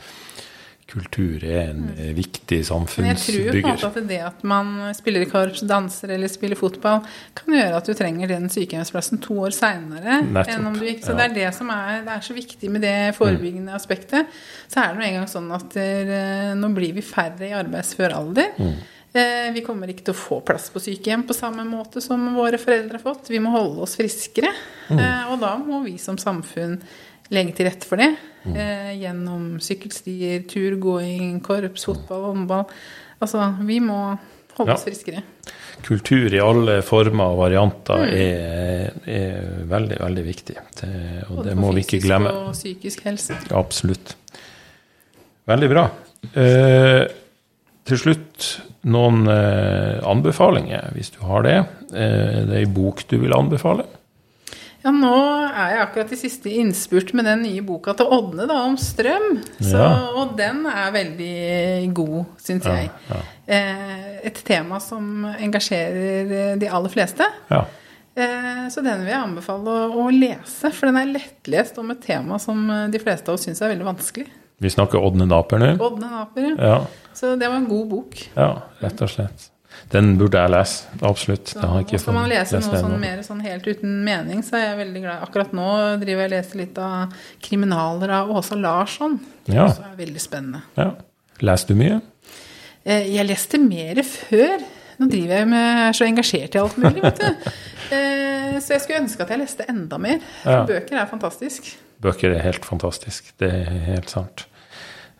kultur 0.86 1.42
er 1.42 1.72
en 1.72 1.88
mm. 1.90 2.14
viktig 2.14 2.60
samfunnsbygger. 2.66 3.56
Men 3.58 3.72
jeg 3.72 3.80
tror 3.80 3.90
på 3.90 3.98
en 3.98 4.04
måte 4.04 4.04
at 4.04 4.10
det 4.10 4.18
at 4.22 4.44
man 4.46 4.68
spiller 4.94 5.24
i 5.24 5.28
korps, 5.30 5.64
danser 5.66 6.12
eller 6.14 6.30
spiller 6.30 6.58
fotball, 6.58 7.00
kan 7.36 7.56
gjøre 7.58 7.80
at 7.80 7.90
du 7.90 7.94
trenger 7.98 8.30
den 8.30 8.46
sykehjemsplassen 8.52 9.20
to 9.24 9.40
år 9.48 9.54
seinere. 9.56 10.20
Så 10.22 11.10
ja. 11.10 11.16
det 11.18 11.24
er 11.26 11.34
det 11.40 11.48
som 11.58 11.72
er, 11.74 12.04
det 12.06 12.14
er 12.14 12.26
så 12.28 12.36
viktig 12.36 12.70
med 12.70 12.86
det 12.86 12.96
forebyggende 13.18 13.74
aspektet. 13.74 14.30
Så 14.70 14.84
er 14.84 14.94
det 14.94 15.00
nå 15.00 15.08
engang 15.08 15.30
sånn 15.30 15.50
at 15.58 15.74
der, 15.74 16.54
nå 16.58 16.70
blir 16.76 16.94
vi 16.94 17.04
færre 17.04 17.50
i 17.50 17.56
arbeidsfør 17.56 18.14
alder. 18.20 18.54
Mm. 18.54 18.76
Eh, 19.16 19.52
Vi 19.54 19.62
kommer 19.64 19.88
ikke 19.92 20.04
til 20.08 20.14
å 20.14 20.18
få 20.18 20.40
plass 20.44 20.68
på 20.74 20.80
sykehjem 20.82 21.22
på 21.28 21.34
samme 21.36 21.64
måte 21.68 22.02
som 22.04 22.20
våre 22.36 22.58
foreldre 22.60 22.98
har 22.98 23.04
fått. 23.04 23.30
Vi 23.32 23.38
må 23.42 23.50
holde 23.54 23.82
oss 23.86 23.96
friskere. 23.96 24.52
Mm. 24.90 24.98
Eh, 25.00 25.32
Og 25.32 25.40
da 25.40 25.56
må 25.58 25.82
vi 25.84 25.96
som 25.98 26.16
samfunn 26.20 26.80
legge 27.30 27.54
til 27.56 27.66
rette 27.70 27.84
for 27.88 27.96
det. 27.96 28.12
Mm. 28.44 28.56
Eh, 28.56 28.92
gjennom 29.02 29.46
sykkelstier, 29.60 30.44
turgåing, 30.46 31.40
korps, 31.42 31.84
fotball, 31.88 32.28
håndball. 32.34 32.66
Altså, 33.20 33.56
vi 33.66 33.80
må 33.80 34.18
holde 34.58 34.68
Ja. 34.70 34.74
oss 34.74 34.84
friskere. 34.84 35.22
Kultur 35.82 36.32
i 36.32 36.38
alle 36.40 36.80
former 36.82 37.24
og 37.32 37.38
varianter 37.38 37.98
Mm. 38.06 38.14
er, 38.14 38.92
er 39.06 39.64
veldig, 39.66 39.98
veldig 39.98 40.24
viktig. 40.24 40.56
Det, 40.80 41.24
og 41.28 41.36
Både 41.36 41.48
det 41.48 41.56
må 41.56 41.72
vi 41.74 41.80
ikke 41.82 41.98
fysisk 42.00 42.06
glemme. 42.06 42.30
og 42.32 42.52
psykisk 42.54 43.00
helse. 43.04 43.34
Absolutt. 43.50 44.14
Veldig 45.46 45.68
bra. 45.70 45.90
Eh, 46.34 47.06
til 47.86 48.00
slutt 48.02 48.46
noen 48.86 49.26
eh, 49.30 50.00
anbefalinger, 50.06 50.90
hvis 50.94 51.12
du 51.14 51.20
har 51.26 51.46
det. 51.46 51.58
Eh, 51.92 52.42
det 52.46 52.54
er 52.56 52.64
ei 52.64 52.66
bok 52.70 53.04
du 53.10 53.16
vil 53.22 53.34
anbefale? 53.36 53.86
Ja, 54.84 54.92
nå 54.94 55.10
er 55.48 55.72
jeg 55.72 55.80
akkurat 55.82 56.12
i 56.14 56.18
siste 56.20 56.50
innspurt 56.60 57.08
med 57.18 57.26
den 57.26 57.40
nye 57.42 57.62
boka 57.66 57.90
til 57.98 58.06
Ådne 58.14 58.44
da, 58.46 58.60
om 58.68 58.76
strøm. 58.78 59.40
Så, 59.58 59.72
Ja. 59.74 59.88
Og 60.20 60.36
den 60.38 60.60
er 60.70 60.92
veldig 60.94 61.88
god, 61.96 62.20
syns 62.38 62.68
jeg. 62.70 62.92
ja. 63.10 63.18
Eh, 63.46 64.04
et 64.30 64.38
tema 64.46 64.78
som 64.82 65.24
engasjerer 65.26 66.30
eh, 66.52 66.54
de 66.62 66.70
aller 66.70 66.90
fleste. 66.94 67.26
Ja. 67.50 67.64
Eh, 68.16 68.62
så 68.70 68.80
den 68.86 69.02
vil 69.02 69.10
jeg 69.12 69.22
anbefale 69.24 69.74
å, 69.74 70.06
å 70.06 70.10
lese, 70.14 70.70
for 70.70 70.86
den 70.88 70.96
er 71.02 71.10
lettlest 71.18 71.78
om 71.82 71.90
et 71.92 72.00
tema 72.06 72.38
som 72.42 72.62
eh, 72.70 72.86
de 72.94 73.02
fleste 73.02 73.28
av 73.30 73.36
oss 73.40 73.46
syns 73.48 73.62
er 73.62 73.74
veldig 73.74 73.90
vanskelig. 73.90 74.28
Vi 74.62 74.70
snakker 74.72 75.02
Ådne 75.04 75.26
Naper 75.28 75.60
nå? 75.60 75.72
Ådne 75.84 76.08
Naper, 76.10 76.54
ja. 76.56 76.78
Så 77.16 77.34
det 77.36 77.48
var 77.48 77.56
en 77.60 77.68
god 77.68 77.88
bok. 77.90 78.16
ja, 78.36 78.50
rett 78.80 79.02
og 79.04 79.10
slett. 79.12 79.50
Den 79.92 80.14
burde 80.16 80.40
jeg 80.40 80.50
lese. 80.50 80.86
Absolutt. 81.04 81.50
Så, 81.52 81.60
har 81.60 81.82
jeg 81.84 82.00
skal 82.00 82.14
man 82.16 82.30
lese 82.30 82.58
noe 82.62 82.78
sånn 82.80 82.94
mer 83.00 83.20
sånn 83.26 83.42
helt 83.44 83.66
uten 83.68 83.98
mening, 84.06 84.40
så 84.42 84.56
er 84.56 84.64
jeg 84.70 84.78
veldig 84.78 85.02
glad. 85.04 85.22
Akkurat 85.26 85.52
nå 85.52 85.66
driver 86.00 86.22
jeg 86.24 86.30
og 86.30 86.32
leser 86.32 86.60
litt 86.62 86.78
av 86.80 87.12
'Kriminaler' 87.44 88.14
av 88.22 88.30
Åsa 88.32 88.56
Larsson. 88.56 89.18
Ja. 89.44 89.68
Så 89.68 89.84
er 89.84 89.92
det 89.96 90.06
veldig 90.06 90.20
spennende. 90.24 90.62
Ja. 90.80 90.90
Leser 91.44 91.68
du 91.68 91.74
mye? 91.74 92.00
Eh, 92.86 93.04
Jeg 93.14 93.26
leste 93.28 93.58
mer 93.60 94.00
før. 94.02 94.64
Nå 94.98 95.10
driver 95.12 95.36
jeg 95.36 95.48
med, 95.48 95.76
jeg 95.76 95.88
er 95.88 95.92
så 95.92 96.06
engasjert 96.08 96.54
i 96.54 96.58
alt 96.58 96.76
mulig, 96.80 97.02
vet 97.02 97.18
du. 97.20 97.50
Eh, 98.54 98.58
Så 98.60 98.74
jeg 98.76 98.84
skulle 98.86 99.02
ønske 99.04 99.22
at 99.26 99.32
jeg 99.34 99.42
leste 99.42 99.66
enda 99.68 99.98
mer. 99.98 100.20
Ja. 100.44 100.62
bøker 100.68 101.00
er 101.02 101.06
fantastisk. 101.10 101.74
Bøker 102.02 102.34
er 102.36 102.42
helt 102.44 102.64
fantastisk. 102.64 103.32
Det 103.40 103.48
er 103.52 103.80
helt 103.90 104.10
sant. 104.12 104.46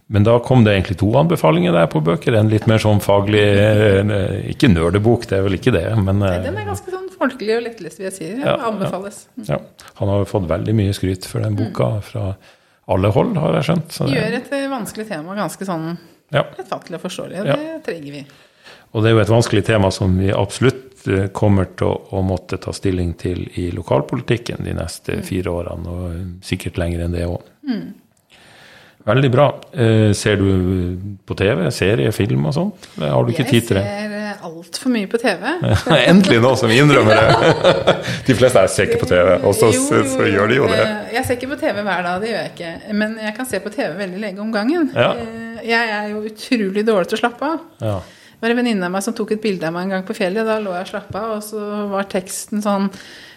Men 0.09 0.23
da 0.23 0.37
kom 0.39 0.63
det 0.63 0.71
egentlig 0.77 0.99
to 1.01 1.09
anbefalinger 1.19 1.73
der 1.75 1.89
på 1.91 1.99
bøker. 2.05 2.37
En 2.39 2.49
litt 2.53 2.69
mer 2.71 2.79
sånn 2.79 3.01
faglig 3.03 3.41
eh, 3.43 4.51
Ikke 4.53 4.69
nerdebok, 4.71 5.25
det 5.27 5.41
er 5.41 5.43
vel 5.49 5.57
ikke 5.59 5.73
det, 5.75 5.83
men 5.99 6.21
Nei, 6.23 6.37
Den 6.45 6.57
er 6.61 6.69
ganske 6.69 6.93
sånn 6.93 7.09
folkelig 7.17 7.57
og 7.57 7.65
lettlest, 7.65 7.99
vil 7.99 8.07
jeg 8.11 8.15
si. 8.15 8.29
Den 8.37 8.45
Ja, 8.47 8.55
anbefales. 8.69 9.25
ja. 9.49 9.59
Han 9.99 10.09
har 10.13 10.19
jo 10.23 10.29
fått 10.31 10.47
veldig 10.47 10.75
mye 10.79 10.95
skryt 10.95 11.27
for 11.27 11.41
den 11.43 11.57
boka 11.59 11.89
fra 12.07 12.37
alle 12.87 13.09
hold, 13.11 13.35
har 13.43 13.57
jeg 13.59 13.67
skjønt. 13.71 13.91
Så 13.91 14.07
det, 14.07 14.15
Gjør 14.15 14.37
et 14.39 14.53
eh, 14.53 14.69
vanskelig 14.71 15.09
tema 15.09 15.35
ganske 15.35 15.67
sånn 15.67 15.89
ja. 16.31 16.45
lettfattelig 16.59 17.01
og 17.01 17.03
forståelig, 17.09 17.43
det 17.49 17.83
trenger 17.89 18.13
vi. 18.21 18.27
Og 18.95 19.03
det 19.03 19.11
er 19.11 19.17
jo 19.17 19.25
et 19.25 19.33
vanskelig 19.35 19.65
tema 19.67 19.91
som 19.91 20.15
vi 20.21 20.31
absolutt 20.31 20.85
eh, 21.09 21.27
kommer 21.37 21.69
til 21.77 21.87
å, 21.91 21.95
å 22.19 22.23
måtte 22.27 22.59
ta 22.63 22.73
stilling 22.77 23.15
til 23.21 23.45
i 23.61 23.69
lokalpolitikken 23.75 24.65
de 24.67 24.75
neste 24.79 25.21
fire 25.27 25.53
årene, 25.53 25.93
og 25.93 26.11
eh, 26.15 26.27
sikkert 26.47 26.79
lenger 26.83 27.07
enn 27.07 27.17
det 27.17 27.27
òg. 27.29 27.41
Veldig 29.07 29.29
bra. 29.31 29.45
Eh, 29.73 30.11
ser 30.19 30.37
du 30.41 30.47
på 31.27 31.35
TV, 31.39 31.69
serie, 31.71 32.11
film 32.13 32.49
og 32.51 32.55
sånt? 32.57 32.89
Eller 32.97 33.13
har 33.15 33.23
du 33.23 33.31
ikke 33.31 33.45
tid 33.47 33.69
til 33.69 33.79
det? 33.79 33.85
Jeg 33.87 34.09
ser 34.11 34.41
altfor 34.49 34.91
mye 34.91 35.07
på 35.13 35.21
TV. 35.23 35.45
Endelig 36.11 36.41
noen 36.43 36.59
som 36.59 36.73
innrømmer 36.75 37.21
det! 37.21 37.95
De 38.27 38.35
fleste 38.35 38.65
her 38.65 38.73
ser 38.75 38.89
ikke 38.91 39.05
på 39.05 39.09
TV, 39.13 39.31
og 39.47 39.55
så, 39.55 39.71
Jo, 39.71 39.85
så, 39.85 40.01
jo, 40.01 40.09
så 40.17 40.27
gjør 40.27 40.51
de 40.51 40.59
jo 40.59 40.67
det. 40.73 40.81
Eh, 40.83 41.15
Jeg 41.21 41.29
ser 41.29 41.39
ikke 41.39 41.53
på 41.55 41.61
TV 41.63 41.79
hver 41.87 42.03
dag, 42.09 42.19
det 42.25 42.33
gjør 42.33 42.43
jeg 42.43 42.53
ikke. 42.57 42.73
Men 43.05 43.15
jeg 43.29 43.37
kan 43.39 43.51
se 43.53 43.63
på 43.63 43.75
TV 43.79 43.95
veldig 44.03 44.25
lenge 44.27 44.43
om 44.43 44.51
gangen. 44.59 44.91
Ja. 44.97 45.13
Eh, 45.23 45.63
Jeg 45.71 45.95
er 46.01 46.11
jo 46.11 46.25
utrolig 46.27 46.87
dårlig 46.91 47.13
til 47.13 47.21
å 47.21 47.23
slappe 47.23 47.53
av. 47.55 47.63
Ja. 47.87 47.97
Var 48.41 48.53
en 48.53 48.59
venninne 48.61 48.89
av 48.89 48.93
meg 48.93 49.05
som 49.07 49.15
tok 49.17 49.37
et 49.37 49.43
bilde 49.45 49.65
av 49.69 49.73
meg 49.77 49.87
en 49.89 49.97
gang 49.97 50.05
på 50.09 50.17
fjellet. 50.19 50.45
Da 50.47 50.59
lå 50.61 50.75
jeg 50.77 50.89
og 50.89 50.93
slappa 50.95 51.23
av, 51.25 51.39
og 51.39 51.47
så 51.47 51.63
var 51.95 52.11
teksten 52.13 52.61
sånn 52.65 52.91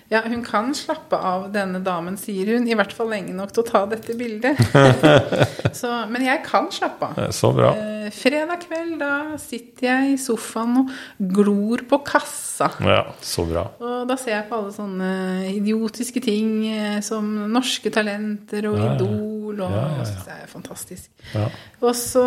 Ja, 0.09 0.23
hun 0.25 0.41
kan 0.41 0.71
slappe 0.73 1.13
av, 1.21 1.43
denne 1.53 1.77
damen, 1.85 2.15
sier 2.17 2.47
hun. 2.55 2.63
I 2.65 2.73
hvert 2.73 2.95
fall 2.97 3.11
lenge 3.13 3.29
nok 3.37 3.51
til 3.53 3.61
å 3.61 3.67
ta 3.67 3.83
dette 3.91 4.15
bildet. 4.17 4.57
så, 5.79 5.91
men 6.09 6.23
jeg 6.25 6.41
kan 6.47 6.65
slappe 6.73 7.11
av. 7.11 7.19
Så 7.35 7.51
bra. 7.53 7.75
Eh, 7.77 8.07
fredag 8.17 8.63
kveld, 8.63 8.95
da 9.03 9.37
sitter 9.37 9.85
jeg 9.85 10.15
i 10.15 10.17
sofaen 10.17 10.79
og 10.81 10.95
glor 11.37 11.83
på 11.91 12.01
kassa. 12.07 12.71
Ja, 12.81 13.03
så 13.21 13.45
bra. 13.51 13.67
Og 13.85 14.09
da 14.09 14.17
ser 14.17 14.33
jeg 14.33 14.47
på 14.49 14.57
alle 14.57 14.73
sånne 14.73 15.11
idiotiske 15.53 16.25
ting 16.25 16.55
eh, 16.73 16.97
som 17.05 17.29
Norske 17.53 17.93
Talenter 17.93 18.65
og. 18.71 18.81
Idol, 18.95 19.61
og 19.61 19.61
Ja, 19.61 19.85
ja, 19.93 20.01
ja. 20.01 20.09
så 20.09 20.33
er 20.33 20.41
det 20.41 20.49
fantastisk. 20.57 21.05
Ja. 21.37 21.45
Og 21.85 21.93
så 21.93 22.25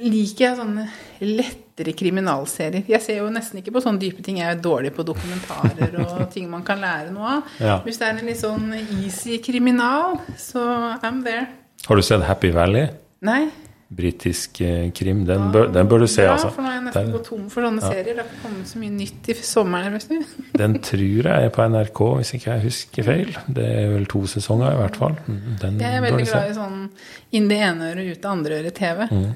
liker 0.00 0.44
jeg 0.46 0.56
sånne 0.58 0.84
lettere 1.20 1.92
kriminalserier. 1.96 2.84
Jeg 2.88 3.02
ser 3.04 3.20
jo 3.20 3.28
nesten 3.32 3.60
ikke 3.60 3.74
på 3.76 3.82
sånne 3.84 4.00
dype 4.02 4.24
ting. 4.26 4.40
Jeg 4.40 4.56
er 4.56 4.60
dårlig 4.64 4.92
på 4.96 5.04
dokumentarer 5.06 5.96
og 6.04 6.26
ting 6.34 6.48
man 6.52 6.64
kan 6.66 6.80
lære 6.82 7.12
noe 7.14 7.38
av. 7.38 7.56
Ja. 7.60 7.78
Hvis 7.84 8.00
det 8.00 8.08
er 8.08 8.18
en 8.20 8.30
litt 8.30 8.40
sånn 8.40 8.70
easy 9.02 9.40
kriminal, 9.44 10.20
så 10.40 10.62
I'm 11.00 11.24
there. 11.26 11.48
Har 11.86 11.96
du 11.96 12.04
sett 12.04 12.24
Happy 12.28 12.52
Valley? 12.54 12.88
Nei. 13.26 13.42
Britisk 13.90 14.60
eh, 14.62 14.84
krim. 14.94 15.24
Den 15.26 15.48
bør, 15.50 15.66
den 15.74 15.88
bør 15.90 16.04
du 16.04 16.06
se, 16.06 16.22
ja, 16.22 16.36
altså. 16.36 16.52
for 16.54 16.62
nå 16.62 16.68
har 16.70 16.76
jeg 16.76 16.84
nesten 16.84 17.08
Den- 17.08 17.14
gått 17.16 17.26
tom 17.26 17.48
for 17.50 17.66
sånne 17.66 17.82
serier. 17.82 18.14
Det 18.14 18.22
har 18.22 18.36
kommet 18.44 18.68
så 18.70 18.78
mye 18.78 18.94
nytt 18.94 19.30
i 19.32 19.34
sommeren. 19.34 19.96
Vet 19.98 20.12
du. 20.12 20.36
Den 20.62 20.76
tror 20.86 21.02
jeg 21.26 21.48
er 21.48 21.50
på 21.56 21.66
NRK, 21.74 22.02
hvis 22.20 22.32
ikke 22.38 22.52
jeg 22.52 22.64
husker 22.68 23.08
feil. 23.08 23.32
Det 23.50 23.66
er 23.66 23.90
vel 23.96 24.06
to 24.12 24.22
sesonger, 24.30 24.76
i 24.76 24.82
hvert 24.84 25.00
fall. 25.00 25.18
Den 25.26 25.80
Jeg 25.82 25.98
er 25.98 26.04
veldig 26.06 26.26
glad 26.28 26.52
i 26.52 26.58
sånn 26.60 26.82
inn 27.34 27.48
det 27.50 27.58
ene 27.66 27.90
øret, 27.90 28.12
ut 28.14 28.22
det 28.22 28.30
andre 28.30 28.60
øret 28.62 28.78
TV. 28.78 29.06
Mm. 29.10 29.30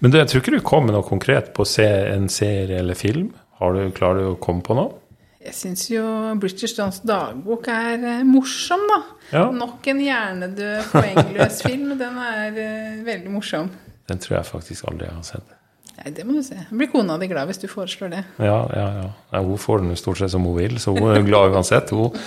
Men 0.00 0.12
det, 0.12 0.24
jeg 0.24 0.32
tror 0.32 0.42
ikke 0.42 0.56
du 0.56 0.64
kom 0.66 0.88
med 0.88 0.96
noe 0.96 1.06
konkret 1.06 1.52
på 1.56 1.66
å 1.66 1.68
se 1.68 1.86
en 2.14 2.28
serie 2.32 2.80
eller 2.80 2.98
film. 2.98 3.30
Har 3.60 3.76
du, 3.76 3.84
klarer 3.96 4.24
du 4.24 4.32
å 4.32 4.40
komme 4.40 4.64
på 4.66 4.76
noe? 4.78 4.96
Jeg 5.40 5.56
syns 5.56 5.86
jo 5.88 6.02
British 6.40 6.76
Dons 6.76 6.98
dagbok 7.08 7.68
er 7.72 7.94
eh, 7.96 8.24
morsom, 8.28 8.82
da. 8.90 8.98
Ja. 9.30 9.44
Nok 9.56 9.86
en 9.88 10.02
hjernedød, 10.04 10.90
poengløs 10.92 11.62
film. 11.66 11.94
Den 12.00 12.18
er 12.20 12.58
uh, 12.58 13.00
veldig 13.06 13.32
morsom. 13.32 13.70
Den 14.10 14.20
tror 14.20 14.40
jeg 14.40 14.48
faktisk 14.50 14.90
aldri 14.90 15.08
jeg 15.08 15.16
har 15.16 15.24
sett. 15.24 15.56
Nei, 16.00 16.12
det 16.16 16.26
må 16.28 16.36
du 16.36 16.42
se. 16.44 16.58
Blir 16.72 16.90
kona 16.92 17.16
di 17.20 17.28
glad 17.30 17.48
hvis 17.48 17.60
du 17.62 17.68
foreslår 17.72 18.12
det. 18.12 18.22
Ja, 18.40 18.60
ja, 18.76 18.86
ja. 19.00 19.08
Nei, 19.32 19.42
hun 19.48 19.60
får 19.60 19.82
den 19.82 19.94
jo 19.94 20.00
stort 20.00 20.20
sett 20.20 20.32
som 20.32 20.44
hun 20.48 20.56
vil, 20.58 20.76
så 20.80 20.92
hun 20.96 21.08
er 21.12 21.24
glad 21.24 21.56
uansett. 21.56 21.92
Hun. 21.96 22.16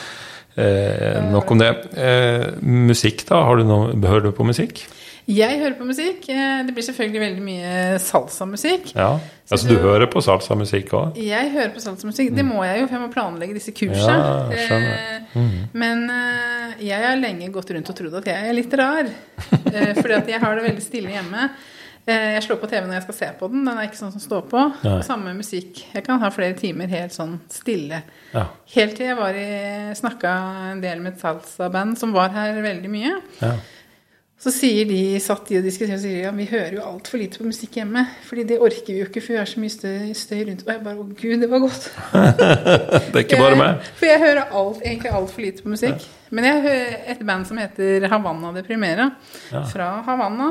Eh, 0.53 1.15
nok 1.33 1.49
om 1.49 1.57
det. 1.57 1.71
Eh, 1.97 2.43
musikk, 2.61 3.23
da? 3.25 3.39
Har 3.47 3.57
du 3.57 3.63
noe, 3.65 3.87
hører 4.05 4.27
du 4.27 4.35
på 4.37 4.45
musikk? 4.45 4.83
Jeg 5.27 5.59
hører 5.61 5.75
på 5.79 5.85
musikk. 5.87 6.25
Eh, 6.29 6.63
Det 6.67 6.73
blir 6.75 6.83
selvfølgelig 6.83 7.21
veldig 7.21 7.43
mye 7.45 7.99
salsamusikk. 8.03 8.93
Ja. 8.95 9.19
Altså 9.51 9.67
du 9.69 9.75
hører 9.79 10.07
på 10.11 10.21
salsamusikk 10.23 10.91
òg? 10.97 11.17
Jeg 11.19 11.51
hører 11.53 11.71
på 11.75 11.79
salsamusikk. 11.83 12.33
Det 12.35 12.45
må 12.47 12.63
jeg 12.65 12.81
jo, 12.81 12.87
for 12.87 12.97
jeg 12.97 13.03
må 13.05 13.11
planlegge 13.13 13.53
disse 13.57 13.71
kursene. 13.75 14.17
Ja, 14.51 14.79
mm. 15.35 15.37
Eh, 15.37 15.69
Men 15.73 16.03
eh, 16.09 16.73
jeg 16.89 17.03
har 17.05 17.15
lenge 17.21 17.51
gått 17.53 17.71
rundt 17.75 17.89
og 17.93 17.95
trodd 17.95 18.17
at 18.19 18.27
jeg 18.33 18.49
er 18.49 18.57
litt 18.57 18.73
rar. 18.79 19.07
Fordi 20.01 20.13
at 20.17 20.27
jeg 20.33 20.39
har 20.43 20.55
det 20.59 20.65
veldig 20.67 20.83
stille 20.83 21.13
hjemme. 21.15 21.49
Jeg 22.03 22.41
slår 22.43 22.57
på 22.59 22.67
TV 22.67 22.83
når 22.83 22.97
jeg 22.97 23.03
skal 23.05 23.15
se 23.15 23.27
på 23.39 23.47
den. 23.47 23.61
Den 23.63 23.77
er 23.79 23.85
ikke 23.87 23.95
sånn 24.01 24.11
som 24.11 24.19
står 24.19 24.41
på. 24.51 24.63
Nei. 24.83 24.97
Samme 25.07 25.31
musikk. 25.37 25.85
Jeg 25.93 26.03
kan 26.03 26.19
ha 26.19 26.27
flere 26.35 26.55
timer 26.59 26.91
helt 26.91 27.15
sånn 27.15 27.37
stille. 27.51 28.01
Ja. 28.33 28.49
Helt 28.73 28.97
til 28.97 29.07
jeg 29.07 29.15
var 29.15 29.37
i, 29.39 29.45
snakka 29.95 30.33
en 30.73 30.81
del 30.83 30.99
med 30.99 31.13
et 31.15 31.23
salsa-band 31.23 31.95
som 32.01 32.11
var 32.11 32.33
her 32.35 32.59
veldig 32.65 32.91
mye. 32.91 33.13
ja. 33.39 33.53
Så 34.43 34.51
sier 34.51 34.83
de, 34.89 34.97
satt 35.23 35.47
de 35.47 35.61
og 35.61 35.63
diskuterte, 35.63 36.01
og 36.01 36.03
sier 36.03 36.25
ja, 36.25 36.31
vi 36.35 36.43
hører 36.49 36.73
jo 36.75 36.81
altfor 36.83 37.21
lite 37.21 37.39
på 37.39 37.45
musikk 37.47 37.77
hjemme. 37.79 38.01
fordi 38.27 38.43
det 38.49 38.57
orker 38.59 38.89
vi 38.91 38.97
jo 38.99 39.05
ikke, 39.07 39.21
for 39.23 39.31
vi 39.35 39.39
har 39.39 39.47
så 39.47 39.61
mye 39.63 39.71
støy, 39.71 40.09
støy 40.19 40.41
rundt. 40.49 40.65
Og 40.65 40.71
jeg 40.73 40.81
bare, 40.83 40.99
å 40.99 41.05
gud, 41.21 41.35
det 41.45 41.49
var 41.53 41.63
godt. 41.63 41.85
Det 43.13 43.15
er 43.15 43.23
ikke 43.23 43.39
bare 43.39 43.59
meg. 43.61 43.87
For 44.01 44.09
jeg 44.09 44.19
hører 44.25 44.51
alt, 44.59 44.81
egentlig 44.83 45.13
altfor 45.15 45.45
lite 45.45 45.63
på 45.63 45.71
musikk. 45.71 46.03
Men 46.33 46.49
jeg 46.49 46.61
hører 46.65 46.93
et 47.13 47.23
band 47.29 47.47
som 47.47 47.61
heter 47.61 48.07
Havanna 48.11 48.51
Deprimera, 48.57 49.11
Ja. 49.53 49.63
Fra 49.71 49.89
Havanna. 50.09 50.49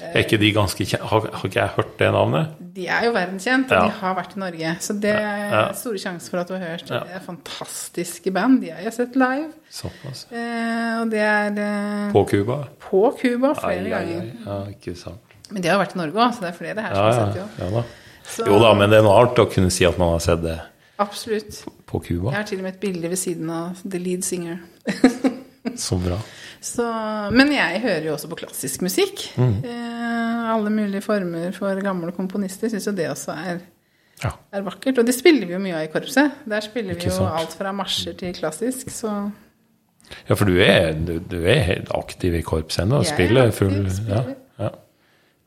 Er 0.00 0.22
ikke 0.24 0.38
de 0.40 0.48
ganske 0.56 0.84
kjent? 0.88 1.02
Har, 1.04 1.20
har 1.20 1.44
ikke 1.46 1.60
jeg 1.60 1.68
hørt 1.76 1.98
det 1.98 2.06
navnet? 2.14 2.46
De 2.74 2.86
er 2.88 3.04
jo 3.04 3.10
verdenskjent, 3.12 3.70
og 3.70 3.76
Ja. 3.76 3.82
de 3.84 3.90
har 4.00 4.14
vært 4.16 4.32
i 4.36 4.40
Norge. 4.40 4.70
Så 4.80 4.94
det 5.00 5.10
er 5.12 5.50
Ja. 5.52 5.72
store 5.76 5.98
sjanser 6.00 6.30
for 6.30 6.38
at 6.40 6.48
du 6.48 6.54
har 6.54 6.64
hørt. 6.64 6.88
Ja. 6.90 7.00
Det 7.04 7.12
er 7.14 7.20
fantastiske 7.26 8.32
band. 8.32 8.60
De 8.62 8.70
har 8.70 8.80
jeg 8.82 8.92
sett 8.94 9.14
live. 9.16 9.52
Såpass. 9.70 10.26
Eh, 10.32 11.00
og 11.02 11.10
det 11.10 11.20
er 11.20 11.52
eh, 11.60 12.12
På 12.12 12.24
Cuba? 12.24 12.64
på 12.80 13.02
Cuba 13.20 13.52
flere 13.54 13.78
Ai, 13.78 13.84
ai, 13.84 13.90
ganger. 13.90 14.20
ai. 14.22 14.32
Ja, 14.46 14.58
ikke 14.72 14.96
sant. 14.96 15.20
Men 15.50 15.62
de 15.62 15.68
har 15.68 15.78
vært 15.84 15.94
i 15.94 15.98
Norge 15.98 16.14
òg, 16.16 16.32
så 16.34 16.40
det 16.40 16.48
er 16.48 16.58
flere 16.58 16.80
her 16.82 16.94
som 16.94 17.04
har 17.04 17.12
sett 17.12 17.34
det 17.34 17.42
òg. 17.42 17.58
ja 17.58 17.70
da. 17.76 17.84
Så 18.24 18.46
Jo 18.46 18.58
da, 18.58 18.74
men 18.74 18.90
det 18.90 18.98
er 18.98 19.02
noe 19.02 19.26
artig 19.26 19.44
å 19.46 19.52
kunne 19.52 19.70
si 19.70 19.84
at 19.84 19.98
man 19.98 20.08
har 20.14 20.20
sett 20.20 20.42
det 20.42 20.58
absolutt. 20.98 21.64
på 21.86 22.00
Cuba. 22.02 22.30
Jeg 22.30 22.36
har 22.36 22.44
til 22.44 22.58
og 22.58 22.64
med 22.64 22.74
et 22.74 22.80
bilde 22.80 23.08
ved 23.10 23.18
siden 23.18 23.50
av 23.50 23.76
The 23.88 23.98
Lead 23.98 24.24
Singer. 24.24 24.58
Så 25.76 25.96
bra. 26.02 26.16
Så, 26.62 26.86
men 27.34 27.50
jeg 27.50 27.80
hører 27.82 28.04
jo 28.06 28.14
også 28.14 28.30
på 28.30 28.38
klassisk 28.44 28.84
musikk. 28.86 29.24
Mm. 29.34 29.56
Eh, 29.66 30.42
alle 30.52 30.70
mulige 30.70 31.02
former 31.02 31.50
for 31.56 31.80
gamle 31.82 32.14
komponister. 32.14 32.70
Syns 32.70 32.86
jo 32.86 32.94
det 32.96 33.08
også 33.10 33.34
er, 33.34 33.62
Ja. 34.22 34.30
er 34.54 34.62
vakkert. 34.62 34.98
Og 34.98 35.06
det 35.06 35.14
spiller 35.16 35.48
vi 35.48 35.56
jo 35.56 35.62
mye 35.62 35.74
av 35.80 35.88
i 35.88 35.90
korpset. 35.90 36.38
Der 36.46 36.62
spiller 36.62 36.94
vi 36.94 37.10
jo 37.10 37.26
alt 37.26 37.56
fra 37.58 37.72
marsjer 37.74 38.14
til 38.14 38.34
klassisk, 38.36 38.90
så 38.94 39.30
ja, 40.28 40.34
for 40.34 40.44
du 40.44 40.58
er, 40.60 40.92
du, 41.30 41.38
er 41.48 41.62
helt 41.66 41.90
aktiv 41.96 42.34
i 42.36 42.42
korpset 42.44 42.84
ennå 42.84 43.00
er 43.00 43.08
spiller 43.08 43.52
full 43.56 43.86
ja, 44.08 44.22
ja. 44.60 44.70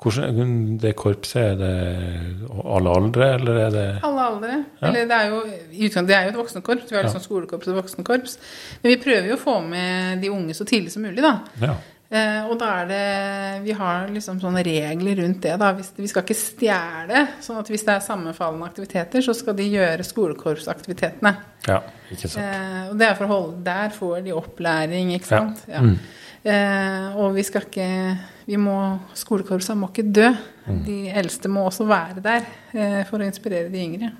Hvordan 0.01 0.77
det 0.81 0.91
korpset, 0.99 1.53
er 1.53 1.55
det 1.55 2.49
alle 2.67 2.91
aldre, 2.91 3.29
eller 3.37 3.59
er 3.63 3.69
det 3.71 3.85
alle 4.03 4.21
aldre. 4.27 4.57
Ja. 4.81 4.87
Eller 4.89 5.05
det 5.07 5.17
er 5.17 5.29
jo 5.31 5.39
i 5.71 5.87
det 5.87 6.15
er 6.17 6.23
jo 6.25 6.29
et 6.33 6.39
voksenkorps. 6.41 6.89
Vi 6.91 6.95
har 6.97 7.03
Ja. 7.03 7.09
liksom 7.09 7.23
skolekorps 7.23 7.67
og 7.71 7.75
voksenkorps. 7.83 8.37
Men 8.83 8.91
vi 8.91 8.97
prøver 9.01 9.27
jo 9.29 9.35
å 9.35 9.43
få 9.45 9.61
med 9.65 10.21
de 10.21 10.29
unge 10.29 10.53
så 10.53 10.65
tidlig 10.65 10.91
som 10.91 11.01
mulig, 11.03 11.21
da. 11.23 11.39
Ja. 11.61 11.75
Eh, 12.11 12.45
og 12.45 12.59
da 12.59 12.83
er 12.83 12.85
det 12.87 13.63
Vi 13.65 13.71
har 13.71 14.07
liksom 14.13 14.39
sånne 14.39 14.63
regler 14.63 15.15
rundt 15.23 15.41
det. 15.41 15.57
da. 15.59 15.73
Hvis, 15.73 15.91
vi 15.97 16.07
skal 16.07 16.21
ikke 16.23 16.35
stjele. 16.35 17.27
sånn 17.41 17.57
at 17.59 17.67
hvis 17.67 17.83
det 17.85 17.95
er 17.95 17.99
sammenfallende 17.99 18.65
aktiviteter, 18.67 19.21
så 19.21 19.33
skal 19.33 19.55
de 19.55 19.63
gjøre 19.63 20.03
skolekorpsaktivitetene. 20.03 21.35
ja 21.67 21.79
ikke 22.11 22.27
sant. 22.29 22.43
Eh, 22.45 22.89
og 22.91 22.97
det 22.99 23.07
er 23.07 23.15
for 23.15 23.25
å 23.25 23.27
holde 23.27 23.63
Der 23.63 23.89
får 23.89 24.23
de 24.23 24.31
opplæring, 24.33 25.15
ikke 25.15 25.31
Ja. 25.31 25.39
sant. 25.39 25.63
Ja. 25.67 25.79
Mm. 25.81 25.99
Eh, 26.45 27.15
og 27.17 27.33
vi 27.33 27.41
skal 27.43 27.61
ikke 27.61 28.17
vi 28.45 28.57
må, 28.61 28.75
Skolekorpsene 29.17 29.79
må 29.81 29.89
ikke 29.89 30.05
dø. 30.13 30.29
Mm. 30.65 30.81
De 30.85 30.97
eldste 31.21 31.49
må 31.51 31.65
også 31.65 31.87
være 31.89 32.21
der 32.25 32.45
eh, 32.73 33.01
for 33.09 33.21
å 33.21 33.27
inspirere 33.27 33.71
de 33.73 33.81
yngre. 33.81 34.11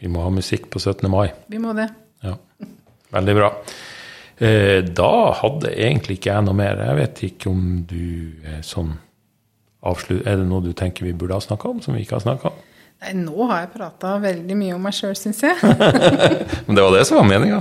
Vi 0.00 0.08
må 0.12 0.24
ha 0.24 0.32
musikk 0.32 0.70
på 0.72 0.80
17. 0.80 1.04
mai. 1.12 1.28
Vi 1.52 1.60
må 1.60 1.74
det. 1.76 1.88
Ja. 2.24 2.36
Veldig 3.16 3.34
bra. 3.36 3.50
Eh, 4.36 4.80
da 4.84 5.12
hadde 5.38 5.72
egentlig 5.72 6.18
ikke 6.18 6.32
jeg 6.32 6.46
noe 6.48 6.56
mer. 6.56 6.80
Jeg 6.88 7.00
vet 7.00 7.22
ikke 7.30 7.52
om 7.52 7.66
du 7.88 8.44
er 8.44 8.64
sånn 8.66 8.94
avslut... 9.86 10.24
Er 10.28 10.40
det 10.40 10.48
noe 10.48 10.64
du 10.64 10.72
tenker 10.76 11.06
vi 11.06 11.14
burde 11.16 11.36
ha 11.36 11.44
snakka 11.44 11.70
om, 11.72 11.84
som 11.84 11.96
vi 11.96 12.04
ikke 12.04 12.18
har 12.18 12.24
snakka 12.26 12.52
om? 12.52 12.64
Nei, 13.04 13.12
nå 13.20 13.48
har 13.50 13.66
jeg 13.66 13.72
prata 13.74 14.14
veldig 14.22 14.56
mye 14.56 14.76
om 14.76 14.84
meg 14.88 14.96
sjøl, 14.96 15.16
syns 15.18 15.42
jeg. 15.44 15.56
Men 16.66 16.78
det 16.78 16.84
var 16.84 16.96
det 16.96 17.04
som 17.08 17.20
var 17.20 17.28
meninga. 17.28 17.60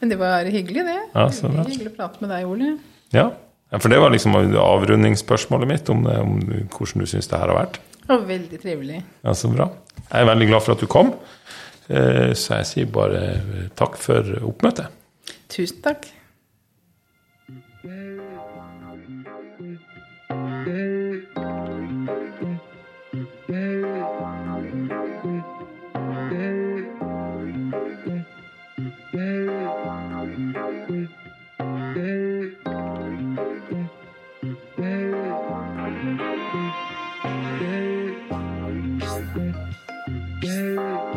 Men 0.00 0.10
det 0.10 0.18
var 0.18 0.46
hyggelig, 0.50 0.82
det. 0.86 0.98
Ja. 1.14 1.28
Hyggelig 1.30 1.92
å 1.92 1.96
prate 1.96 2.22
med 2.22 2.34
deg, 2.34 2.46
Ole. 2.50 2.74
Ja. 3.14 3.30
Ja, 3.72 3.78
For 3.80 3.88
det 3.88 4.00
var 4.02 4.12
liksom 4.12 4.34
avrundingsspørsmålet 4.36 5.68
mitt, 5.68 5.88
om, 5.88 6.04
det, 6.04 6.18
om 6.20 6.36
hvordan 6.76 7.00
du 7.00 7.08
syns 7.08 7.30
det 7.30 7.38
her 7.40 7.48
har 7.48 7.56
vært. 7.56 7.78
Og 8.12 8.26
veldig 8.28 8.58
trivelig. 8.60 9.00
Ja, 9.24 9.32
Så 9.32 9.48
bra. 9.48 9.70
Jeg 10.10 10.20
er 10.20 10.28
veldig 10.28 10.48
glad 10.50 10.64
for 10.66 10.74
at 10.74 10.82
du 10.82 10.86
kom. 10.92 11.14
Eh, 11.88 12.32
så 12.36 12.60
jeg 12.60 12.68
sier 12.68 12.90
bare 12.92 13.22
eh, 13.38 13.62
takk 13.78 13.96
for 14.00 14.34
oppmøtet. 14.44 14.92
Tusen 15.52 15.80
takk. 15.84 16.10
Mm-hmm. 17.48 18.42
Peace. 40.52 41.11